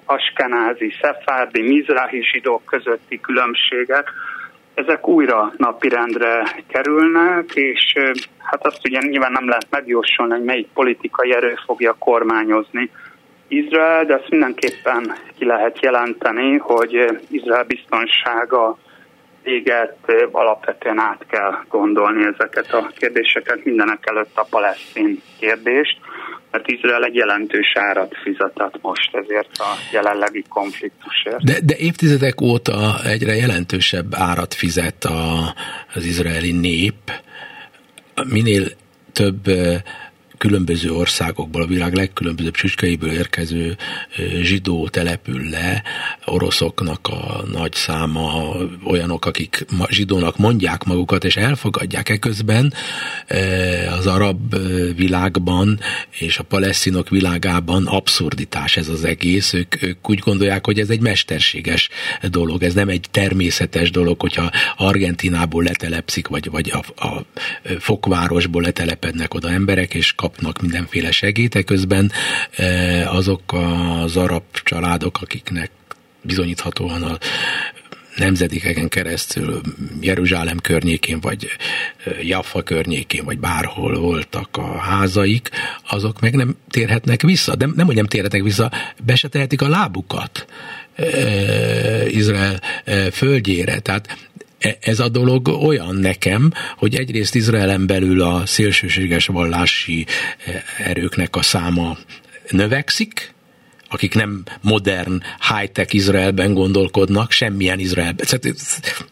askenázi, 0.06 0.94
szefárdi, 1.02 1.62
mizrahi 1.62 2.24
zsidók 2.32 2.66
közötti 2.66 3.20
különbségek, 3.20 4.10
ezek 4.74 5.08
újra 5.08 5.52
napirendre 5.58 6.44
kerülnek, 6.68 7.52
és 7.54 7.94
hát 8.38 8.66
azt 8.66 8.88
ugye 8.88 9.00
nyilván 9.02 9.32
nem 9.32 9.48
lehet 9.48 9.68
megjósolni, 9.70 10.34
hogy 10.34 10.44
melyik 10.44 10.68
politikai 10.74 11.34
erő 11.34 11.54
fogja 11.66 11.96
kormányozni 12.00 12.90
Izrael, 13.48 14.06
de 14.06 14.14
azt 14.14 14.30
mindenképpen 14.30 15.16
ki 15.38 15.46
lehet 15.46 15.80
jelenteni, 15.82 16.58
hogy 16.58 17.20
Izrael 17.30 17.64
biztonsága 17.64 18.78
véget 19.44 19.98
alapvetően 20.32 21.00
át 21.00 21.26
kell 21.30 21.52
gondolni 21.70 22.24
ezeket 22.24 22.74
a 22.74 22.92
kérdéseket, 22.96 23.66
mindenek 23.66 24.00
előtt 24.02 24.38
a 24.38 24.48
palesztin 24.50 25.22
kérdést, 25.40 25.98
mert 26.52 26.68
Izrael 26.68 27.04
egy 27.04 27.16
jelentős 27.16 27.74
árat 27.76 28.16
fizetett 28.24 28.82
most 28.82 29.16
ezért 29.16 29.58
a 29.58 29.74
jelenlegi 29.92 30.44
konfliktusért. 30.50 31.44
De, 31.44 31.54
de 31.64 31.76
évtizedek 31.78 32.42
óta 32.42 32.96
egyre 33.06 33.36
jelentősebb 33.36 34.14
árat 34.16 34.54
fizet 34.54 35.04
a, 35.04 35.54
az 35.94 36.06
izraeli 36.06 36.52
nép, 36.52 37.12
minél 38.30 38.64
több 39.14 39.44
különböző 40.42 40.92
országokból, 40.92 41.62
a 41.62 41.66
világ 41.66 41.94
legkülönbözőbb 41.94 42.54
csücskeiből 42.54 43.12
érkező 43.12 43.78
zsidó 44.42 44.88
települ 44.88 45.50
le, 45.50 45.84
oroszoknak 46.26 47.08
a 47.08 47.44
nagy 47.52 47.74
száma, 47.74 48.56
olyanok, 48.86 49.26
akik 49.26 49.66
zsidónak 49.90 50.38
mondják 50.38 50.84
magukat, 50.84 51.24
és 51.24 51.36
elfogadják 51.36 52.10
eközben 52.10 52.74
az 53.98 54.08
arab 54.08 54.56
világban 54.96 55.80
és 56.10 56.38
a 56.38 56.44
palesztinok 56.44 57.10
világában 57.10 57.86
abszurditás 57.86 58.78
ez 58.78 58.88
az 58.88 59.04
egész. 59.04 59.54
Ők, 59.54 59.84
ők 59.84 60.10
úgy 60.10 60.20
gondolják, 60.20 60.66
hogy 60.66 60.80
ez 60.80 60.90
egy 60.90 61.02
mesterséges 61.02 61.90
dolog, 62.22 62.64
ez 62.64 62.74
nem 62.74 62.90
egy 62.90 63.06
természetes 63.12 63.92
dolog, 63.92 64.22
hogyha 64.22 64.52
Argentinából 64.78 65.64
letelepszik, 65.64 66.28
vagy, 66.28 66.50
vagy 66.50 66.72
a, 66.72 67.08
a 67.08 67.26
fokvárosból 67.80 68.62
letelepednek 68.62 69.34
oda 69.34 69.50
emberek, 69.50 69.94
és 69.94 70.14
kapnak 70.32 70.62
mindenféle 70.62 71.12
segélyt, 71.12 71.64
közben 71.64 72.12
azok 73.06 73.54
az 73.54 74.18
arab 74.18 74.44
családok, 74.64 75.22
akiknek 75.22 75.72
bizonyíthatóan 76.22 77.04
a 77.04 77.18
nemzedékeken 78.16 78.90
keresztül 78.90 79.62
Jeruzsálem 80.02 80.58
környékén, 80.58 81.20
vagy 81.20 81.48
Jaffa 82.22 82.62
környékén, 82.62 83.26
vagy 83.26 83.40
bárhol 83.40 84.00
voltak 84.00 84.58
a 84.58 84.78
házaik, 84.78 85.50
azok 85.90 86.20
meg 86.20 86.36
nem 86.36 86.56
térhetnek 86.70 87.22
vissza. 87.22 87.56
De 87.56 87.68
nem, 87.76 87.86
hogy 87.86 87.96
nem 87.96 88.06
térhetnek 88.06 88.44
vissza, 88.44 88.72
be 89.04 89.16
se 89.16 89.28
tehetik 89.28 89.62
a 89.62 89.70
lábukat 89.70 90.46
Izrael 92.08 92.62
földjére. 93.12 93.80
Tehát 93.80 94.08
e, 94.08 94.18
ez 94.80 95.00
a 95.00 95.10
dolog 95.10 95.48
olyan 95.48 95.96
nekem, 95.96 96.52
hogy 96.78 96.96
egyrészt 96.96 97.36
Izraelen 97.36 97.88
belül 97.88 98.22
a 98.22 98.46
szélsőséges 98.46 99.26
vallási 99.26 100.06
erőknek 100.78 101.36
a 101.36 101.42
száma 101.42 101.98
növekszik, 102.50 103.34
akik 103.92 104.16
nem 104.16 104.44
modern, 104.62 105.22
high-tech 105.50 105.96
Izraelben 105.96 106.54
gondolkodnak, 106.54 107.32
semmilyen 107.32 107.80
Izraelben. 107.80 108.26
Szóval 108.26 108.54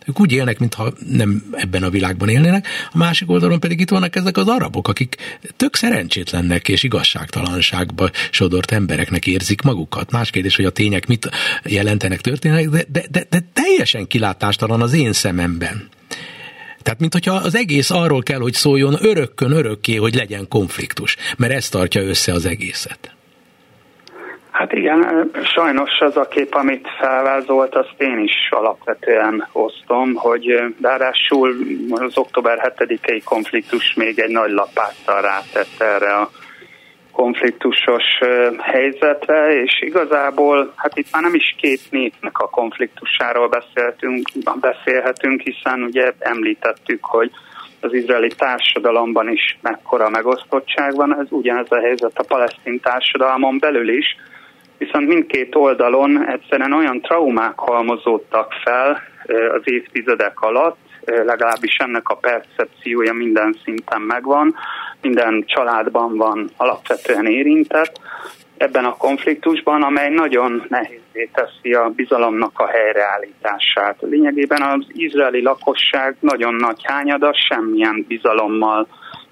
ők 0.06 0.20
úgy 0.20 0.32
élnek, 0.32 0.60
mintha 0.60 0.94
nem 1.10 1.44
ebben 1.52 1.84
a 1.84 1.90
világban 1.90 2.30
élnének. 2.30 2.68
A 2.92 2.98
másik 2.98 3.30
oldalon 3.30 3.60
pedig 3.60 3.80
itt 3.80 3.90
vannak 3.90 4.16
ezek 4.16 4.38
az 4.38 4.48
arabok, 4.48 4.88
akik 4.88 5.40
tök 5.56 5.76
szerencsétlennek 5.76 6.68
és 6.68 6.84
igazságtalanságba 6.84 8.10
sodort 8.32 8.72
embereknek 8.72 9.28
érzik 9.28 9.62
magukat. 9.62 10.12
Más 10.12 10.30
kérdés, 10.30 10.56
hogy 10.56 10.66
a 10.66 10.70
tények 10.70 11.08
mit 11.08 11.30
jelentenek, 11.64 12.22
történnek, 12.22 12.70
de, 12.70 12.86
de, 12.92 13.04
de, 13.12 13.26
de 13.30 13.40
teljesen 13.54 14.08
kilátástalan 14.08 14.82
az 14.82 14.94
én 14.94 15.14
szememben. 15.14 15.90
Tehát, 16.82 17.00
mint 17.00 17.14
hogyha 17.14 17.34
az 17.34 17.56
egész 17.56 17.90
arról 17.90 18.24
kell, 18.24 18.40
hogy 18.40 18.54
szóljon 18.54 18.98
örökkön 19.00 19.52
örökké, 19.52 19.96
hogy 19.96 20.16
legyen 20.16 20.48
konfliktus, 20.48 21.16
mert 21.38 21.54
ez 21.54 21.70
tartja 21.70 22.02
össze 22.02 22.34
az 22.34 22.46
egészet. 22.46 23.14
Hát 24.60 24.74
igen, 24.74 25.32
sajnos 25.44 26.00
az 26.00 26.18
a 26.18 26.28
kép, 26.28 26.54
amit 26.56 26.88
felvázolt, 27.00 27.76
azt 27.76 27.94
én 27.98 28.20
is 28.20 28.50
alapvetően 28.50 29.48
osztom, 29.52 30.14
hogy 30.14 30.64
ráadásul 30.82 31.56
az 31.90 32.18
október 32.18 32.74
7-i 32.78 33.22
konfliktus 33.26 33.94
még 33.94 34.20
egy 34.20 34.32
nagy 34.32 34.52
lapáttal 34.52 35.22
rátett 35.22 35.82
erre 35.82 36.14
a 36.14 36.30
konfliktusos 37.12 38.04
helyzetre, 38.58 39.62
és 39.62 39.82
igazából 39.82 40.74
hát 40.76 40.98
itt 40.98 41.12
már 41.12 41.22
nem 41.22 41.36
is 41.36 41.56
két 41.62 41.82
népnek 41.90 42.40
a 42.40 42.50
konfliktusáról 42.50 43.48
beszéltünk, 43.48 44.30
beszélhetünk, 44.60 45.42
hiszen 45.42 45.84
ugye 45.84 46.12
említettük, 46.20 47.06
hogy 47.06 47.32
az 47.80 47.94
izraeli 47.94 48.32
társadalomban 48.38 49.30
is 49.30 49.58
mekkora 49.62 50.10
megosztottság 50.10 50.96
van, 50.96 51.20
ez 51.20 51.28
ugyanez 51.30 51.72
a 51.72 51.80
helyzet 51.80 52.20
a 52.20 52.24
palesztin 52.24 52.80
társadalmon 52.80 53.60
belül 53.60 53.90
is, 53.98 54.16
viszont 54.80 55.08
mindkét 55.08 55.56
oldalon 55.56 56.28
egyszerűen 56.28 56.74
olyan 56.74 57.02
traumák 57.02 57.60
halmozódtak 57.60 58.54
fel 58.64 59.02
az 59.28 59.62
évtizedek 59.64 60.42
alatt, 60.42 60.78
legalábbis 61.06 61.76
ennek 61.78 62.10
a 62.10 62.16
percepciója 62.16 63.14
minden 63.14 63.56
szinten 63.64 64.02
megvan, 64.02 64.56
minden 65.02 65.44
családban 65.46 66.18
van 66.18 66.50
alapvetően 66.58 67.26
érintett 67.26 68.00
ebben 68.58 68.86
a 68.86 68.98
konfliktusban, 68.98 69.84
amely 69.84 70.10
nagyon 70.10 70.66
nehézé 70.70 71.30
teszi 71.34 71.74
a 71.74 71.92
bizalomnak 71.96 72.60
a 72.60 72.68
helyreállítását. 72.68 73.98
Lényegében 74.00 74.62
az 74.62 74.86
izraeli 74.88 75.42
lakosság 75.42 76.16
nagyon 76.20 76.54
nagy 76.54 76.80
hányada 76.84 77.34
semmilyen 77.50 78.06
bizalommal 78.08 78.88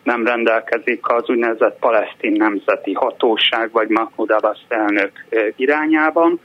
nem 0.08 0.26
rendelkezik 0.26 1.10
az 1.10 1.30
úgynevezett 1.30 1.80
palesztin 1.80 2.32
nemzeti 2.32 2.94
hatóság, 2.94 3.72
vagy 3.72 3.88
Mahmoud 3.90 4.32
Abbas 4.32 4.60
elnök 4.68 5.12
irányában, 5.56 6.40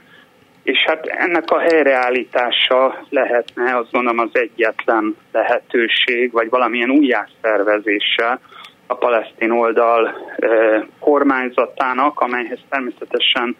és 0.63 0.77
hát 0.85 1.05
ennek 1.05 1.51
a 1.51 1.59
helyreállítása 1.59 3.05
lehetne, 3.09 3.77
azt 3.77 3.91
gondolom 3.91 4.19
az 4.19 4.29
egyetlen 4.39 5.15
lehetőség, 5.31 6.31
vagy 6.31 6.49
valamilyen 6.49 6.89
újjászervezése 6.89 8.39
a 8.87 8.95
palesztin 8.95 9.51
oldal 9.51 10.15
kormányzatának, 10.99 12.19
amelyhez 12.19 12.59
természetesen 12.69 13.55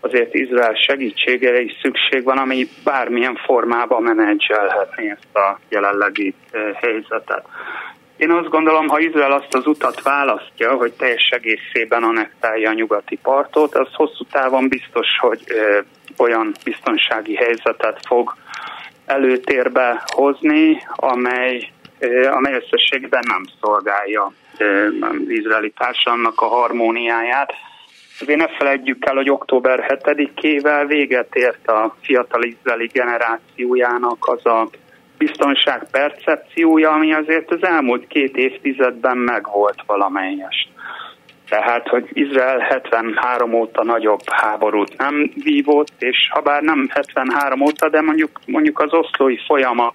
azért 0.00 0.34
Izrael 0.34 0.74
segítségére 0.74 1.60
is 1.60 1.78
szükség 1.82 2.24
van, 2.24 2.38
ami 2.38 2.66
bármilyen 2.84 3.36
formában 3.36 4.02
menedzselhetné 4.02 5.10
ezt 5.10 5.36
a 5.36 5.58
jelenlegi 5.68 6.34
helyzetet. 6.74 7.44
Én 8.16 8.30
azt 8.30 8.48
gondolom, 8.48 8.88
ha 8.88 8.98
Izrael 8.98 9.32
azt 9.32 9.54
az 9.54 9.66
utat 9.66 10.02
választja, 10.02 10.76
hogy 10.76 10.92
teljes 10.92 11.28
egészében 11.30 12.02
anektálja 12.02 12.70
a 12.70 12.72
nyugati 12.72 13.18
partot, 13.22 13.74
az 13.74 13.88
hosszú 13.92 14.24
távon 14.30 14.68
biztos, 14.68 15.06
hogy 15.18 15.42
ö, 15.46 15.78
olyan 16.16 16.54
biztonsági 16.64 17.34
helyzetet 17.34 18.00
fog 18.06 18.34
előtérbe 19.06 20.02
hozni, 20.06 20.82
amely, 20.96 21.70
ö, 21.98 22.28
amely 22.30 22.52
összességben 22.54 23.22
nem 23.28 23.44
szolgálja 23.60 24.32
ö, 24.58 24.86
az 25.00 25.16
izraeli 25.28 25.72
társadalomnak 25.78 26.40
a 26.40 26.46
harmóniáját. 26.46 27.52
Azért 28.20 28.38
ne 28.38 28.48
felejtjük 28.48 29.06
el, 29.06 29.14
hogy 29.14 29.30
október 29.30 30.00
7-ével 30.04 30.84
véget 30.86 31.34
ért 31.34 31.68
a 31.68 31.96
fiatal 32.02 32.42
izraeli 32.42 32.90
generációjának 32.92 34.26
az 34.26 34.46
a 34.46 34.68
biztonság 35.18 35.86
percepciója, 35.90 36.90
ami 36.90 37.12
azért 37.12 37.50
az 37.50 37.64
elmúlt 37.64 38.06
két 38.06 38.36
évtizedben 38.36 39.16
megvolt 39.16 39.82
valamelyest. 39.86 40.68
Tehát, 41.48 41.88
hogy 41.88 42.08
Izrael 42.12 42.58
73 42.58 43.54
óta 43.54 43.84
nagyobb 43.84 44.30
háborút 44.30 44.96
nem 44.96 45.32
vívott, 45.34 45.92
és 45.98 46.28
ha 46.30 46.40
bár 46.40 46.62
nem 46.62 46.88
73 46.90 47.60
óta, 47.60 47.88
de 47.88 48.00
mondjuk, 48.00 48.40
mondjuk 48.46 48.80
az 48.80 48.92
oszlói 48.92 49.38
folyamat 49.46 49.94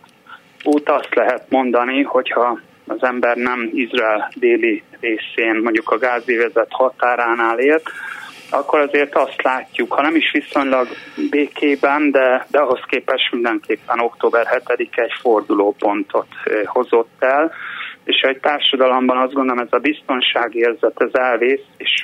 óta 0.66 0.94
azt 0.96 1.16
lehet 1.16 1.50
mondani, 1.50 2.04
hogyha 2.04 2.60
az 2.88 3.04
ember 3.04 3.36
nem 3.36 3.70
Izrael 3.74 4.32
déli 4.36 4.84
részén, 5.00 5.56
mondjuk 5.64 5.90
a 5.90 5.98
gázivezet 5.98 6.70
határánál 6.70 7.60
élt, 7.60 7.92
akkor 8.50 8.80
azért 8.80 9.16
azt 9.16 9.42
látjuk, 9.42 9.94
ha 9.94 10.02
nem 10.02 10.16
is 10.16 10.32
viszonylag 10.32 10.88
békében, 11.30 12.12
de, 12.12 12.46
de 12.52 12.60
ahhoz 12.60 12.80
képest 12.88 13.32
mindenképpen 13.32 14.00
október 14.00 14.48
7 14.68 14.90
egy 14.96 15.14
fordulópontot 15.22 16.28
hozott 16.66 17.16
el, 17.20 17.52
és 18.04 18.22
egy 18.22 18.40
társadalomban 18.40 19.18
azt 19.18 19.34
gondolom 19.34 19.64
ez 19.64 19.72
a 19.72 19.78
biztonsági 19.78 20.60
érzet, 20.60 21.02
ez 21.02 21.14
elvész, 21.14 21.66
és 21.78 22.04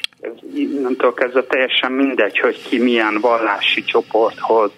innentől 0.53 1.13
kezdve 1.13 1.43
teljesen 1.43 1.91
mindegy, 1.91 2.39
hogy 2.39 2.67
ki 2.67 2.79
milyen 2.79 3.17
vallási 3.21 3.83
csoporthoz 3.83 4.71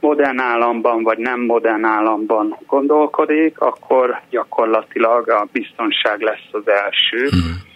modern 0.00 0.40
államban 0.40 1.02
vagy 1.02 1.18
nem 1.18 1.40
modern 1.40 1.84
államban 1.84 2.58
gondolkodik, 2.66 3.60
akkor 3.60 4.20
gyakorlatilag 4.30 5.28
a 5.28 5.48
biztonság 5.52 6.20
lesz 6.20 6.48
az 6.50 6.68
első. 6.68 7.28
Mm 7.36 7.68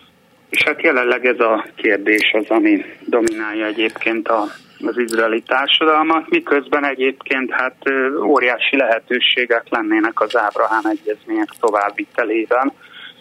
és 0.53 0.62
hát 0.62 0.82
jelenleg 0.82 1.26
ez 1.26 1.40
a 1.40 1.66
kérdés 1.74 2.32
az, 2.32 2.44
ami 2.48 2.84
dominálja 3.07 3.66
egyébként 3.66 4.28
a, 4.28 4.42
az 4.86 4.98
izraeli 4.98 5.40
társadalmat, 5.40 6.28
miközben 6.28 6.84
egyébként 6.84 7.50
hát 7.50 7.76
óriási 8.24 8.76
lehetőségek 8.76 9.62
lennének 9.68 10.20
az 10.20 10.36
Ábrahám 10.36 10.84
egyezmények 10.84 11.48
továbbvitelében. 11.61 12.72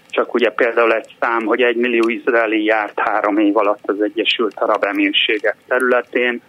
Csak 0.09 0.33
ugye 0.33 0.49
például 0.49 0.93
egy 0.93 1.15
szám, 1.19 1.45
hogy 1.45 1.61
egy 1.61 1.75
millió 1.75 2.09
izraeli 2.09 2.63
járt 2.63 2.99
három 2.99 3.37
év 3.37 3.57
alatt 3.57 3.83
az 3.89 4.01
Egyesült 4.01 4.59
Arab 4.59 4.83
Emírségek 4.83 5.55
területén, 5.67 6.41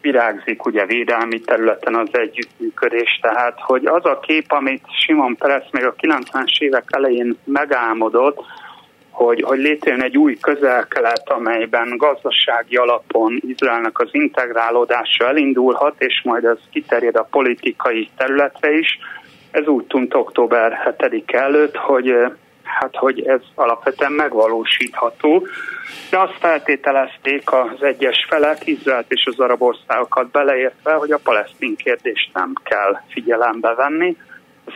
virágzik 0.00 0.66
ugye 0.66 0.86
védelmi 0.86 1.40
területen 1.40 1.94
az 1.94 2.08
együttműködés, 2.12 3.18
tehát 3.22 3.58
hogy 3.60 3.86
az 3.86 4.04
a 4.04 4.20
kép, 4.20 4.52
amit 4.52 4.82
Simon 5.04 5.36
Peres 5.36 5.64
még 5.70 5.84
a 5.84 5.94
90-es 5.94 6.58
évek 6.58 6.84
elején 6.86 7.36
megálmodott, 7.44 8.40
hogy, 9.14 9.42
hogy 9.42 9.58
létrejön 9.58 10.02
egy 10.02 10.16
új 10.16 10.38
közel-kelet, 10.40 11.30
amelyben 11.30 11.96
gazdasági 11.96 12.76
alapon 12.76 13.40
Izraelnek 13.46 13.98
az 13.98 14.08
integrálódása 14.10 15.26
elindulhat, 15.26 15.94
és 15.98 16.20
majd 16.24 16.44
ez 16.44 16.58
kiterjed 16.72 17.16
a 17.16 17.28
politikai 17.30 18.08
területre 18.16 18.78
is. 18.78 18.98
Ez 19.50 19.66
úgy 19.66 19.84
tűnt 19.84 20.14
október 20.14 20.96
7 21.00 21.30
előtt, 21.32 21.76
hogy 21.76 22.14
hát 22.62 22.96
hogy 22.96 23.26
ez 23.26 23.40
alapvetően 23.54 24.12
megvalósítható, 24.12 25.46
de 26.10 26.18
azt 26.18 26.38
feltételezték 26.38 27.52
az 27.52 27.82
egyes 27.82 28.26
felek, 28.28 28.66
Izraelt 28.66 29.12
és 29.12 29.26
az 29.26 29.40
arab 29.40 29.62
országokat 29.62 30.30
beleértve, 30.30 30.92
hogy 30.92 31.10
a 31.10 31.20
palesztin 31.22 31.76
kérdést 31.76 32.30
nem 32.32 32.52
kell 32.62 33.00
figyelembe 33.08 33.74
venni, 33.74 34.16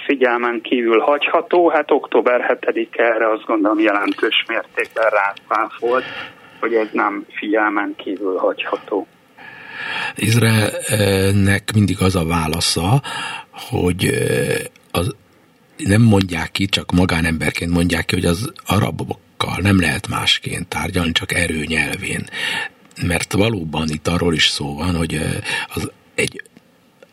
figyelmen 0.07 0.61
kívül 0.62 1.01
hagyható, 1.01 1.68
hát 1.68 1.91
október 1.91 2.61
7 2.74 2.89
erre 2.93 3.30
azt 3.30 3.45
gondolom 3.45 3.78
jelentős 3.78 4.45
mértékben 4.49 5.09
ráfáfolt, 5.11 6.05
hogy 6.61 6.74
ez 6.74 6.89
nem 6.93 7.26
figyelmen 7.30 7.95
kívül 7.97 8.36
hagyható. 8.36 9.07
Izraelnek 10.14 11.72
mindig 11.74 11.97
az 12.01 12.16
a 12.16 12.24
válasza, 12.24 13.03
hogy 13.51 14.11
az 14.91 15.14
nem 15.76 16.03
mondják 16.03 16.51
ki, 16.51 16.66
csak 16.66 16.93
magánemberként 16.93 17.70
mondják 17.70 18.05
ki, 18.05 18.14
hogy 18.14 18.24
az 18.24 18.53
arabokkal 18.66 19.57
nem 19.61 19.80
lehet 19.80 20.09
másként 20.09 20.68
tárgyalni, 20.68 21.12
csak 21.12 21.34
erőnyelvén. 21.34 22.24
Mert 23.07 23.32
valóban 23.32 23.89
itt 23.89 24.09
arról 24.09 24.34
is 24.34 24.47
szó 24.47 24.74
van, 24.74 24.97
hogy 24.97 25.20
az 25.74 25.91
egy 26.14 26.43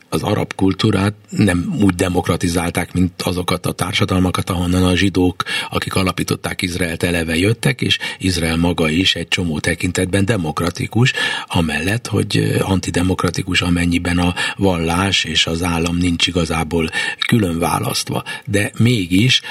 az 0.09 0.23
arab 0.23 0.53
kultúrát 0.53 1.13
nem 1.29 1.75
úgy 1.81 1.95
demokratizálták, 1.95 2.93
mint 2.93 3.21
azokat 3.21 3.65
a 3.65 3.71
társadalmakat, 3.71 4.49
ahonnan 4.49 4.83
a 4.83 4.95
zsidók, 4.95 5.43
akik 5.69 5.95
alapították 5.95 6.61
Izraelt, 6.61 7.03
eleve 7.03 7.35
jöttek, 7.35 7.81
és 7.81 7.97
Izrael 8.19 8.57
maga 8.57 8.89
is 8.89 9.15
egy 9.15 9.27
csomó 9.27 9.59
tekintetben 9.59 10.25
demokratikus, 10.25 11.13
amellett, 11.47 12.07
hogy 12.07 12.57
antidemokratikus, 12.61 13.61
amennyiben 13.61 14.17
a 14.17 14.33
vallás 14.55 15.23
és 15.23 15.45
az 15.45 15.63
állam 15.63 15.97
nincs 15.97 16.27
igazából 16.27 16.89
külön 17.27 17.59
választva. 17.59 18.23
De 18.45 18.71
mégis 18.77 19.41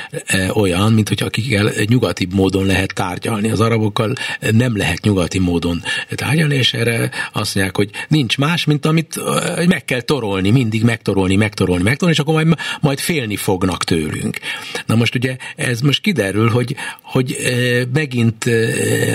olyan, 0.52 0.92
mint 0.92 1.09
hogy 1.09 1.22
akikkel 1.22 1.72
nyugati 1.86 2.28
módon 2.30 2.66
lehet 2.66 2.94
tárgyalni. 2.94 3.50
Az 3.50 3.61
arabokkal 3.61 4.12
nem 4.50 4.76
lehet 4.76 5.05
nyugati 5.05 5.38
módon 5.38 5.82
tárgyalni, 6.14 6.55
és 6.55 6.74
erre 6.74 7.11
azt 7.32 7.55
mondják, 7.55 7.76
hogy 7.76 7.90
nincs 8.09 8.38
más, 8.38 8.64
mint 8.64 8.86
amit 8.86 9.20
meg 9.66 9.84
kell 9.84 10.00
torolni 10.00 10.43
mindig 10.51 10.82
megtorolni, 10.82 11.36
megtorolni, 11.36 11.82
megtorolni, 11.82 12.14
és 12.14 12.20
akkor 12.20 12.34
majd, 12.34 12.59
majd 12.80 12.99
félni 12.99 13.36
fognak 13.36 13.84
tőlünk. 13.84 14.38
Na 14.86 14.95
most 14.95 15.14
ugye 15.14 15.36
ez 15.57 15.80
most 15.80 16.01
kiderül, 16.01 16.49
hogy, 16.49 16.76
hogy 17.03 17.36
megint 17.92 18.45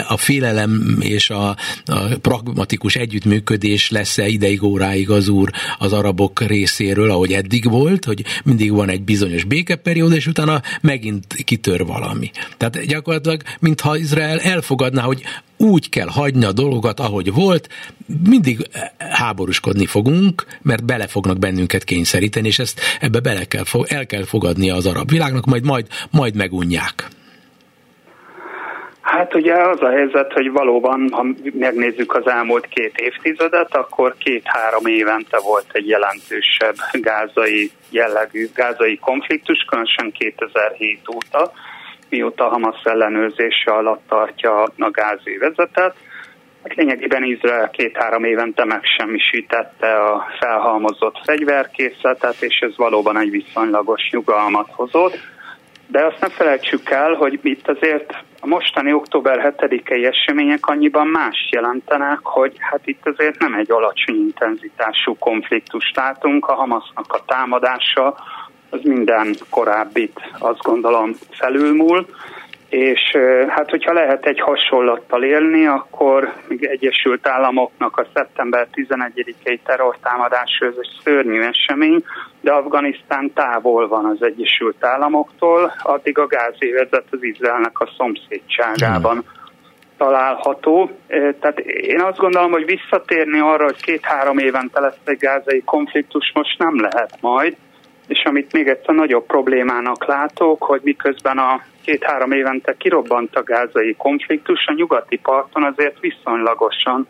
a 0.07 0.17
félelem 0.17 0.97
és 0.99 1.29
a, 1.29 1.49
a 1.85 1.99
pragmatikus 2.21 2.95
együttműködés 2.95 3.89
lesz-e 3.89 4.27
ideig 4.27 4.63
óráig 4.63 5.09
az 5.09 5.27
úr 5.27 5.51
az 5.77 5.93
arabok 5.93 6.41
részéről, 6.41 7.11
ahogy 7.11 7.33
eddig 7.33 7.69
volt, 7.69 8.05
hogy 8.05 8.25
mindig 8.43 8.71
van 8.71 8.89
egy 8.89 9.01
bizonyos 9.01 9.43
békeperiód, 9.43 10.13
és 10.13 10.27
utána 10.27 10.61
megint 10.81 11.33
kitör 11.33 11.85
valami. 11.85 12.31
Tehát 12.57 12.85
gyakorlatilag, 12.85 13.41
mintha 13.59 13.97
Izrael 13.97 14.39
elfogadná, 14.39 15.01
hogy 15.01 15.23
úgy 15.57 15.89
kell 15.89 16.07
hagyni 16.07 16.45
a 16.45 16.51
dolgokat, 16.51 16.99
ahogy 16.99 17.33
volt, 17.33 17.69
mindig 18.29 18.67
háborúskodni 18.97 19.85
fogunk, 19.85 20.45
mert 20.61 20.85
bele 20.85 21.07
fognak 21.19 21.39
bennünket 21.39 21.83
kényszeríteni, 21.83 22.47
és 22.47 22.59
ezt 22.59 22.81
ebbe 23.01 23.19
bele 23.19 23.45
kell, 23.45 23.63
el 23.87 24.05
kell 24.05 24.25
fogadnia 24.25 24.75
az 24.75 24.85
arab 24.85 25.09
világnak, 25.09 25.45
majd 25.45 25.65
majd, 25.65 25.85
majd 26.11 26.35
megunják. 26.35 27.07
Hát 29.01 29.35
ugye 29.35 29.53
az 29.53 29.81
a 29.81 29.89
helyzet, 29.89 30.33
hogy 30.33 30.51
valóban, 30.51 31.09
ha 31.11 31.25
megnézzük 31.53 32.15
az 32.15 32.27
elmúlt 32.27 32.67
két 32.67 32.97
évtizedet, 32.97 33.75
akkor 33.75 34.15
két-három 34.17 34.85
évente 34.85 35.39
volt 35.43 35.65
egy 35.71 35.87
jelentősebb 35.87 36.75
gázai 36.91 37.71
jellegű 37.89 38.47
gázai 38.53 38.97
konfliktus, 38.97 39.65
különösen 39.69 40.11
2007 40.11 40.99
óta 41.15 41.51
mióta 42.09 42.47
Hamas 42.47 42.83
ellenőrzése 42.83 43.71
alatt 43.71 44.01
tartja 44.07 44.63
a 44.63 44.89
gázévezetet. 44.91 45.95
Lényegében 46.63 47.23
Izrael 47.23 47.69
két-három 47.69 48.23
évente 48.23 48.65
megsemmisítette 48.65 49.93
a 49.93 50.25
felhalmozott 50.39 51.21
fegyverkészletet, 51.23 52.41
és 52.41 52.59
ez 52.59 52.77
valóban 52.77 53.17
egy 53.17 53.29
viszonylagos 53.29 54.09
nyugalmat 54.11 54.69
hozott. 54.71 55.17
De 55.87 56.05
azt 56.05 56.19
nem 56.19 56.29
felejtsük 56.29 56.89
el, 56.89 57.13
hogy 57.13 57.39
itt 57.41 57.67
azért 57.67 58.13
a 58.39 58.47
mostani 58.47 58.93
október 58.93 59.53
7-i 59.57 60.05
események 60.05 60.67
annyiban 60.67 61.07
más 61.07 61.49
jelentenek, 61.51 62.19
hogy 62.21 62.53
hát 62.59 62.81
itt 62.87 63.07
azért 63.07 63.39
nem 63.39 63.53
egy 63.53 63.71
alacsony 63.71 64.15
intenzitású 64.15 65.17
konfliktust 65.17 65.95
látunk, 65.95 66.47
a 66.47 66.53
Hamasnak 66.53 67.13
a 67.13 67.23
támadása 67.25 68.15
az 68.69 68.79
minden 68.83 69.35
korábbit 69.49 70.19
azt 70.39 70.61
gondolom 70.61 71.11
felülmúl, 71.31 72.05
és 72.69 73.17
hát 73.47 73.69
hogyha 73.69 73.93
lehet 73.93 74.25
egy 74.25 74.39
hasonlattal 74.39 75.23
élni, 75.23 75.65
akkor 75.65 76.33
még 76.47 76.63
Egyesült 76.63 77.27
Államoknak 77.27 77.97
a 77.97 78.05
szeptember 78.13 78.67
11-i 78.73 79.59
terrortámadás 79.63 80.59
ez 80.59 80.73
egy 80.81 80.89
szörnyű 81.03 81.41
esemény, 81.41 82.03
de 82.41 82.51
Afganisztán 82.51 83.33
távol 83.33 83.87
van 83.87 84.05
az 84.05 84.21
Egyesült 84.21 84.85
Államoktól, 84.85 85.73
addig 85.83 86.17
a 86.17 86.27
gázévezet 86.27 87.05
az 87.11 87.23
Izraelnek 87.23 87.79
a 87.79 87.89
szomszédságában 87.97 89.11
hmm. 89.11 89.25
található. 89.97 90.91
Tehát 91.39 91.59
én 91.59 92.01
azt 92.01 92.17
gondolom, 92.17 92.51
hogy 92.51 92.65
visszatérni 92.65 93.39
arra, 93.39 93.63
hogy 93.63 93.81
két-három 93.81 94.37
évente 94.37 94.79
lesz 94.79 94.99
egy 95.05 95.17
gázai 95.17 95.63
konfliktus, 95.65 96.31
most 96.33 96.57
nem 96.57 96.81
lehet 96.81 97.17
majd, 97.21 97.55
és 98.09 98.23
amit 98.23 98.53
még 98.53 98.67
egyszer 98.67 98.95
nagyobb 98.95 99.25
problémának 99.25 100.05
látok, 100.05 100.63
hogy 100.63 100.81
miközben 100.83 101.37
a 101.37 101.61
két-három 101.85 102.31
évente 102.31 102.75
kirobbant 102.77 103.35
a 103.35 103.43
gázai 103.43 103.95
konfliktus, 103.97 104.65
a 104.67 104.73
nyugati 104.73 105.17
parton 105.17 105.63
azért 105.63 105.99
viszonylagosan 105.99 107.07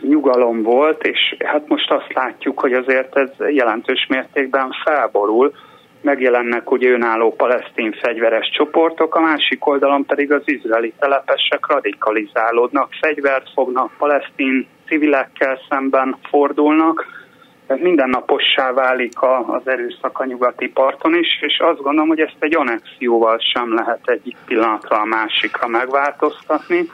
nyugalom 0.00 0.62
volt, 0.62 1.06
és 1.06 1.36
hát 1.44 1.68
most 1.68 1.90
azt 1.90 2.12
látjuk, 2.12 2.60
hogy 2.60 2.72
azért 2.72 3.16
ez 3.16 3.30
jelentős 3.48 4.06
mértékben 4.08 4.70
felborul, 4.84 5.52
megjelennek 6.00 6.70
ugye 6.70 6.90
önálló 6.90 7.32
palesztin 7.32 7.92
fegyveres 7.92 8.50
csoportok, 8.50 9.14
a 9.14 9.20
másik 9.20 9.66
oldalon 9.66 10.06
pedig 10.06 10.32
az 10.32 10.42
izraeli 10.44 10.92
telepesek 10.98 11.66
radikalizálódnak, 11.66 12.92
fegyvert 13.00 13.50
fognak, 13.54 13.92
palesztin 13.98 14.66
civilekkel 14.86 15.58
szemben 15.68 16.16
fordulnak, 16.30 17.06
ez 17.72 17.80
mindennapossá 17.80 18.72
válik 18.72 19.20
a, 19.20 19.54
az 19.54 19.68
erőszak 19.68 20.18
a 20.18 20.24
nyugati 20.24 20.68
parton 20.68 21.14
is, 21.14 21.40
és 21.40 21.58
azt 21.58 21.82
gondolom, 21.82 22.08
hogy 22.08 22.20
ezt 22.20 22.36
egy 22.38 22.56
anexióval 22.56 23.38
sem 23.38 23.74
lehet 23.74 24.08
egyik 24.08 24.36
pillanatra 24.46 24.96
a 24.96 25.04
másikra 25.04 25.66
megváltoztatni. 25.66 26.90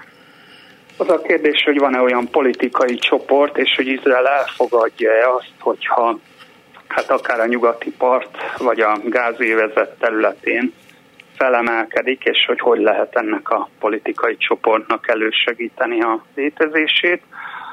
Az 0.97 1.11
a 1.11 1.22
kérdés, 1.22 1.62
hogy 1.64 1.79
van-e 1.79 2.01
olyan 2.01 2.31
politikai 2.31 2.95
csoport, 2.95 3.59
és 3.59 3.74
hogy 3.76 3.87
Izrael 3.87 4.26
elfogadja-e 4.26 5.29
azt, 5.29 5.53
hogyha 5.61 6.18
hát 6.89 7.11
akár 7.11 7.41
a 7.41 7.47
nyugati 7.47 7.91
part, 7.91 8.37
vagy 8.59 8.81
a 8.81 8.99
gázévezet 9.05 9.99
területén 9.99 10.72
felemelkedik, 11.37 12.24
és 12.24 12.45
hogy 12.47 12.61
hogy 12.61 12.81
lehet 12.81 13.16
ennek 13.16 13.51
a 13.51 13.68
politikai 13.79 14.37
csoportnak 14.37 15.09
elősegíteni 15.09 16.01
a 16.01 16.24
létezését. 16.35 17.22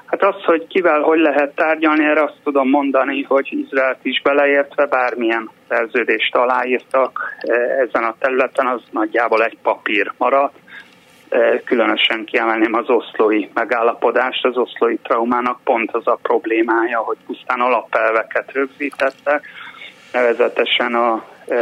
Hát 0.06 0.24
az, 0.24 0.44
hogy 0.44 0.68
kivel 0.68 1.02
hogy 1.02 1.20
lehet 1.20 1.56
tárgyalni, 1.56 2.06
erre 2.06 2.24
azt 2.24 2.40
tudom 2.44 2.70
mondani, 2.70 3.24
hogy 3.24 3.48
Izraelt 3.52 3.98
is 4.02 4.22
beleértve 4.22 4.86
bármilyen 4.86 5.50
szerződést 5.68 6.36
aláírtak 6.36 7.36
e, 7.40 7.54
ezen 7.54 8.04
a 8.04 8.16
területen, 8.20 8.68
az 8.68 8.82
nagyjából 8.92 9.44
egy 9.44 9.58
papír 9.62 10.12
maradt. 10.18 10.56
E, 11.30 11.62
különösen 11.64 12.26
kiemelném 12.26 12.74
az 12.74 12.90
oszlói 12.90 13.48
megállapodást. 13.54 14.46
Az 14.46 14.58
oszlói 14.58 14.98
traumának 14.98 15.60
pont 15.64 15.92
az 15.92 16.08
a 16.08 16.20
problémája, 16.22 17.00
hogy 17.00 17.18
pusztán 17.26 17.60
alapelveket 17.60 18.52
rögzítettek, 18.52 19.48
nevezetesen 20.12 20.94
a 20.96 21.24
e, 21.48 21.58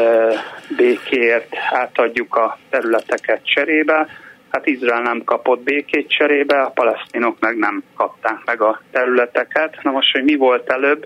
békért 0.77 1.55
átadjuk 1.71 2.35
a 2.35 2.57
területeket 2.69 3.45
cserébe, 3.45 4.07
Hát 4.53 4.65
Izrael 4.67 5.01
nem 5.01 5.23
kapott 5.23 5.63
békét 5.63 6.09
cserébe, 6.09 6.61
a 6.61 6.69
palesztinok 6.69 7.39
meg 7.39 7.57
nem 7.57 7.83
kapták 7.95 8.37
meg 8.45 8.61
a 8.61 8.81
területeket. 8.91 9.77
Na 9.81 9.91
most, 9.91 10.11
hogy 10.11 10.23
mi 10.23 10.35
volt 10.35 10.69
előbb, 10.69 11.05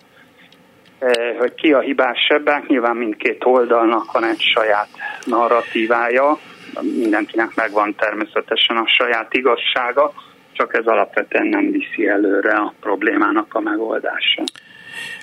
eh, 1.00 1.38
hogy 1.38 1.54
ki 1.54 1.74
a 1.74 1.80
hibás 1.80 2.28
ebben, 2.30 2.64
nyilván 2.68 2.96
mindkét 2.96 3.44
oldalnak 3.46 4.12
van 4.12 4.24
egy 4.24 4.42
saját 4.42 4.88
narratívája, 5.26 6.38
mindenkinek 6.82 7.56
megvan 7.56 7.96
természetesen 7.96 8.78
a 8.78 8.88
saját 8.88 9.34
igazsága, 9.34 10.14
csak 10.52 10.78
ez 10.78 10.86
alapvetően 10.86 11.48
nem 11.48 11.72
viszi 11.72 12.08
előre 12.08 12.54
a 12.54 12.74
problémának 12.80 13.54
a 13.54 13.60
megoldása. 13.60 14.44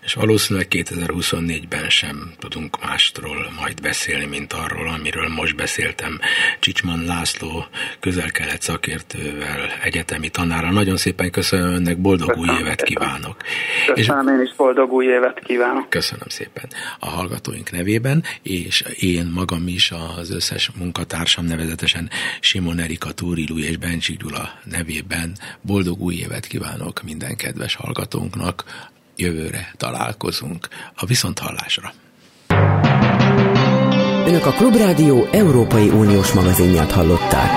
És 0.03 0.15
valószínűleg 0.15 0.67
2024-ben 0.71 1.91
sem 1.91 2.33
tudunk 2.39 2.83
mástról 2.83 3.53
majd 3.61 3.81
beszélni, 3.81 4.25
mint 4.25 4.53
arról, 4.53 4.89
amiről 4.89 5.29
most 5.29 5.57
beszéltem 5.57 6.21
Csicsman 6.61 7.05
László 7.05 7.67
közel-kelet 8.01 8.63
szakértővel, 8.63 9.69
egyetemi 9.83 10.29
tanára. 10.29 10.71
Nagyon 10.71 10.97
szépen 10.97 11.31
köszönöm 11.31 11.73
önnek, 11.73 11.99
boldog 11.99 12.29
köszönöm. 12.29 12.55
új 12.55 12.61
évet 12.61 12.83
kívánok. 12.83 13.37
Köszönöm, 13.95 14.29
és 14.29 14.33
én 14.33 14.41
is 14.41 14.55
boldog 14.57 14.93
új 14.93 15.07
évet 15.07 15.39
kívánok. 15.45 15.91
Köszönöm 15.91 16.29
szépen 16.29 16.69
a 16.99 17.09
hallgatóink 17.09 17.71
nevében, 17.71 18.25
és 18.43 18.85
én 18.99 19.31
magam 19.35 19.69
is 19.69 19.93
az 20.19 20.31
összes 20.31 20.71
munkatársam 20.79 21.45
nevezetesen 21.45 22.11
Simon 22.41 22.79
Erika 22.79 23.13
Túrilú 23.13 23.59
és 23.59 23.77
Bencsik 23.77 24.19
Gyula 24.19 24.51
nevében 24.65 25.37
boldog 25.61 26.01
új 26.01 26.15
évet 26.15 26.47
kívánok 26.47 27.03
minden 27.03 27.37
kedves 27.37 27.75
hallgatónknak. 27.75 28.65
Jövőre 29.17 29.71
találkozunk 29.77 30.69
a 30.95 31.07
Viszonthallásra. 31.07 31.93
Önök 34.27 34.47
a 34.47 34.53
Klubrádió 34.53 35.29
Európai 35.33 35.89
Uniós 35.89 36.33
magazinját 36.33 36.93
hallották. 36.93 37.51